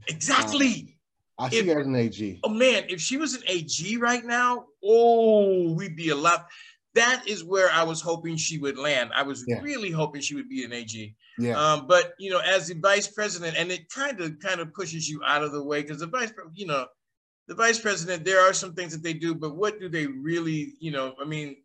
Exactly. 0.08 0.98
I 1.38 1.50
see 1.50 1.60
if, 1.60 1.66
her 1.66 1.80
as 1.80 1.88
an 1.88 1.96
AG. 1.96 2.40
Oh 2.44 2.50
man, 2.50 2.86
if 2.90 3.02
she 3.02 3.18
was 3.18 3.34
an 3.34 3.44
AG 3.48 3.98
right 3.98 4.24
now, 4.24 4.66
oh, 4.84 5.74
we'd 5.74 5.96
be 5.96 6.10
a 6.10 6.16
lot. 6.16 6.48
That 6.96 7.28
is 7.28 7.44
where 7.44 7.70
I 7.72 7.84
was 7.84 8.02
hoping 8.02 8.38
she 8.38 8.58
would 8.58 8.78
land. 8.78 9.12
I 9.14 9.24
was 9.24 9.44
yeah. 9.48 9.60
really 9.62 9.92
hoping 9.92 10.22
she 10.22 10.36
would 10.36 10.50
be 10.50 10.64
an 10.64 10.74
AG. 10.74 11.16
Yeah. 11.38 11.60
Um, 11.60 11.88
but 11.88 12.14
you 12.18 12.32
know, 12.32 12.40
as 12.40 12.68
the 12.68 12.76
vice 12.76 13.08
president, 13.08 13.58
and 13.58 13.72
it 13.72 13.90
kind 13.90 14.20
of 14.22 14.40
kind 14.40 14.60
of 14.60 14.74
pushes 14.74 15.08
you 15.08 15.22
out 15.26 15.44
of 15.44 15.52
the 15.52 15.64
way 15.64 15.82
because 15.82 16.00
the 16.00 16.08
vice, 16.08 16.32
you 16.54 16.66
know, 16.66 16.88
the 17.48 17.56
vice 17.56 17.80
president, 17.80 18.26
there 18.26 18.42
are 18.42 18.54
some 18.54 18.74
things 18.74 18.94
that 18.94 19.04
they 19.04 19.14
do, 19.14 19.36
but 19.36 19.56
what 19.56 19.80
do 19.80 19.90
they 19.90 20.08
really, 20.08 20.74
you 20.80 20.92
know? 20.92 21.14
I 21.22 21.26
mean, 21.26 21.58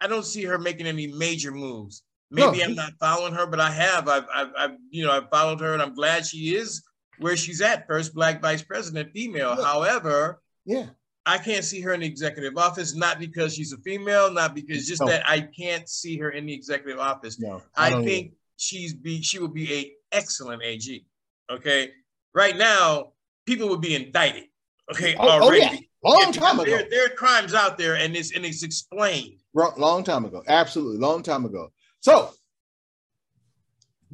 I 0.00 0.08
don't 0.08 0.24
see 0.24 0.44
her 0.44 0.58
making 0.58 0.86
any 0.86 1.06
major 1.06 1.52
moves. 1.52 2.02
Maybe 2.30 2.58
no. 2.58 2.64
I'm 2.64 2.74
not 2.74 2.94
following 2.98 3.34
her, 3.34 3.46
but 3.46 3.60
I 3.60 3.70
have. 3.70 4.08
I've, 4.08 4.26
I've, 4.34 4.50
I've, 4.58 4.76
you 4.90 5.04
know, 5.04 5.12
I've 5.12 5.30
followed 5.30 5.60
her, 5.60 5.74
and 5.74 5.82
I'm 5.82 5.94
glad 5.94 6.26
she 6.26 6.56
is 6.56 6.82
where 7.18 7.36
she's 7.36 7.60
at, 7.60 7.86
first 7.86 8.14
black 8.14 8.42
vice 8.42 8.62
president, 8.62 9.12
female. 9.12 9.54
Yeah. 9.56 9.64
However, 9.64 10.42
yeah, 10.64 10.86
I 11.26 11.38
can't 11.38 11.64
see 11.64 11.80
her 11.80 11.92
in 11.92 12.00
the 12.00 12.06
executive 12.06 12.56
office, 12.56 12.94
not 12.94 13.18
because 13.18 13.54
she's 13.54 13.72
a 13.72 13.78
female, 13.78 14.32
not 14.32 14.54
because 14.54 14.86
just 14.86 15.02
no. 15.02 15.08
that 15.08 15.28
I 15.28 15.40
can't 15.40 15.88
see 15.88 16.16
her 16.18 16.30
in 16.30 16.46
the 16.46 16.54
executive 16.54 17.00
office. 17.00 17.40
No, 17.40 17.60
I, 17.76 17.94
I 17.94 18.04
think 18.04 18.32
she's 18.56 18.94
be 18.94 19.20
she 19.20 19.40
would 19.40 19.52
be 19.52 19.74
a 19.74 19.92
excellent 20.12 20.62
AG. 20.62 21.04
Okay, 21.50 21.90
right 22.32 22.56
now 22.56 23.12
people 23.44 23.68
would 23.68 23.80
be 23.80 23.96
indicted. 23.96 24.44
Okay, 24.92 25.16
oh, 25.18 25.28
already. 25.28 25.64
Oh, 25.64 25.72
yeah. 25.72 26.24
Long 26.24 26.32
time 26.32 26.60
ago. 26.60 26.70
There, 26.70 26.86
there, 26.88 27.06
are 27.06 27.16
crimes 27.16 27.52
out 27.52 27.76
there, 27.76 27.96
and 27.96 28.14
it's 28.14 28.32
and 28.34 28.44
it's 28.44 28.62
explained. 28.62 29.40
Long 29.52 30.04
time 30.04 30.24
ago, 30.24 30.44
absolutely, 30.46 30.98
long 30.98 31.24
time 31.24 31.44
ago. 31.44 31.72
So, 31.98 32.30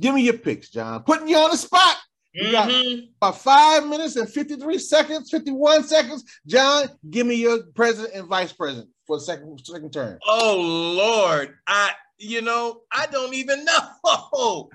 give 0.01 0.15
me 0.15 0.23
your 0.23 0.39
picks, 0.39 0.71
John. 0.71 1.03
Putting 1.03 1.29
you 1.29 1.37
on 1.37 1.51
the 1.51 1.59
spot. 1.59 1.99
We 2.35 2.51
got 2.51 2.71
mm-hmm. 2.71 3.07
about 3.21 3.39
five 3.39 3.87
minutes 3.87 4.17
and 4.17 4.29
53 4.29 4.79
seconds, 4.79 5.31
51 5.31 5.85
seconds. 5.85 6.25
John, 6.47 6.89
give 7.11 7.27
me 7.27 7.35
your 7.35 7.63
president 7.75 8.15
and 8.15 8.27
vice 8.27 8.53
president 8.53 8.89
for 9.07 9.17
the 9.17 9.23
second 9.23 9.61
second 9.65 9.93
term. 9.93 10.19
Oh 10.27 10.57
Lord. 10.59 11.55
I 11.67 11.93
you 12.19 12.41
know, 12.41 12.83
I 12.91 13.07
don't 13.07 13.35
even 13.35 13.65
know. 14.31 14.71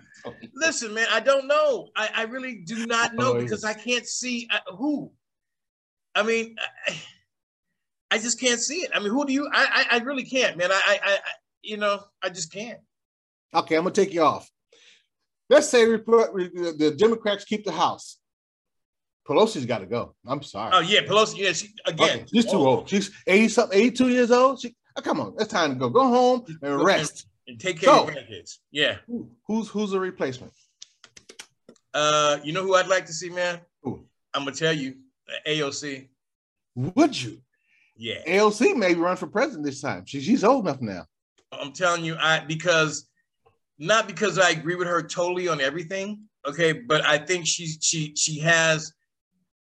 Listen, 0.53 0.93
man, 0.93 1.07
I 1.11 1.19
don't 1.19 1.47
know. 1.47 1.89
I, 1.95 2.09
I 2.13 2.23
really 2.23 2.55
do 2.65 2.85
not 2.85 3.15
know 3.15 3.33
oh, 3.33 3.41
because 3.41 3.63
I 3.63 3.73
can't 3.73 4.05
see 4.05 4.47
uh, 4.51 4.75
who. 4.75 5.11
I 6.13 6.23
mean, 6.23 6.55
I, 6.87 7.01
I, 8.11 8.17
just 8.17 8.39
can't 8.39 8.59
see 8.59 8.79
it. 8.79 8.91
I 8.93 8.99
mean, 8.99 9.09
who 9.09 9.25
do 9.25 9.31
you? 9.31 9.47
I, 9.53 9.85
I, 9.91 9.97
I 9.97 9.99
really 9.99 10.25
can't, 10.25 10.57
man. 10.57 10.71
I, 10.71 10.81
I, 10.85 10.99
I, 11.03 11.17
you 11.61 11.77
know, 11.77 12.03
I 12.21 12.29
just 12.29 12.51
can't. 12.51 12.79
Okay, 13.53 13.75
I'm 13.75 13.83
gonna 13.83 13.93
take 13.93 14.13
you 14.13 14.23
off. 14.23 14.51
Let's 15.49 15.69
say 15.69 15.85
the 15.85 16.95
Democrats 16.97 17.45
keep 17.45 17.65
the 17.65 17.71
House. 17.71 18.17
Pelosi's 19.27 19.65
got 19.65 19.79
to 19.79 19.85
go. 19.85 20.15
I'm 20.25 20.41
sorry. 20.41 20.71
Oh 20.73 20.79
yeah, 20.79 21.01
Pelosi. 21.01 21.37
Yeah, 21.37 21.51
she 21.51 21.73
again. 21.85 22.19
Okay, 22.19 22.25
she's 22.33 22.45
too 22.45 22.57
oh. 22.57 22.67
old. 22.67 22.89
She's 22.89 23.11
80 23.27 23.47
something, 23.49 23.77
82 23.77 24.09
years 24.09 24.31
old. 24.31 24.61
She, 24.61 24.75
oh, 24.95 25.01
come 25.01 25.19
on, 25.19 25.35
it's 25.37 25.51
time 25.51 25.71
to 25.71 25.75
go. 25.75 25.89
Go 25.89 26.07
home 26.07 26.45
and 26.61 26.81
rest 26.81 27.27
and 27.47 27.59
take 27.59 27.81
care 27.81 27.93
so, 27.93 28.03
of 28.03 28.13
your 28.13 28.23
grandkids. 28.23 28.57
Yeah. 28.71 28.97
Who, 29.07 29.29
who's 29.45 29.67
who's 29.67 29.93
a 29.93 29.99
replacement? 29.99 30.53
Uh, 31.93 32.37
you 32.43 32.53
know 32.53 32.63
who 32.63 32.75
I'd 32.75 32.87
like 32.87 33.05
to 33.07 33.13
see, 33.13 33.29
man. 33.29 33.59
Who? 33.83 34.05
I'm 34.33 34.45
gonna 34.45 34.55
tell 34.55 34.73
you, 34.73 34.95
AOC. 35.45 36.07
Would 36.75 37.21
you? 37.21 37.39
Yeah. 37.97 38.23
AOC 38.27 38.75
may 38.75 38.93
run 38.93 39.17
for 39.17 39.27
president 39.27 39.65
this 39.65 39.81
time. 39.81 40.05
She, 40.05 40.21
she's 40.21 40.43
old 40.43 40.65
enough 40.65 40.81
now. 40.81 41.05
I'm 41.51 41.71
telling 41.71 42.05
you, 42.05 42.15
I 42.19 42.39
because 42.41 43.07
not 43.79 44.07
because 44.07 44.39
I 44.39 44.51
agree 44.51 44.75
with 44.75 44.87
her 44.87 45.01
totally 45.01 45.47
on 45.47 45.61
everything, 45.61 46.23
okay, 46.45 46.73
but 46.73 47.05
I 47.05 47.17
think 47.17 47.45
she's 47.45 47.77
she 47.81 48.15
she 48.15 48.39
has 48.39 48.93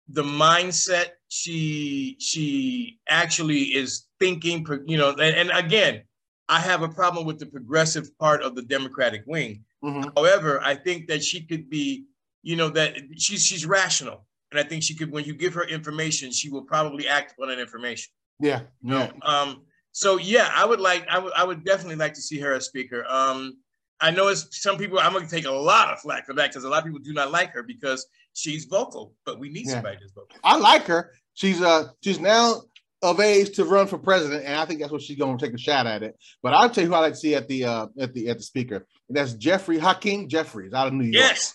the 0.09 0.23
mindset. 0.23 1.11
She 1.29 2.17
she 2.21 3.01
actually 3.09 3.75
is 3.75 4.07
thinking, 4.21 4.67
you 4.87 4.97
know, 4.97 5.11
and, 5.11 5.21
and 5.21 5.51
again, 5.51 6.03
I 6.49 6.61
have 6.61 6.83
a 6.83 6.89
problem 6.89 7.27
with 7.27 7.39
the 7.39 7.47
progressive 7.47 8.17
part 8.19 8.43
of 8.43 8.55
the 8.55 8.63
Democratic 8.63 9.25
wing. 9.27 9.65
Mm-hmm. 9.85 10.11
However, 10.17 10.61
I 10.63 10.75
think 10.75 11.09
that 11.09 11.23
she 11.25 11.45
could 11.45 11.69
be, 11.69 12.07
you 12.43 12.57
know, 12.57 12.69
that 12.71 12.97
she's 13.17 13.45
she's 13.45 13.67
rational, 13.67 14.27
and 14.51 14.61
I 14.61 14.63
think 14.63 14.83
she 14.83 14.95
could. 14.95 15.11
When 15.11 15.25
you 15.25 15.35
give 15.35 15.55
her 15.55 15.65
information, 15.65 16.31
she 16.31 16.49
will 16.49 16.63
probably 16.63 17.09
act 17.09 17.35
on 17.41 17.49
that 17.49 17.59
information. 17.59 18.11
Yeah, 18.39 18.63
yeah. 18.83 19.11
Um. 19.23 19.63
So 19.93 20.19
yeah, 20.19 20.51
I 20.55 20.65
would 20.65 20.81
like. 20.81 21.07
I 21.09 21.19
would. 21.19 21.33
I 21.33 21.45
would 21.45 21.65
definitely 21.65 21.97
like 21.97 22.15
to 22.15 22.23
see 22.23 22.39
her 22.41 22.53
as 22.53 22.67
speaker. 22.67 23.05
Um. 23.09 23.59
I 24.01 24.11
know 24.11 24.29
it's 24.29 24.63
some 24.63 24.77
people. 24.77 24.99
I'm 24.99 25.13
going 25.13 25.25
to 25.25 25.31
take 25.31 25.47
a 25.47 25.51
lot 25.51 25.93
of 25.93 26.01
flack 26.01 26.27
for 26.27 26.35
that 26.35 26.51
because 26.51 26.65
a 26.65 26.69
lot 26.69 26.79
of 26.79 26.85
people 26.85 27.01
do 27.01 27.13
not 27.13 27.31
like 27.31 27.53
her 27.53 27.63
because 27.63 28.07
she's 28.35 28.67
vocal. 28.67 29.15
But 29.25 29.39
we 29.39 29.49
need 29.49 29.67
yeah. 29.67 29.75
somebody 29.75 29.97
that's 30.01 30.13
vocal. 30.13 30.39
I 30.45 30.57
like 30.57 30.85
her. 30.85 31.13
She's 31.35 31.61
uh 31.61 31.89
she's 32.03 32.21
now 32.21 32.63
of 33.03 33.21
age 33.21 33.57
to 33.57 33.65
run 33.65 33.87
for 33.87 33.99
president, 33.99 34.45
and 34.45 34.55
I 34.55 34.65
think 34.65 34.81
that's 34.81 34.93
what 34.93 35.03
she's 35.03 35.19
going 35.19 35.37
to 35.37 35.45
take 35.45 35.55
a 35.55 35.59
shot 35.59 35.87
at 35.87 36.03
it. 36.03 36.17
But 36.43 36.55
I'll 36.55 36.71
tell 36.71 36.85
you 36.85 36.91
who 36.91 36.97
I 36.97 37.01
like 37.01 37.13
to 37.13 37.19
see 37.19 37.35
at 37.35 37.49
the 37.49 37.65
uh 37.65 37.87
at 37.99 38.15
the 38.15 38.29
at 38.29 38.39
the 38.39 38.45
speaker, 38.45 38.87
and 39.09 39.17
that's 39.17 39.35
Jeffrey 39.35 39.79
Hakeem 39.79 40.29
Jeffries 40.29 40.73
out 40.73 40.89
of 40.89 40.93
New 40.95 41.05
York. 41.05 41.15
Yes, 41.15 41.55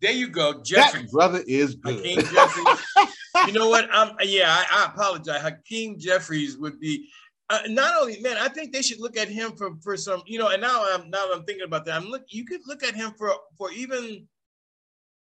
there 0.00 0.12
you 0.12 0.28
go, 0.28 0.62
Jeffries. 0.62 1.04
That 1.04 1.12
brother 1.12 1.42
is 1.46 1.76
good. 1.76 1.96
Hakeem 1.96 2.20
Jeffries. 2.20 2.78
you 3.46 3.52
know 3.52 3.68
what? 3.68 3.88
I'm 3.92 4.16
yeah. 4.22 4.46
I, 4.48 4.66
I 4.72 4.92
apologize. 4.92 5.42
Hakeem 5.42 5.98
Jeffries 5.98 6.58
would 6.58 6.80
be 6.80 7.08
uh, 7.50 7.58
not 7.68 8.00
only 8.00 8.20
man, 8.20 8.36
I 8.38 8.48
think 8.48 8.72
they 8.72 8.82
should 8.82 9.00
look 9.00 9.16
at 9.16 9.28
him 9.28 9.52
for 9.52 9.74
for 9.82 9.96
some, 9.96 10.22
you 10.26 10.38
know. 10.38 10.48
And 10.48 10.62
now 10.62 10.84
I'm 10.86 11.10
now 11.10 11.26
I'm 11.32 11.44
thinking 11.44 11.64
about 11.64 11.84
that. 11.86 11.96
I'm 11.96 12.08
look. 12.08 12.24
You 12.28 12.44
could 12.44 12.60
look 12.66 12.82
at 12.82 12.94
him 12.94 13.12
for 13.18 13.32
for 13.58 13.70
even, 13.72 14.26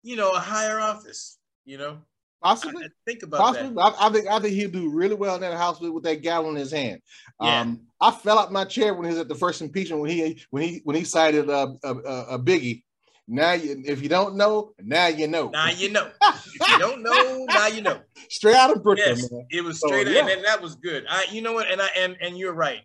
you 0.03 0.15
know, 0.15 0.31
a 0.31 0.39
higher 0.39 0.79
office. 0.79 1.37
You 1.65 1.77
know, 1.77 1.97
possibly. 2.41 2.83
I, 2.83 2.87
I 2.87 2.89
think 3.05 3.23
about 3.23 3.39
possibly. 3.39 3.75
that. 3.75 3.81
I, 3.81 4.07
I, 4.07 4.09
think 4.09 4.27
I 4.27 4.39
think 4.39 4.53
he'd 4.53 4.71
do 4.71 4.89
really 4.89 5.15
well 5.15 5.35
in 5.35 5.41
that 5.41 5.57
house 5.57 5.81
with, 5.81 5.91
with 5.91 6.03
that 6.03 6.21
gavel 6.21 6.51
in 6.51 6.55
his 6.55 6.71
hand. 6.71 7.01
Yeah. 7.41 7.61
Um, 7.61 7.81
I 7.99 8.11
fell 8.11 8.39
out 8.39 8.51
my 8.51 8.65
chair 8.65 8.93
when 8.93 9.05
he 9.05 9.11
was 9.11 9.19
at 9.19 9.27
the 9.27 9.35
first 9.35 9.61
impeachment 9.61 10.01
when 10.01 10.11
he 10.11 10.41
when 10.51 10.63
he 10.63 10.81
when 10.83 10.95
he 10.95 11.03
cited 11.03 11.49
uh, 11.49 11.73
a, 11.83 11.93
a, 11.93 12.25
a 12.35 12.39
Biggie 12.39 12.83
now, 13.27 13.53
you, 13.53 13.81
if 13.85 14.03
you 14.03 14.09
don't 14.09 14.35
know, 14.35 14.73
now 14.79 15.07
you 15.07 15.27
know. 15.27 15.49
Now 15.49 15.69
you 15.69 15.91
know. 15.91 16.09
if 16.21 16.69
you 16.69 16.79
don't 16.79 17.01
know, 17.01 17.45
now 17.49 17.67
you 17.67 17.81
know. 17.81 17.99
Straight 18.29 18.55
out 18.55 18.75
of 18.75 18.83
Brooklyn, 18.83 19.17
yes, 19.17 19.31
man. 19.31 19.47
It 19.49 19.63
was 19.63 19.79
straight, 19.79 20.05
so, 20.05 20.13
yeah. 20.13 20.21
and, 20.21 20.29
and, 20.29 20.45
that 20.45 20.61
was 20.61 20.75
good. 20.75 21.05
I, 21.09 21.25
you 21.31 21.41
know 21.41 21.53
what, 21.53 21.69
and 21.71 21.81
I 21.81 21.87
and 21.97 22.15
and 22.21 22.37
you're 22.37 22.53
right. 22.53 22.81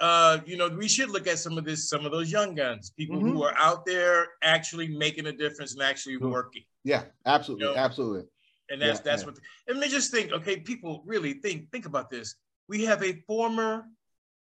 Uh, 0.00 0.38
you 0.46 0.56
know, 0.56 0.68
we 0.68 0.88
should 0.88 1.10
look 1.10 1.26
at 1.26 1.38
some 1.38 1.58
of 1.58 1.64
this, 1.64 1.88
some 1.88 2.06
of 2.06 2.12
those 2.12 2.30
young 2.30 2.54
guns, 2.54 2.92
people 2.96 3.16
mm-hmm. 3.16 3.32
who 3.32 3.42
are 3.42 3.54
out 3.58 3.84
there 3.84 4.28
actually 4.42 4.88
making 4.88 5.26
a 5.26 5.32
difference 5.32 5.74
and 5.74 5.82
actually 5.82 6.14
mm-hmm. 6.14 6.30
working. 6.30 6.62
Yeah, 6.84 7.02
absolutely, 7.26 7.66
you 7.66 7.74
know? 7.74 7.78
absolutely. 7.78 8.22
And 8.70 8.80
that's 8.80 9.00
yeah, 9.00 9.02
that's 9.04 9.22
yeah. 9.22 9.28
what. 9.28 9.38
And 9.66 9.78
let 9.78 9.86
me 9.86 9.92
just 9.92 10.10
think, 10.10 10.32
okay, 10.32 10.60
people 10.60 11.02
really 11.04 11.34
think 11.34 11.70
think 11.70 11.84
about 11.84 12.08
this. 12.08 12.36
We 12.68 12.84
have 12.84 13.02
a 13.02 13.14
former, 13.26 13.84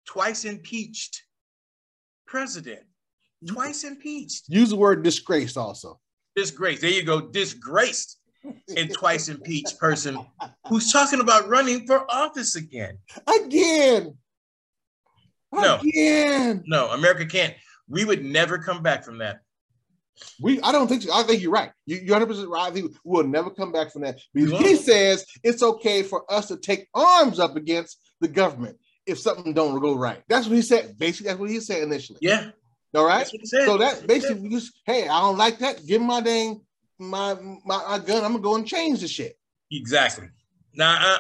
twice 0.06 0.46
impeached 0.46 1.24
president 2.28 2.82
twice 3.46 3.84
impeached. 3.84 4.46
Use 4.48 4.70
the 4.70 4.76
word 4.76 5.04
disgraced 5.04 5.58
also. 5.58 6.00
Disgraced. 6.36 6.82
There 6.82 6.90
you 6.90 7.04
go. 7.04 7.22
Disgraced 7.22 8.18
and 8.76 8.94
twice 8.94 9.28
impeached 9.28 9.78
person 9.80 10.18
who's 10.68 10.92
talking 10.92 11.20
about 11.20 11.48
running 11.48 11.86
for 11.86 12.10
office 12.10 12.56
again. 12.56 12.98
Again. 13.44 14.18
No, 15.52 15.76
Again. 15.80 16.64
no, 16.68 16.90
America 16.90 17.26
can't. 17.26 17.54
We 17.88 18.06
would 18.06 18.24
never 18.24 18.58
come 18.58 18.84
back 18.84 19.04
from 19.04 19.20
that. 19.20 19.40
We, 20.42 20.60
I 20.62 20.72
don't 20.72 20.88
think 20.88 21.04
so. 21.04 21.14
I 21.14 21.24
think 21.24 21.42
you're 21.42 21.52
right. 21.52 21.72
You, 21.86 21.98
you're 21.98 22.16
100 22.16 22.28
percent 22.28 22.50
right. 22.50 22.70
I 22.70 22.72
think 22.72 22.92
we'll 23.04 23.26
never 23.26 23.50
come 23.50 23.72
back 23.72 23.92
from 23.94 24.02
that 24.02 24.20
because 24.34 24.60
he 24.60 24.76
says 24.76 25.26
it's 25.44 25.64
okay 25.64 26.04
for 26.04 26.30
us 26.32 26.48
to 26.48 26.58
take 26.58 26.88
arms 26.94 27.40
up 27.40 27.56
against 27.56 28.00
the 28.20 28.28
government 28.28 28.78
if 29.06 29.20
something 29.20 29.54
don't 29.54 29.80
go 29.80 29.96
right. 29.96 30.22
That's 30.28 30.48
what 30.48 30.56
he 30.56 30.62
said. 30.64 30.98
Basically, 30.98 31.28
that's 31.28 31.40
what 31.40 31.50
he 31.50 31.60
said 31.60 31.84
initially. 31.84 32.20
Yeah. 32.22 32.50
All 32.98 33.06
right. 33.06 33.28
So 33.44 33.78
that 33.78 34.08
basically 34.08 34.50
just 34.50 34.74
hey, 34.86 35.08
I 35.08 35.22
don't 35.22 35.38
like 35.38 35.60
that. 35.60 35.86
Give 35.86 36.02
my 36.02 36.22
dang 36.22 36.62
my, 37.00 37.36
my 37.66 37.84
my 37.88 38.00
gun. 38.00 38.24
I'm 38.24 38.32
gonna 38.32 38.40
go 38.40 38.56
and 38.56 38.68
change 38.68 39.02
the 39.02 39.08
shit. 39.08 39.38
Exactly. 39.72 40.30
Now, 40.74 40.98
uh, 41.00 41.20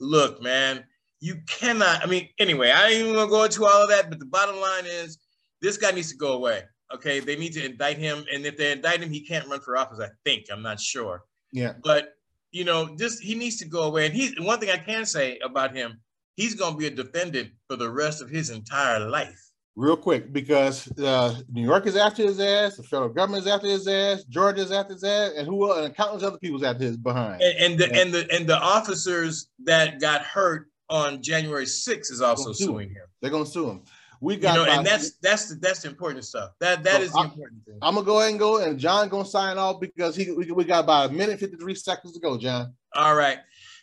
look, 0.00 0.42
man, 0.42 0.84
you 1.20 1.36
cannot. 1.46 2.02
I 2.02 2.06
mean, 2.06 2.28
anyway, 2.38 2.70
I 2.70 2.88
ain't 2.88 3.00
even 3.00 3.14
gonna 3.14 3.30
go 3.30 3.44
into 3.44 3.64
all 3.64 3.82
of 3.82 3.88
that. 3.90 4.08
But 4.10 4.18
the 4.18 4.26
bottom 4.26 4.60
line 4.60 4.84
is, 4.86 5.18
this 5.60 5.76
guy 5.76 5.90
needs 5.90 6.10
to 6.10 6.16
go 6.16 6.32
away. 6.32 6.62
Okay, 6.94 7.20
they 7.20 7.36
need 7.36 7.52
to 7.54 7.64
indict 7.64 7.98
him, 7.98 8.24
and 8.32 8.46
if 8.46 8.56
they 8.56 8.72
indict 8.72 9.00
him, 9.00 9.10
he 9.10 9.20
can't 9.20 9.48
run 9.48 9.60
for 9.60 9.76
office. 9.76 10.00
I 10.00 10.08
think 10.24 10.46
I'm 10.52 10.62
not 10.62 10.80
sure. 10.80 11.24
Yeah. 11.52 11.74
But 11.82 12.14
you 12.52 12.64
know, 12.64 12.96
just 12.96 13.22
he 13.22 13.34
needs 13.34 13.56
to 13.58 13.66
go 13.66 13.82
away. 13.82 14.06
And 14.06 14.14
he 14.14 14.34
one 14.38 14.58
thing 14.58 14.70
I 14.70 14.78
can 14.78 15.04
say 15.04 15.38
about 15.44 15.74
him, 15.74 16.00
he's 16.36 16.54
gonna 16.54 16.76
be 16.76 16.86
a 16.86 16.90
defendant 16.90 17.50
for 17.68 17.76
the 17.76 17.90
rest 17.90 18.22
of 18.22 18.30
his 18.30 18.50
entire 18.50 19.08
life. 19.08 19.45
Real 19.76 19.96
quick, 19.96 20.32
because 20.32 20.90
uh, 20.98 21.38
New 21.52 21.62
York 21.62 21.86
is 21.86 21.96
after 21.96 22.22
his 22.22 22.40
ass, 22.40 22.76
the 22.76 22.82
federal 22.82 23.10
government 23.10 23.44
is 23.44 23.52
after 23.52 23.66
his 23.66 23.86
ass, 23.86 24.24
Georgia 24.24 24.62
is 24.62 24.72
after 24.72 24.94
his 24.94 25.04
ass, 25.04 25.32
and 25.36 25.46
who 25.46 25.70
and 25.70 25.94
countless 25.94 26.22
other 26.22 26.38
people's 26.38 26.62
after 26.62 26.84
his 26.84 26.96
behind. 26.96 27.42
And, 27.42 27.58
and 27.58 27.78
the 27.78 28.00
and 28.00 28.14
the 28.14 28.26
and 28.34 28.46
the 28.46 28.58
officers 28.58 29.50
that 29.64 30.00
got 30.00 30.22
hurt 30.22 30.70
on 30.88 31.22
January 31.22 31.66
6th 31.66 32.10
is 32.10 32.22
also 32.22 32.52
suing 32.52 32.88
him. 32.88 33.02
They're 33.20 33.30
gonna 33.30 33.44
sue 33.44 33.68
him. 33.68 33.82
We 34.20 34.36
got, 34.36 34.58
you 34.58 34.64
know, 34.64 34.72
and 34.72 34.86
that's 34.86 35.12
that's 35.18 35.50
the 35.50 35.56
that's 35.56 35.82
the 35.82 35.88
important 35.88 36.24
stuff. 36.24 36.52
That 36.60 36.82
that 36.84 36.96
so 36.96 37.02
is 37.02 37.12
the 37.12 37.18
I'm, 37.18 37.26
important 37.26 37.64
thing. 37.66 37.78
I'm 37.82 37.94
gonna 37.94 38.06
go 38.06 38.20
ahead 38.20 38.30
and 38.30 38.38
go, 38.38 38.62
and 38.62 38.78
John 38.78 39.08
gonna 39.08 39.26
sign 39.26 39.58
off 39.58 39.78
because 39.80 40.16
he 40.16 40.30
we, 40.30 40.50
we 40.50 40.64
got 40.64 40.84
about 40.84 41.10
a 41.10 41.12
minute 41.12 41.38
fifty 41.38 41.56
three 41.56 41.74
seconds 41.74 42.14
to 42.14 42.20
go. 42.20 42.38
John. 42.38 42.72
All 42.94 43.14
right, 43.14 43.38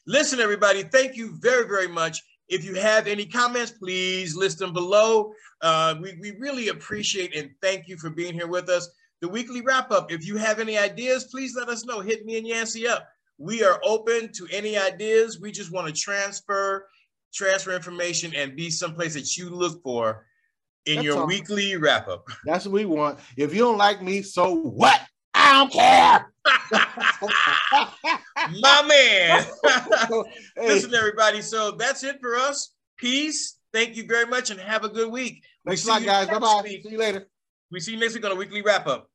listen, 0.08 0.40
everybody. 0.40 0.84
Thank 0.84 1.16
you 1.16 1.38
very 1.40 1.68
very 1.68 1.88
much. 1.88 2.24
If 2.54 2.64
you 2.64 2.76
have 2.76 3.08
any 3.08 3.26
comments, 3.26 3.72
please 3.72 4.36
list 4.36 4.60
them 4.60 4.74
below. 4.74 5.34
Uh, 5.62 5.96
we 6.00 6.16
we 6.22 6.32
really 6.38 6.68
appreciate 6.68 7.36
and 7.36 7.50
thank 7.64 7.88
you 7.88 7.98
for 7.98 8.12
being 8.12 8.34
here 8.34 8.46
with 8.46 8.70
us. 8.70 8.88
The 9.22 9.28
weekly 9.28 9.62
wrap 9.62 9.90
up. 9.90 10.12
If 10.12 10.28
you 10.28 10.38
have 10.38 10.60
any 10.60 10.78
ideas, 10.78 11.24
please 11.24 11.56
let 11.56 11.68
us 11.68 11.84
know. 11.84 12.00
Hit 12.02 12.26
me 12.26 12.38
and 12.38 12.46
Yancey 12.46 12.88
up. 12.88 13.08
We 13.40 13.64
are 13.64 13.82
open 13.84 14.32
to 14.34 14.48
any 14.52 14.78
ideas. 14.78 15.40
We 15.42 15.52
just 15.52 15.72
want 15.72 15.88
to 15.88 15.94
transfer 15.94 16.86
transfer 17.34 17.72
information 17.72 18.36
and 18.36 18.56
be 18.56 18.70
someplace 18.70 19.16
that 19.16 19.36
you 19.36 19.50
look 19.50 19.82
for 19.82 20.28
in 20.86 20.98
That's 20.98 21.06
your 21.06 21.20
all. 21.22 21.28
weekly 21.28 21.76
wrap 21.78 22.08
up. 22.08 22.28
That's 22.46 22.66
what 22.66 22.74
we 22.74 22.86
want. 22.86 23.18
If 23.36 23.52
you 23.52 23.62
don't 23.62 23.80
like 23.80 24.04
me, 24.04 24.22
so 24.22 24.54
what? 24.54 25.02
I 25.34 25.54
don't 25.54 25.74
care. 25.74 26.33
My 28.62 28.84
man. 28.88 29.46
hey. 30.56 30.68
Listen, 30.68 30.94
everybody. 30.94 31.42
So 31.42 31.72
that's 31.72 32.04
it 32.04 32.20
for 32.22 32.36
us. 32.36 32.74
Peace. 32.98 33.58
Thank 33.74 33.96
you 33.96 34.06
very 34.06 34.26
much 34.26 34.52
and 34.52 34.60
have 34.60 34.84
a 34.84 34.90
good 34.90 35.12
week. 35.12 35.44
Thanks 35.66 35.86
a 35.86 35.90
lot, 35.90 36.04
guys. 36.04 36.28
Bye 36.28 36.40
bye. 36.40 36.62
See 36.64 36.84
you 36.90 36.98
later. 36.98 37.28
We 37.72 37.80
see 37.80 37.94
you 37.94 38.00
next 38.00 38.14
week 38.14 38.26
on 38.26 38.32
a 38.32 38.36
weekly 38.36 38.62
wrap 38.62 38.86
up. 38.88 39.10